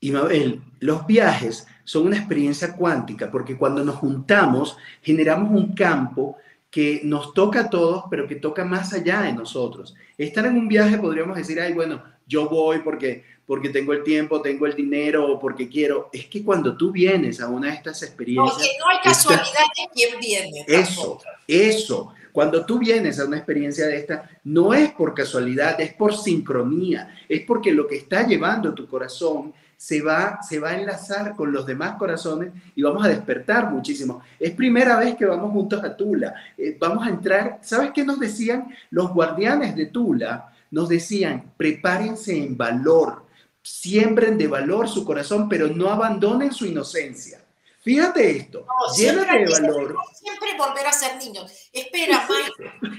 Y 0.00 0.10
Mabel, 0.10 0.60
los 0.80 1.06
viajes 1.06 1.64
son 1.84 2.06
una 2.06 2.16
experiencia 2.16 2.74
cuántica 2.74 3.30
porque 3.30 3.56
cuando 3.56 3.84
nos 3.84 3.96
juntamos 3.96 4.76
generamos 5.00 5.50
un 5.52 5.76
campo 5.76 6.38
que 6.72 7.02
nos 7.04 7.34
toca 7.34 7.60
a 7.60 7.70
todos, 7.70 8.04
pero 8.08 8.26
que 8.26 8.36
toca 8.36 8.64
más 8.64 8.94
allá 8.94 9.20
de 9.20 9.34
nosotros. 9.34 9.94
Estar 10.16 10.46
en 10.46 10.56
un 10.56 10.66
viaje 10.66 10.96
podríamos 10.96 11.36
decir, 11.36 11.60
ay, 11.60 11.74
bueno, 11.74 12.02
yo 12.26 12.48
voy 12.48 12.78
porque, 12.78 13.24
porque 13.44 13.68
tengo 13.68 13.92
el 13.92 14.02
tiempo, 14.02 14.40
tengo 14.40 14.64
el 14.64 14.74
dinero 14.74 15.30
o 15.30 15.38
porque 15.38 15.68
quiero. 15.68 16.08
Es 16.14 16.28
que 16.28 16.42
cuando 16.42 16.74
tú 16.74 16.90
vienes 16.90 17.42
a 17.42 17.48
una 17.48 17.68
de 17.68 17.74
estas 17.74 18.02
experiencias... 18.02 18.54
Porque 18.54 18.70
no 18.80 18.88
hay 18.88 18.98
casualidad 19.04 19.66
de 19.76 19.90
quién 19.92 20.18
viene. 20.18 20.64
Eso, 20.66 21.20
eso. 21.46 22.14
Cuando 22.32 22.64
tú 22.64 22.78
vienes 22.78 23.20
a 23.20 23.26
una 23.26 23.36
experiencia 23.36 23.86
de 23.86 23.98
esta, 23.98 24.30
no 24.44 24.72
es 24.72 24.92
por 24.92 25.12
casualidad, 25.12 25.78
es 25.78 25.92
por 25.92 26.16
sincronía, 26.16 27.14
es 27.28 27.42
porque 27.42 27.70
lo 27.70 27.86
que 27.86 27.96
está 27.96 28.26
llevando 28.26 28.72
tu 28.72 28.88
corazón 28.88 29.52
se 29.82 30.00
va, 30.00 30.38
se 30.48 30.60
va 30.60 30.70
a 30.70 30.78
enlazar 30.78 31.34
con 31.34 31.50
los 31.50 31.66
demás 31.66 31.96
corazones 31.96 32.52
y 32.76 32.82
vamos 32.82 33.04
a 33.04 33.08
despertar 33.08 33.68
muchísimo. 33.68 34.22
Es 34.38 34.52
primera 34.52 34.96
vez 34.96 35.16
que 35.16 35.24
vamos 35.24 35.50
juntos 35.50 35.82
a 35.82 35.96
Tula. 35.96 36.36
Eh, 36.56 36.76
vamos 36.78 37.04
a 37.04 37.10
entrar, 37.10 37.58
¿sabes 37.62 37.90
qué 37.92 38.04
nos 38.04 38.20
decían? 38.20 38.72
Los 38.90 39.12
guardianes 39.12 39.74
de 39.74 39.86
Tula 39.86 40.52
nos 40.70 40.88
decían, 40.88 41.50
prepárense 41.56 42.32
en 42.32 42.56
valor, 42.56 43.26
siembren 43.60 44.38
de 44.38 44.46
valor 44.46 44.88
su 44.88 45.04
corazón, 45.04 45.48
pero 45.48 45.66
no 45.66 45.90
abandonen 45.90 46.52
su 46.52 46.64
inocencia. 46.64 47.44
Fíjate 47.80 48.36
esto, 48.36 48.64
llena 48.96 49.24
de 49.24 49.46
valor. 49.46 49.96
Siempre 50.14 50.56
volver 50.56 50.86
a 50.86 50.92
ser 50.92 51.16
niños. 51.16 51.50
Espera, 51.72 52.24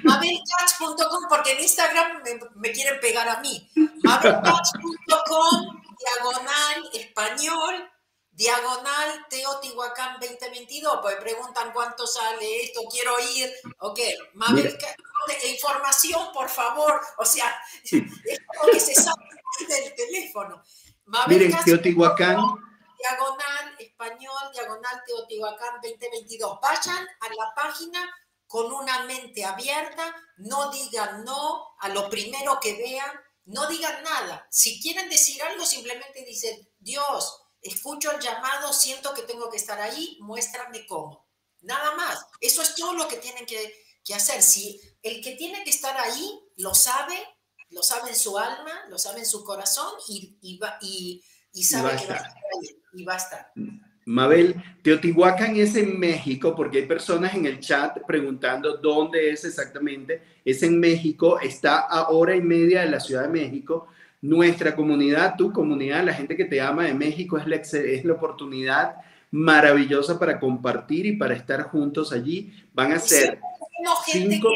mabelcatch.com, 0.03 1.29
porque 1.29 1.53
en 1.53 1.61
Instagram 1.61 2.21
me, 2.25 2.39
me, 2.55 2.73
quieren 2.73 2.99
pegar 2.99 3.29
a 3.29 3.39
mí. 3.39 3.69
mabelcatch.com 4.03 5.82
diagonal 6.03 6.89
español, 6.93 7.91
diagonal 8.31 9.25
Teotihuacán 9.29 10.19
2022, 10.19 10.99
pues 11.01 11.15
preguntan 11.17 11.71
cuánto 11.71 12.07
sale 12.07 12.63
esto, 12.63 12.81
quiero 12.91 13.19
ir, 13.19 13.53
ok, 13.79 13.99
Mabel, 14.33 14.77
información, 15.49 16.31
por 16.33 16.49
favor, 16.49 16.99
o 17.17 17.25
sea, 17.25 17.59
es 17.83 17.93
lo 17.93 18.71
que 18.71 18.79
se 18.79 18.95
sabe 18.95 19.23
del 19.67 19.95
teléfono. 19.95 20.63
Mabel 21.05 21.39
Miren, 21.39 21.63
Teotihuacán. 21.63 22.37
Diagonal 22.97 23.75
español, 23.79 24.51
diagonal 24.53 25.03
Teotihuacán 25.05 25.81
2022. 25.81 26.59
Vayan 26.61 27.05
a 27.19 27.29
la 27.35 27.53
página 27.53 28.09
con 28.47 28.71
una 28.71 29.03
mente 29.05 29.43
abierta, 29.43 30.15
no 30.37 30.71
digan 30.71 31.25
no 31.25 31.75
a 31.79 31.89
lo 31.89 32.09
primero 32.09 32.59
que 32.61 32.75
vean, 32.75 33.11
no 33.45 33.67
digan 33.67 34.03
nada. 34.03 34.47
Si 34.49 34.81
quieren 34.81 35.09
decir 35.09 35.41
algo, 35.43 35.65
simplemente 35.65 36.23
dicen, 36.25 36.69
Dios, 36.79 37.41
escucho 37.61 38.11
el 38.11 38.19
llamado, 38.19 38.71
siento 38.73 39.13
que 39.13 39.23
tengo 39.23 39.49
que 39.49 39.57
estar 39.57 39.79
ahí, 39.79 40.17
muéstrame 40.21 40.85
cómo. 40.85 41.27
Nada 41.61 41.95
más. 41.95 42.25
Eso 42.39 42.61
es 42.61 42.75
todo 42.75 42.93
lo 42.93 43.07
que 43.07 43.17
tienen 43.17 43.45
que, 43.45 43.73
hacer. 44.13 44.41
Si 44.43 44.79
el 45.01 45.21
que 45.21 45.35
tiene 45.35 45.63
que 45.63 45.69
estar 45.69 45.97
ahí 45.97 46.39
lo 46.57 46.73
sabe, 46.75 47.21
lo 47.69 47.81
sabe 47.81 48.09
en 48.09 48.15
su 48.15 48.37
alma, 48.37 48.85
lo 48.89 48.99
sabe 48.99 49.19
en 49.19 49.25
su 49.25 49.43
corazón 49.43 49.93
y, 50.07 50.37
y, 50.41 51.23
y, 51.53 51.63
sabe 51.63 51.95
que 51.95 52.07
va 52.07 52.15
a 52.15 52.17
estar 52.17 52.35
ahí 52.35 52.81
y 52.93 53.03
va 53.03 53.13
a 53.13 53.17
estar. 53.17 53.51
Mabel, 54.05 54.55
Teotihuacán 54.81 55.55
es 55.55 55.75
en 55.75 55.99
México, 55.99 56.55
porque 56.55 56.79
hay 56.79 56.85
personas 56.85 57.33
en 57.35 57.45
el 57.45 57.59
chat 57.59 57.99
preguntando 58.05 58.77
dónde 58.77 59.31
es 59.31 59.45
exactamente. 59.45 60.21
Es 60.43 60.63
en 60.63 60.79
México, 60.79 61.39
está 61.39 61.79
a 61.79 62.09
hora 62.09 62.35
y 62.35 62.41
media 62.41 62.81
de 62.81 62.89
la 62.89 62.99
Ciudad 62.99 63.23
de 63.23 63.29
México. 63.29 63.87
Nuestra 64.21 64.75
comunidad, 64.75 65.35
tu 65.37 65.51
comunidad, 65.51 66.03
la 66.03 66.13
gente 66.13 66.35
que 66.35 66.45
te 66.45 66.61
ama 66.61 66.85
de 66.85 66.93
México, 66.93 67.37
es 67.37 67.47
la, 67.47 67.55
es 67.57 68.05
la 68.05 68.13
oportunidad 68.13 68.95
maravillosa 69.31 70.19
para 70.19 70.39
compartir 70.39 71.05
y 71.05 71.15
para 71.15 71.33
estar 71.33 71.63
juntos 71.63 72.11
allí. 72.13 72.53
Van 72.73 72.91
a 72.91 72.99
ser 72.99 73.39
gente 74.05 74.35
cinco... 74.35 74.49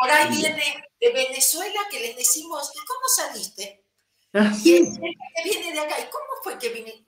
por 0.00 0.10
ahí 0.10 0.28
viene 0.36 0.64
de 1.00 1.12
Venezuela 1.12 1.80
que 1.90 2.00
les 2.00 2.16
decimos, 2.16 2.72
¿y 2.74 2.78
cómo 2.86 3.08
saliste? 3.14 3.84
Ah, 4.32 4.52
y 4.64 4.76
el 4.76 4.84
que 4.86 5.42
viene 5.44 5.72
de 5.72 5.80
acá, 5.80 5.96
¿y 5.98 6.04
cómo 6.10 6.42
fue 6.42 6.58
que 6.58 6.70
vine? 6.70 7.04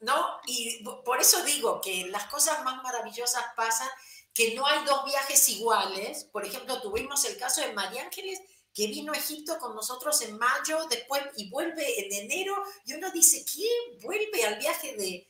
¿No? 0.00 0.38
Y 0.46 0.84
por 1.04 1.20
eso 1.20 1.44
digo 1.44 1.80
que 1.80 2.06
las 2.06 2.26
cosas 2.26 2.62
más 2.64 2.82
maravillosas 2.82 3.44
pasan, 3.56 3.88
que 4.32 4.54
no 4.54 4.66
hay 4.66 4.84
dos 4.84 5.04
viajes 5.04 5.48
iguales. 5.48 6.24
Por 6.24 6.44
ejemplo, 6.44 6.80
tuvimos 6.80 7.24
el 7.24 7.36
caso 7.36 7.60
de 7.60 7.72
María 7.72 8.02
Ángeles, 8.04 8.40
que 8.72 8.86
vino 8.86 9.12
a 9.12 9.16
Egipto 9.16 9.58
con 9.58 9.74
nosotros 9.74 10.22
en 10.22 10.38
mayo, 10.38 10.86
después 10.88 11.22
y 11.36 11.50
vuelve 11.50 12.00
en 12.00 12.12
enero, 12.24 12.62
y 12.84 12.94
uno 12.94 13.10
dice, 13.10 13.44
¿quién 13.44 14.00
vuelve 14.00 14.44
al 14.44 14.58
viaje 14.58 14.96
de...? 14.96 15.28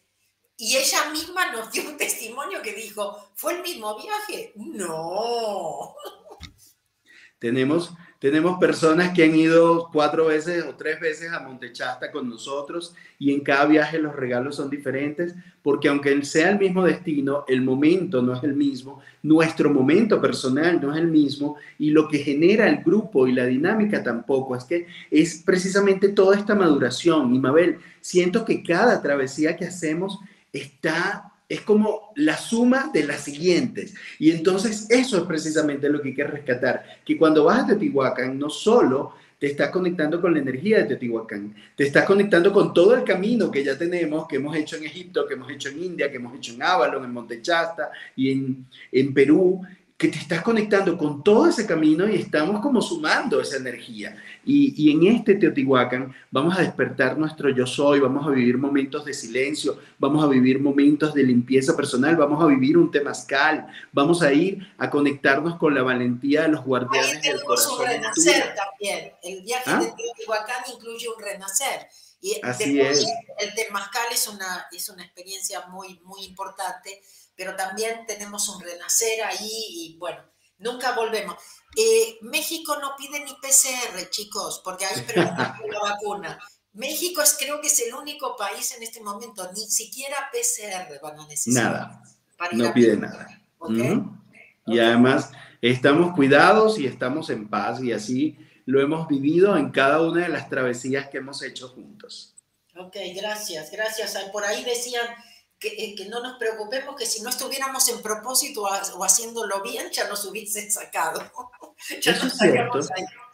Y 0.61 0.77
ella 0.77 1.07
misma 1.11 1.53
nos 1.53 1.71
dio 1.71 1.89
un 1.89 1.97
testimonio 1.97 2.61
que 2.61 2.73
dijo, 2.73 3.31
¿fue 3.37 3.55
el 3.55 3.63
mismo 3.63 3.97
viaje? 3.97 4.53
No. 4.57 5.95
Tenemos 7.39 7.91
tenemos 8.19 8.59
personas 8.59 9.15
que 9.15 9.23
han 9.23 9.35
ido 9.37 9.89
cuatro 9.93 10.27
veces 10.27 10.65
o 10.65 10.75
tres 10.75 10.99
veces 10.99 11.33
a 11.33 11.41
Montechasta 11.41 12.11
con 12.11 12.29
nosotros 12.29 12.95
y 13.17 13.33
en 13.33 13.41
cada 13.41 13.67
viaje 13.67 14.01
los 14.01 14.17
regalos 14.17 14.57
son 14.57 14.69
diferentes 14.69 15.37
porque 15.63 15.89
aunque 15.89 16.25
sea 16.25 16.51
el 16.51 16.59
mismo 16.59 16.85
destino, 16.85 17.45
el 17.47 17.63
momento 17.63 18.21
no 18.21 18.35
es 18.35 18.43
el 18.43 18.55
mismo, 18.55 19.01
nuestro 19.23 19.71
momento 19.71 20.21
personal 20.21 20.81
no 20.81 20.93
es 20.93 21.01
el 21.01 21.07
mismo 21.07 21.57
y 21.79 21.91
lo 21.91 22.09
que 22.09 22.19
genera 22.19 22.69
el 22.69 22.83
grupo 22.83 23.29
y 23.29 23.33
la 23.33 23.45
dinámica 23.47 24.03
tampoco. 24.03 24.57
Es 24.57 24.65
que 24.65 24.87
es 25.11 25.43
precisamente 25.45 26.09
toda 26.09 26.37
esta 26.37 26.55
maduración. 26.55 27.35
Y 27.35 27.39
Mabel, 27.39 27.79
siento 28.01 28.45
que 28.45 28.63
cada 28.63 29.01
travesía 29.01 29.57
que 29.57 29.67
hacemos 29.67 30.19
está 30.53 31.28
es 31.49 31.63
como 31.63 32.13
la 32.17 32.37
suma 32.37 32.91
de 32.93 33.05
las 33.05 33.23
siguientes. 33.23 33.95
Y 34.19 34.31
entonces 34.31 34.87
eso 34.91 35.17
es 35.17 35.23
precisamente 35.25 35.89
lo 35.89 36.03
que 36.03 36.09
hay 36.09 36.15
que 36.15 36.25
rescatar, 36.25 36.85
que 37.05 37.17
cuando 37.17 37.45
vas 37.45 37.65
a 37.65 37.67
Teotihuacán 37.69 38.39
no 38.39 38.51
solo 38.51 39.15
te 39.39 39.47
estás 39.47 39.71
conectando 39.71 40.21
con 40.21 40.35
la 40.35 40.41
energía 40.41 40.79
de 40.79 40.85
Teotihuacán, 40.85 41.55
te 41.77 41.85
estás 41.85 42.05
conectando 42.05 42.53
con 42.53 42.75
todo 42.75 42.95
el 42.97 43.05
camino 43.05 43.51
que 43.51 43.63
ya 43.63 43.79
tenemos, 43.79 44.27
que 44.27 44.37
hemos 44.37 44.57
hecho 44.57 44.77
en 44.77 44.85
Egipto, 44.85 45.27
que 45.27 45.35
hemos 45.35 45.51
hecho 45.51 45.69
en 45.69 45.83
India, 45.83 46.11
que 46.11 46.17
hemos 46.17 46.35
hecho 46.35 46.53
en 46.53 46.63
Avalon, 46.63 47.05
en 47.05 47.13
Montechasta 47.13 47.91
y 48.17 48.33
en, 48.33 48.67
en 48.91 49.15
Perú, 49.15 49.63
que 49.99 50.07
te 50.07 50.19
estás 50.19 50.43
conectando 50.43 50.97
con 50.97 51.25
todo 51.25 51.49
ese 51.49 51.67
camino 51.67 52.09
y 52.09 52.15
estamos 52.15 52.61
como 52.63 52.81
sumando 52.81 53.41
esa 53.41 53.57
energía. 53.57 54.17
Y, 54.45 54.73
y, 54.81 54.93
en 54.93 55.17
este 55.17 55.35
Teotihuacán 55.35 56.15
vamos 56.31 56.57
a 56.57 56.61
despertar 56.61 57.19
nuestro 57.19 57.51
yo 57.51 57.67
soy, 57.67 57.99
vamos 57.99 58.25
a 58.25 58.31
vivir 58.31 58.59
momentos 58.59 59.05
de 59.05 59.13
silencio, 59.13 59.81
vamos 59.99 60.23
a 60.23 60.29
vivir 60.29 60.61
momentos 60.61 61.13
de 61.15 61.25
limpieza 61.25 61.77
personal, 61.77 62.17
vamos 62.17 62.41
a 62.41 62.47
vivir 62.47 62.79
un 62.79 62.93
temazcal, 62.93 63.67
vamos 63.93 64.23
a 64.23 64.33
ir 64.33 64.73
a 64.79 64.89
conectarnos 64.89 65.57
con 65.57 65.75
la 65.75 65.83
valentía 65.83 66.43
de 66.43 66.49
los 66.51 66.65
guardianes 66.65 67.17
Ahí 67.17 67.33
del 67.33 67.43
corazón. 67.43 67.81
un 67.81 67.87
renacer 67.89 68.55
también. 68.55 69.13
El 69.21 69.43
viaje 69.43 69.65
¿Ah? 69.67 69.81
de 69.81 69.87
Teotihuacán 69.87 70.63
incluye 70.73 71.09
un 71.09 71.21
renacer. 71.21 71.89
Y 72.21 72.39
Así 72.45 72.81
es. 72.81 73.05
El 73.39 73.53
temazcal 73.55 74.07
es 74.13 74.29
una, 74.29 74.67
es 74.71 74.89
una 74.89 75.05
experiencia 75.05 75.67
muy, 75.67 76.01
muy 76.05 76.25
importante 76.25 77.03
pero 77.39 77.55
también 77.55 78.05
tenemos 78.05 78.49
un 78.49 78.61
renacer 78.61 79.23
ahí 79.23 79.49
y 79.49 79.97
bueno, 79.97 80.19
nunca 80.59 80.93
volvemos. 80.97 81.37
Eh, 81.77 82.19
México 82.23 82.77
no 82.81 82.97
pide 82.99 83.25
ni 83.25 83.33
PCR, 83.35 84.11
chicos, 84.11 84.61
porque 84.65 84.85
ahí 84.85 85.01
preguntan 85.03 85.57
por 85.61 85.73
la 85.73 85.81
vacuna. 85.81 86.39
México 86.73 87.23
es, 87.23 87.37
creo 87.39 87.61
que 87.61 87.69
es 87.69 87.79
el 87.79 87.95
único 87.95 88.37
país 88.37 88.75
en 88.77 88.83
este 88.83 89.01
momento, 89.01 89.49
ni 89.55 89.67
siquiera 89.71 90.17
PCR 90.33 91.01
van 91.01 91.21
a 91.21 91.27
necesitar. 91.29 91.73
Nada, 91.73 92.03
no 92.53 92.75
pide 92.75 92.97
nada. 92.97 93.41
Y 94.67 94.81
además 94.81 95.31
estamos 95.63 96.15
cuidados 96.17 96.77
y 96.79 96.87
estamos 96.87 97.31
en 97.31 97.49
paz 97.49 97.81
y 97.81 97.93
así 97.93 98.37
lo 98.67 98.81
hemos 98.81 99.07
vivido 99.07 99.57
en 99.57 99.71
cada 99.71 100.03
una 100.03 100.23
de 100.23 100.29
las 100.29 100.49
travesías 100.49 101.09
que 101.09 101.19
hemos 101.19 101.41
hecho 101.43 101.69
juntos. 101.69 102.35
Ok, 102.77 102.97
gracias, 103.15 103.71
gracias. 103.71 104.17
Por 104.33 104.45
ahí 104.45 104.65
decían, 104.65 105.07
eh, 105.61 105.95
que, 105.97 106.09
no 106.09 106.21
nos 106.23 106.39
preocupemos, 106.39 106.95
que 106.97 107.05
si 107.05 107.21
no 107.21 107.31
estuviéramos 107.31 107.89
en 107.89 108.01
propósito 108.01 108.63
o 108.63 109.05
haciéndolo 109.05 109.61
bien, 109.63 109.89
ya 109.93 110.09
nos 110.09 110.25
hubiesen 110.25 110.71
sacado. 110.71 111.21
ya 112.01 112.13
nos 112.13 112.39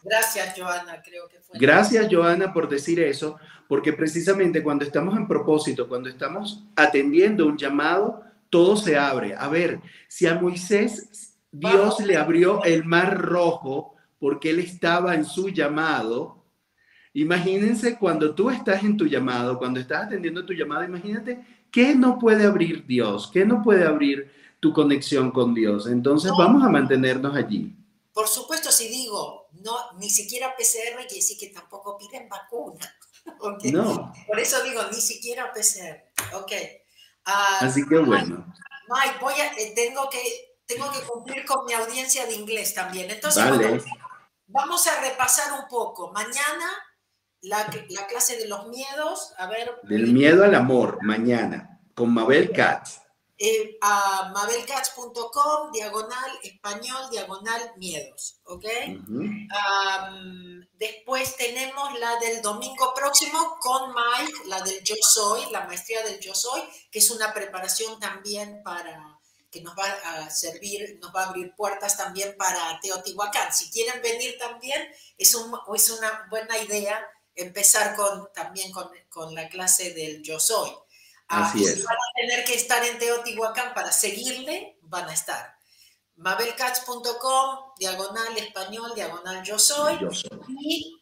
Gracias, 0.02 0.54
Joana, 0.58 1.02
creo 1.02 1.28
que 1.28 1.40
fue. 1.40 1.58
Gracias, 1.58 2.08
Joana, 2.10 2.52
por 2.52 2.68
decir 2.68 3.00
eso, 3.00 3.36
porque 3.68 3.92
precisamente 3.92 4.62
cuando 4.62 4.84
estamos 4.84 5.16
en 5.16 5.26
propósito, 5.26 5.88
cuando 5.88 6.08
estamos 6.08 6.64
atendiendo 6.76 7.46
un 7.46 7.56
llamado, 7.56 8.22
todo 8.50 8.76
se 8.76 8.96
abre. 8.96 9.34
A 9.36 9.48
ver, 9.48 9.80
si 10.08 10.26
a 10.26 10.34
Moisés 10.34 11.38
Dios 11.50 12.00
le 12.00 12.16
abrió 12.16 12.64
el 12.64 12.84
mar 12.84 13.18
rojo 13.20 13.94
porque 14.18 14.50
él 14.50 14.60
estaba 14.60 15.14
en 15.14 15.24
su 15.24 15.48
llamado, 15.48 16.44
imagínense 17.12 17.98
cuando 17.98 18.34
tú 18.34 18.50
estás 18.50 18.82
en 18.82 18.96
tu 18.96 19.06
llamado, 19.06 19.58
cuando 19.58 19.80
estás 19.80 20.06
atendiendo 20.06 20.44
tu 20.44 20.52
llamado, 20.52 20.84
imagínate 20.84 21.53
¿Qué 21.74 21.96
no 21.96 22.20
puede 22.20 22.46
abrir 22.46 22.86
Dios? 22.86 23.28
¿Qué 23.32 23.44
no 23.44 23.60
puede 23.60 23.84
abrir 23.84 24.32
tu 24.60 24.72
conexión 24.72 25.32
con 25.32 25.54
Dios? 25.54 25.88
Entonces 25.88 26.30
vamos 26.38 26.62
a 26.62 26.68
mantenernos 26.68 27.34
allí. 27.34 27.74
Por 28.12 28.28
supuesto, 28.28 28.70
si 28.70 28.86
digo, 28.86 29.48
no, 29.64 29.74
ni 29.98 30.08
siquiera 30.08 30.54
PCR 30.56 30.98
quiere 30.98 31.16
decir 31.16 31.36
que 31.36 31.48
tampoco 31.48 31.98
piden 31.98 32.28
vacuna. 32.28 32.78
No. 33.72 34.12
Por 34.26 34.38
eso 34.38 34.62
digo, 34.62 34.82
ni 34.92 35.00
siquiera 35.00 35.50
PCR. 35.52 36.36
Ok. 36.36 36.52
Ah, 37.24 37.58
Así 37.62 37.84
que 37.88 37.98
bueno. 37.98 38.46
Mike, 38.86 39.16
voy 39.20 39.32
a, 39.32 39.46
eh, 39.54 39.72
tengo, 39.74 40.10
que, 40.10 40.20
tengo 40.66 40.92
que 40.92 41.00
cumplir 41.00 41.44
con 41.46 41.64
mi 41.64 41.72
audiencia 41.72 42.26
de 42.26 42.34
inglés 42.34 42.74
también. 42.74 43.10
Entonces, 43.10 43.42
vamos 44.46 44.86
a 44.86 45.00
repasar 45.00 45.58
un 45.58 45.66
poco. 45.68 46.12
Mañana 46.12 46.70
la, 47.44 47.66
clase 48.08 48.38
de 48.38 48.48
los 48.48 48.66
miedos, 48.68 49.32
a 49.38 49.46
ver. 49.46 49.72
Del 49.82 50.12
miedo 50.12 50.44
al 50.44 50.54
amor, 50.54 50.98
mañana, 51.02 51.80
con 51.94 52.12
Mabel 52.12 52.50
Katz. 52.52 53.04
Eh, 53.36 53.78
a 53.80 54.30
mabelcatz.com, 54.32 55.72
diagonal 55.72 56.30
español, 56.44 57.10
diagonal 57.10 57.72
miedos, 57.76 58.40
¿ok? 58.44 58.64
después 60.74 61.36
tenemos 61.36 61.98
la 61.98 62.16
del 62.20 62.40
domingo 62.42 62.94
próximo 62.94 63.56
con 63.60 63.92
Mike, 63.92 64.46
la 64.46 64.60
del 64.60 64.82
yo 64.84 64.94
soy, 65.00 65.50
la 65.50 65.66
maestría 65.66 66.04
del 66.04 66.20
yo 66.20 66.32
soy, 66.32 66.62
que 66.92 67.00
es 67.00 67.10
una 67.10 67.34
preparación 67.34 67.98
también 67.98 68.62
para 68.62 69.18
que 69.50 69.60
nos 69.62 69.74
va 69.76 69.84
a 70.04 70.30
servir, 70.30 70.98
nos 71.00 71.14
va 71.14 71.24
a 71.24 71.28
abrir 71.28 71.54
puertas 71.56 71.96
también 71.96 72.36
para 72.36 72.78
Teotihuacán. 72.80 73.52
Si 73.52 73.70
quieren 73.70 74.00
venir 74.00 74.36
también, 74.38 74.88
es, 75.16 75.34
un, 75.34 75.52
es 75.74 75.90
una 75.90 76.26
buena 76.30 76.58
idea 76.58 77.04
empezar 77.34 77.96
con, 77.96 78.30
también 78.32 78.72
con, 78.72 79.34
la 79.34 79.48
clase 79.48 79.92
del 79.94 80.22
yo 80.22 80.38
soy. 80.38 80.70
Ah, 81.28 81.46
Así 81.48 81.64
Si 81.64 81.82
van 81.82 81.96
a 81.96 82.20
tener 82.20 82.44
que 82.44 82.54
estar 82.54 82.84
en 82.84 82.98
Teotihuacán 82.98 83.74
para 83.74 83.92
seguirle, 83.92 84.78
van 84.82 85.08
a 85.08 85.14
estar. 85.14 85.56
mabelcats.com, 86.16 87.72
diagonal 87.78 88.36
español, 88.36 88.92
diagonal 88.94 89.42
yo 89.42 89.58
soy, 89.58 89.98
Y 90.58 91.00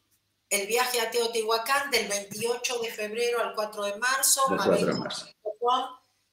el 0.49 0.67
viaje 0.67 1.01
a 1.01 1.11
Teotihuacán 1.11 1.91
del 1.91 2.09
28 2.09 2.79
de 2.81 2.91
febrero 2.91 3.41
al 3.41 3.55
4 3.55 3.85
de 3.85 3.97
marzo, 3.97 4.49
mabelcats.com, 4.51 5.85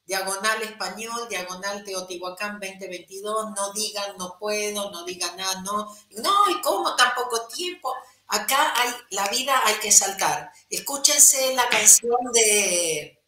diagonal 0.06 0.62
español, 0.64 1.28
diagonal 1.30 1.84
Teotihuacán 1.84 2.60
2022. 2.60 3.52
No 3.56 3.74
digan 3.74 4.18
no 4.18 4.38
puedo, 4.40 4.92
no 4.92 5.06
digan 5.06 5.38
nada, 5.38 5.62
no. 5.62 5.96
No, 6.18 6.50
¿y 6.50 6.62
cómo? 6.62 6.96
Tan 6.96 7.14
poco 7.16 7.48
tiempo. 7.48 7.94
Acá 8.30 8.74
hay, 8.76 8.90
la 9.10 9.28
vida 9.30 9.60
hay 9.66 9.76
que 9.76 9.92
saltar. 9.92 10.52
Escúchense 10.70 11.56
la 11.56 11.68
canción 11.68 12.18
de, 12.32 13.20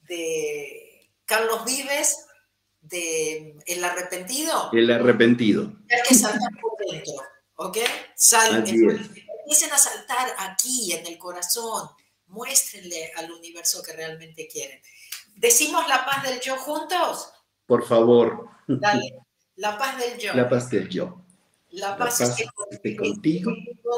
de 0.00 1.12
Carlos 1.24 1.64
Vives, 1.64 2.26
de 2.80 3.56
El 3.66 3.84
Arrepentido. 3.84 4.70
El 4.72 4.90
Arrepentido. 4.90 5.72
Hay 5.88 6.08
que 6.08 6.14
saltar 6.14 6.50
por 6.60 6.72
dentro, 6.90 7.22
¿ok? 7.54 7.78
empiecen 9.50 9.72
a 9.72 9.78
saltar 9.78 10.34
aquí, 10.38 10.92
en 10.92 11.06
el 11.06 11.16
corazón. 11.16 11.88
Muéstrenle 12.26 13.12
al 13.16 13.30
universo 13.30 13.82
que 13.82 13.92
realmente 13.92 14.48
quieren. 14.48 14.80
¿Decimos 15.36 15.88
la 15.88 16.04
paz 16.04 16.22
del 16.24 16.40
yo 16.40 16.56
juntos? 16.56 17.32
Por 17.66 17.86
favor. 17.86 18.48
Dale. 18.66 19.14
La 19.56 19.78
paz 19.78 19.98
del 19.98 20.18
yo. 20.18 20.34
La 20.34 20.48
paz 20.48 20.70
del 20.70 20.88
yo. 20.88 21.24
La 21.72 21.96
paz, 21.96 22.20
esté, 22.20 22.96
contigo, 22.96 23.52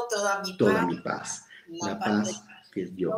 toda 0.09 0.41
mi 0.43 0.57
toda 0.57 0.73
paz. 0.81 0.87
Mi 0.87 1.01
paz. 1.01 1.45
La, 1.67 1.97
paz, 1.97 2.43
que 2.71 2.83
es 2.83 2.95
yo. 2.95 3.11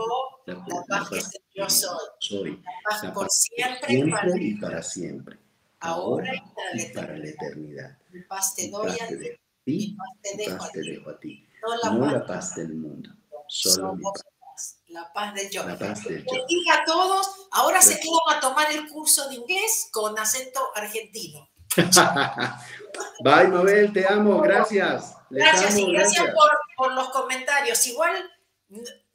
La, 0.46 0.66
paz 0.88 1.10
que 1.10 1.40
yo 1.54 1.70
soy. 1.70 1.98
soy. 2.20 2.52
La 2.52 2.72
paz 2.90 3.12
por 3.12 3.30
siempre, 3.30 3.94
y 4.40 4.56
para 4.56 4.82
siempre. 4.82 5.38
Ahora 5.82 6.32
y 6.74 6.86
para, 6.94 7.18
la 7.18 7.28
eternidad. 7.28 7.98
Mi 8.12 8.22
paz 8.22 8.56
te 8.56 8.70
doy 8.70 8.92
a 8.92 9.08
ti. 9.08 9.18
Mi 9.66 9.96
paz 9.98 10.72
te 10.72 10.82
dejo, 10.82 11.10
a 11.10 11.20
ti. 11.20 11.46
No 11.84 12.06
la, 12.06 12.26
paz, 12.26 12.56
del 12.56 12.76
mundo. 12.76 13.10
Solo 13.48 13.96
mi 13.96 14.04
paz. 14.04 14.78
La 14.88 15.12
paz 15.12 15.34
del 15.34 15.50
yo. 15.50 15.66
La 15.66 15.78
paz 15.78 16.04
del 16.06 16.24
yo. 16.24 16.34
Bendiga 16.34 16.76
a 16.76 16.86
todos. 16.86 17.28
Ahora 17.52 17.82
se 17.82 18.00
quedan 18.00 18.38
a 18.38 18.40
tomar 18.40 18.72
el 18.72 18.88
curso 18.88 19.28
de 19.28 19.36
inglés 19.36 19.90
con 19.92 20.18
acento 20.18 20.62
argentino. 20.76 21.50
Bye, 23.24 23.48
Mabel, 23.48 23.94
te 23.94 24.08
amo, 24.08 24.40
gracias. 24.42 25.16
Gracias 25.30 25.72
amo, 25.72 25.80
y 25.80 25.94
gracias 25.94 26.24
gracias. 26.24 26.36
por, 26.36 26.60
por 26.78 26.94
los 26.94 27.10
comentarios. 27.10 27.86
Igual 27.88 28.32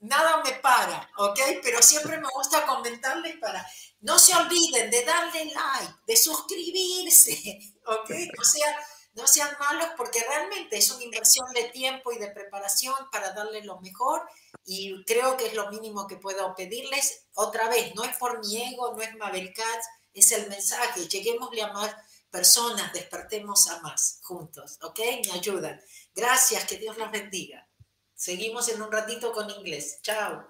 nada 0.01 0.43
me 0.43 0.53
para, 0.53 1.11
¿ok? 1.19 1.39
Pero 1.63 1.83
siempre 1.83 2.19
me 2.19 2.29
gusta 2.35 2.67
comentarles 2.67 3.37
para... 3.39 3.67
No 4.01 4.19
se 4.19 4.35
olviden 4.35 4.91
de 4.91 5.05
darle 5.05 5.45
like, 5.45 5.95
de 6.07 6.17
suscribirse, 6.17 7.59
¿ok? 7.87 8.11
O 8.39 8.45
sea, 8.45 8.77
no 9.15 9.27
sean 9.27 9.51
malos 9.59 9.89
porque 9.97 10.25
realmente 10.27 10.79
es 10.79 10.91
una 10.91 11.05
inversión 11.05 11.53
de 11.53 11.65
tiempo 11.65 12.13
y 12.13 12.19
de 12.19 12.31
preparación 12.31 12.95
para 13.11 13.33
darles 13.33 13.65
lo 13.67 13.81
mejor 13.81 14.23
y 14.65 15.05
creo 15.05 15.37
que 15.37 15.49
es 15.49 15.55
lo 15.55 15.71
mínimo 15.71 16.07
que 16.07 16.17
puedo 16.17 16.55
pedirles. 16.55 17.27
Otra 17.35 17.69
vez, 17.69 17.95
no 17.95 18.05
es 18.05 18.17
por 18.17 18.39
mi 18.41 18.63
ego, 18.63 18.95
no 18.95 19.03
es 19.03 19.15
Mabel 19.17 19.53
Katz, 19.53 19.87
es 20.15 20.33
el 20.33 20.49
mensaje. 20.49 21.09
Lleguémosle 21.09 21.63
a 21.63 21.73
más 21.73 21.95
personas, 22.31 22.93
despertemos 22.93 23.69
a 23.69 23.81
más 23.81 24.21
juntos, 24.23 24.79
¿ok? 24.83 25.01
Me 25.27 25.33
ayudan. 25.33 25.81
Gracias, 26.15 26.65
que 26.65 26.79
Dios 26.79 26.97
los 26.97 27.11
bendiga. 27.11 27.69
Seguimos 28.15 28.69
en 28.69 28.83
un 28.83 28.93
ratito 28.93 29.33
con 29.33 29.51
inglés. 29.51 30.01
Chao. 30.03 30.47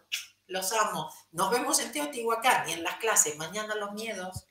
Los 0.46 0.72
amo. 0.72 1.12
Nos 1.30 1.50
vemos 1.50 1.78
en 1.78 1.92
Teotihuacán 1.92 2.68
y 2.68 2.72
en 2.72 2.82
las 2.82 2.96
clases. 2.96 3.36
Mañana 3.36 3.76
los 3.76 3.92
miedos. 3.92 4.46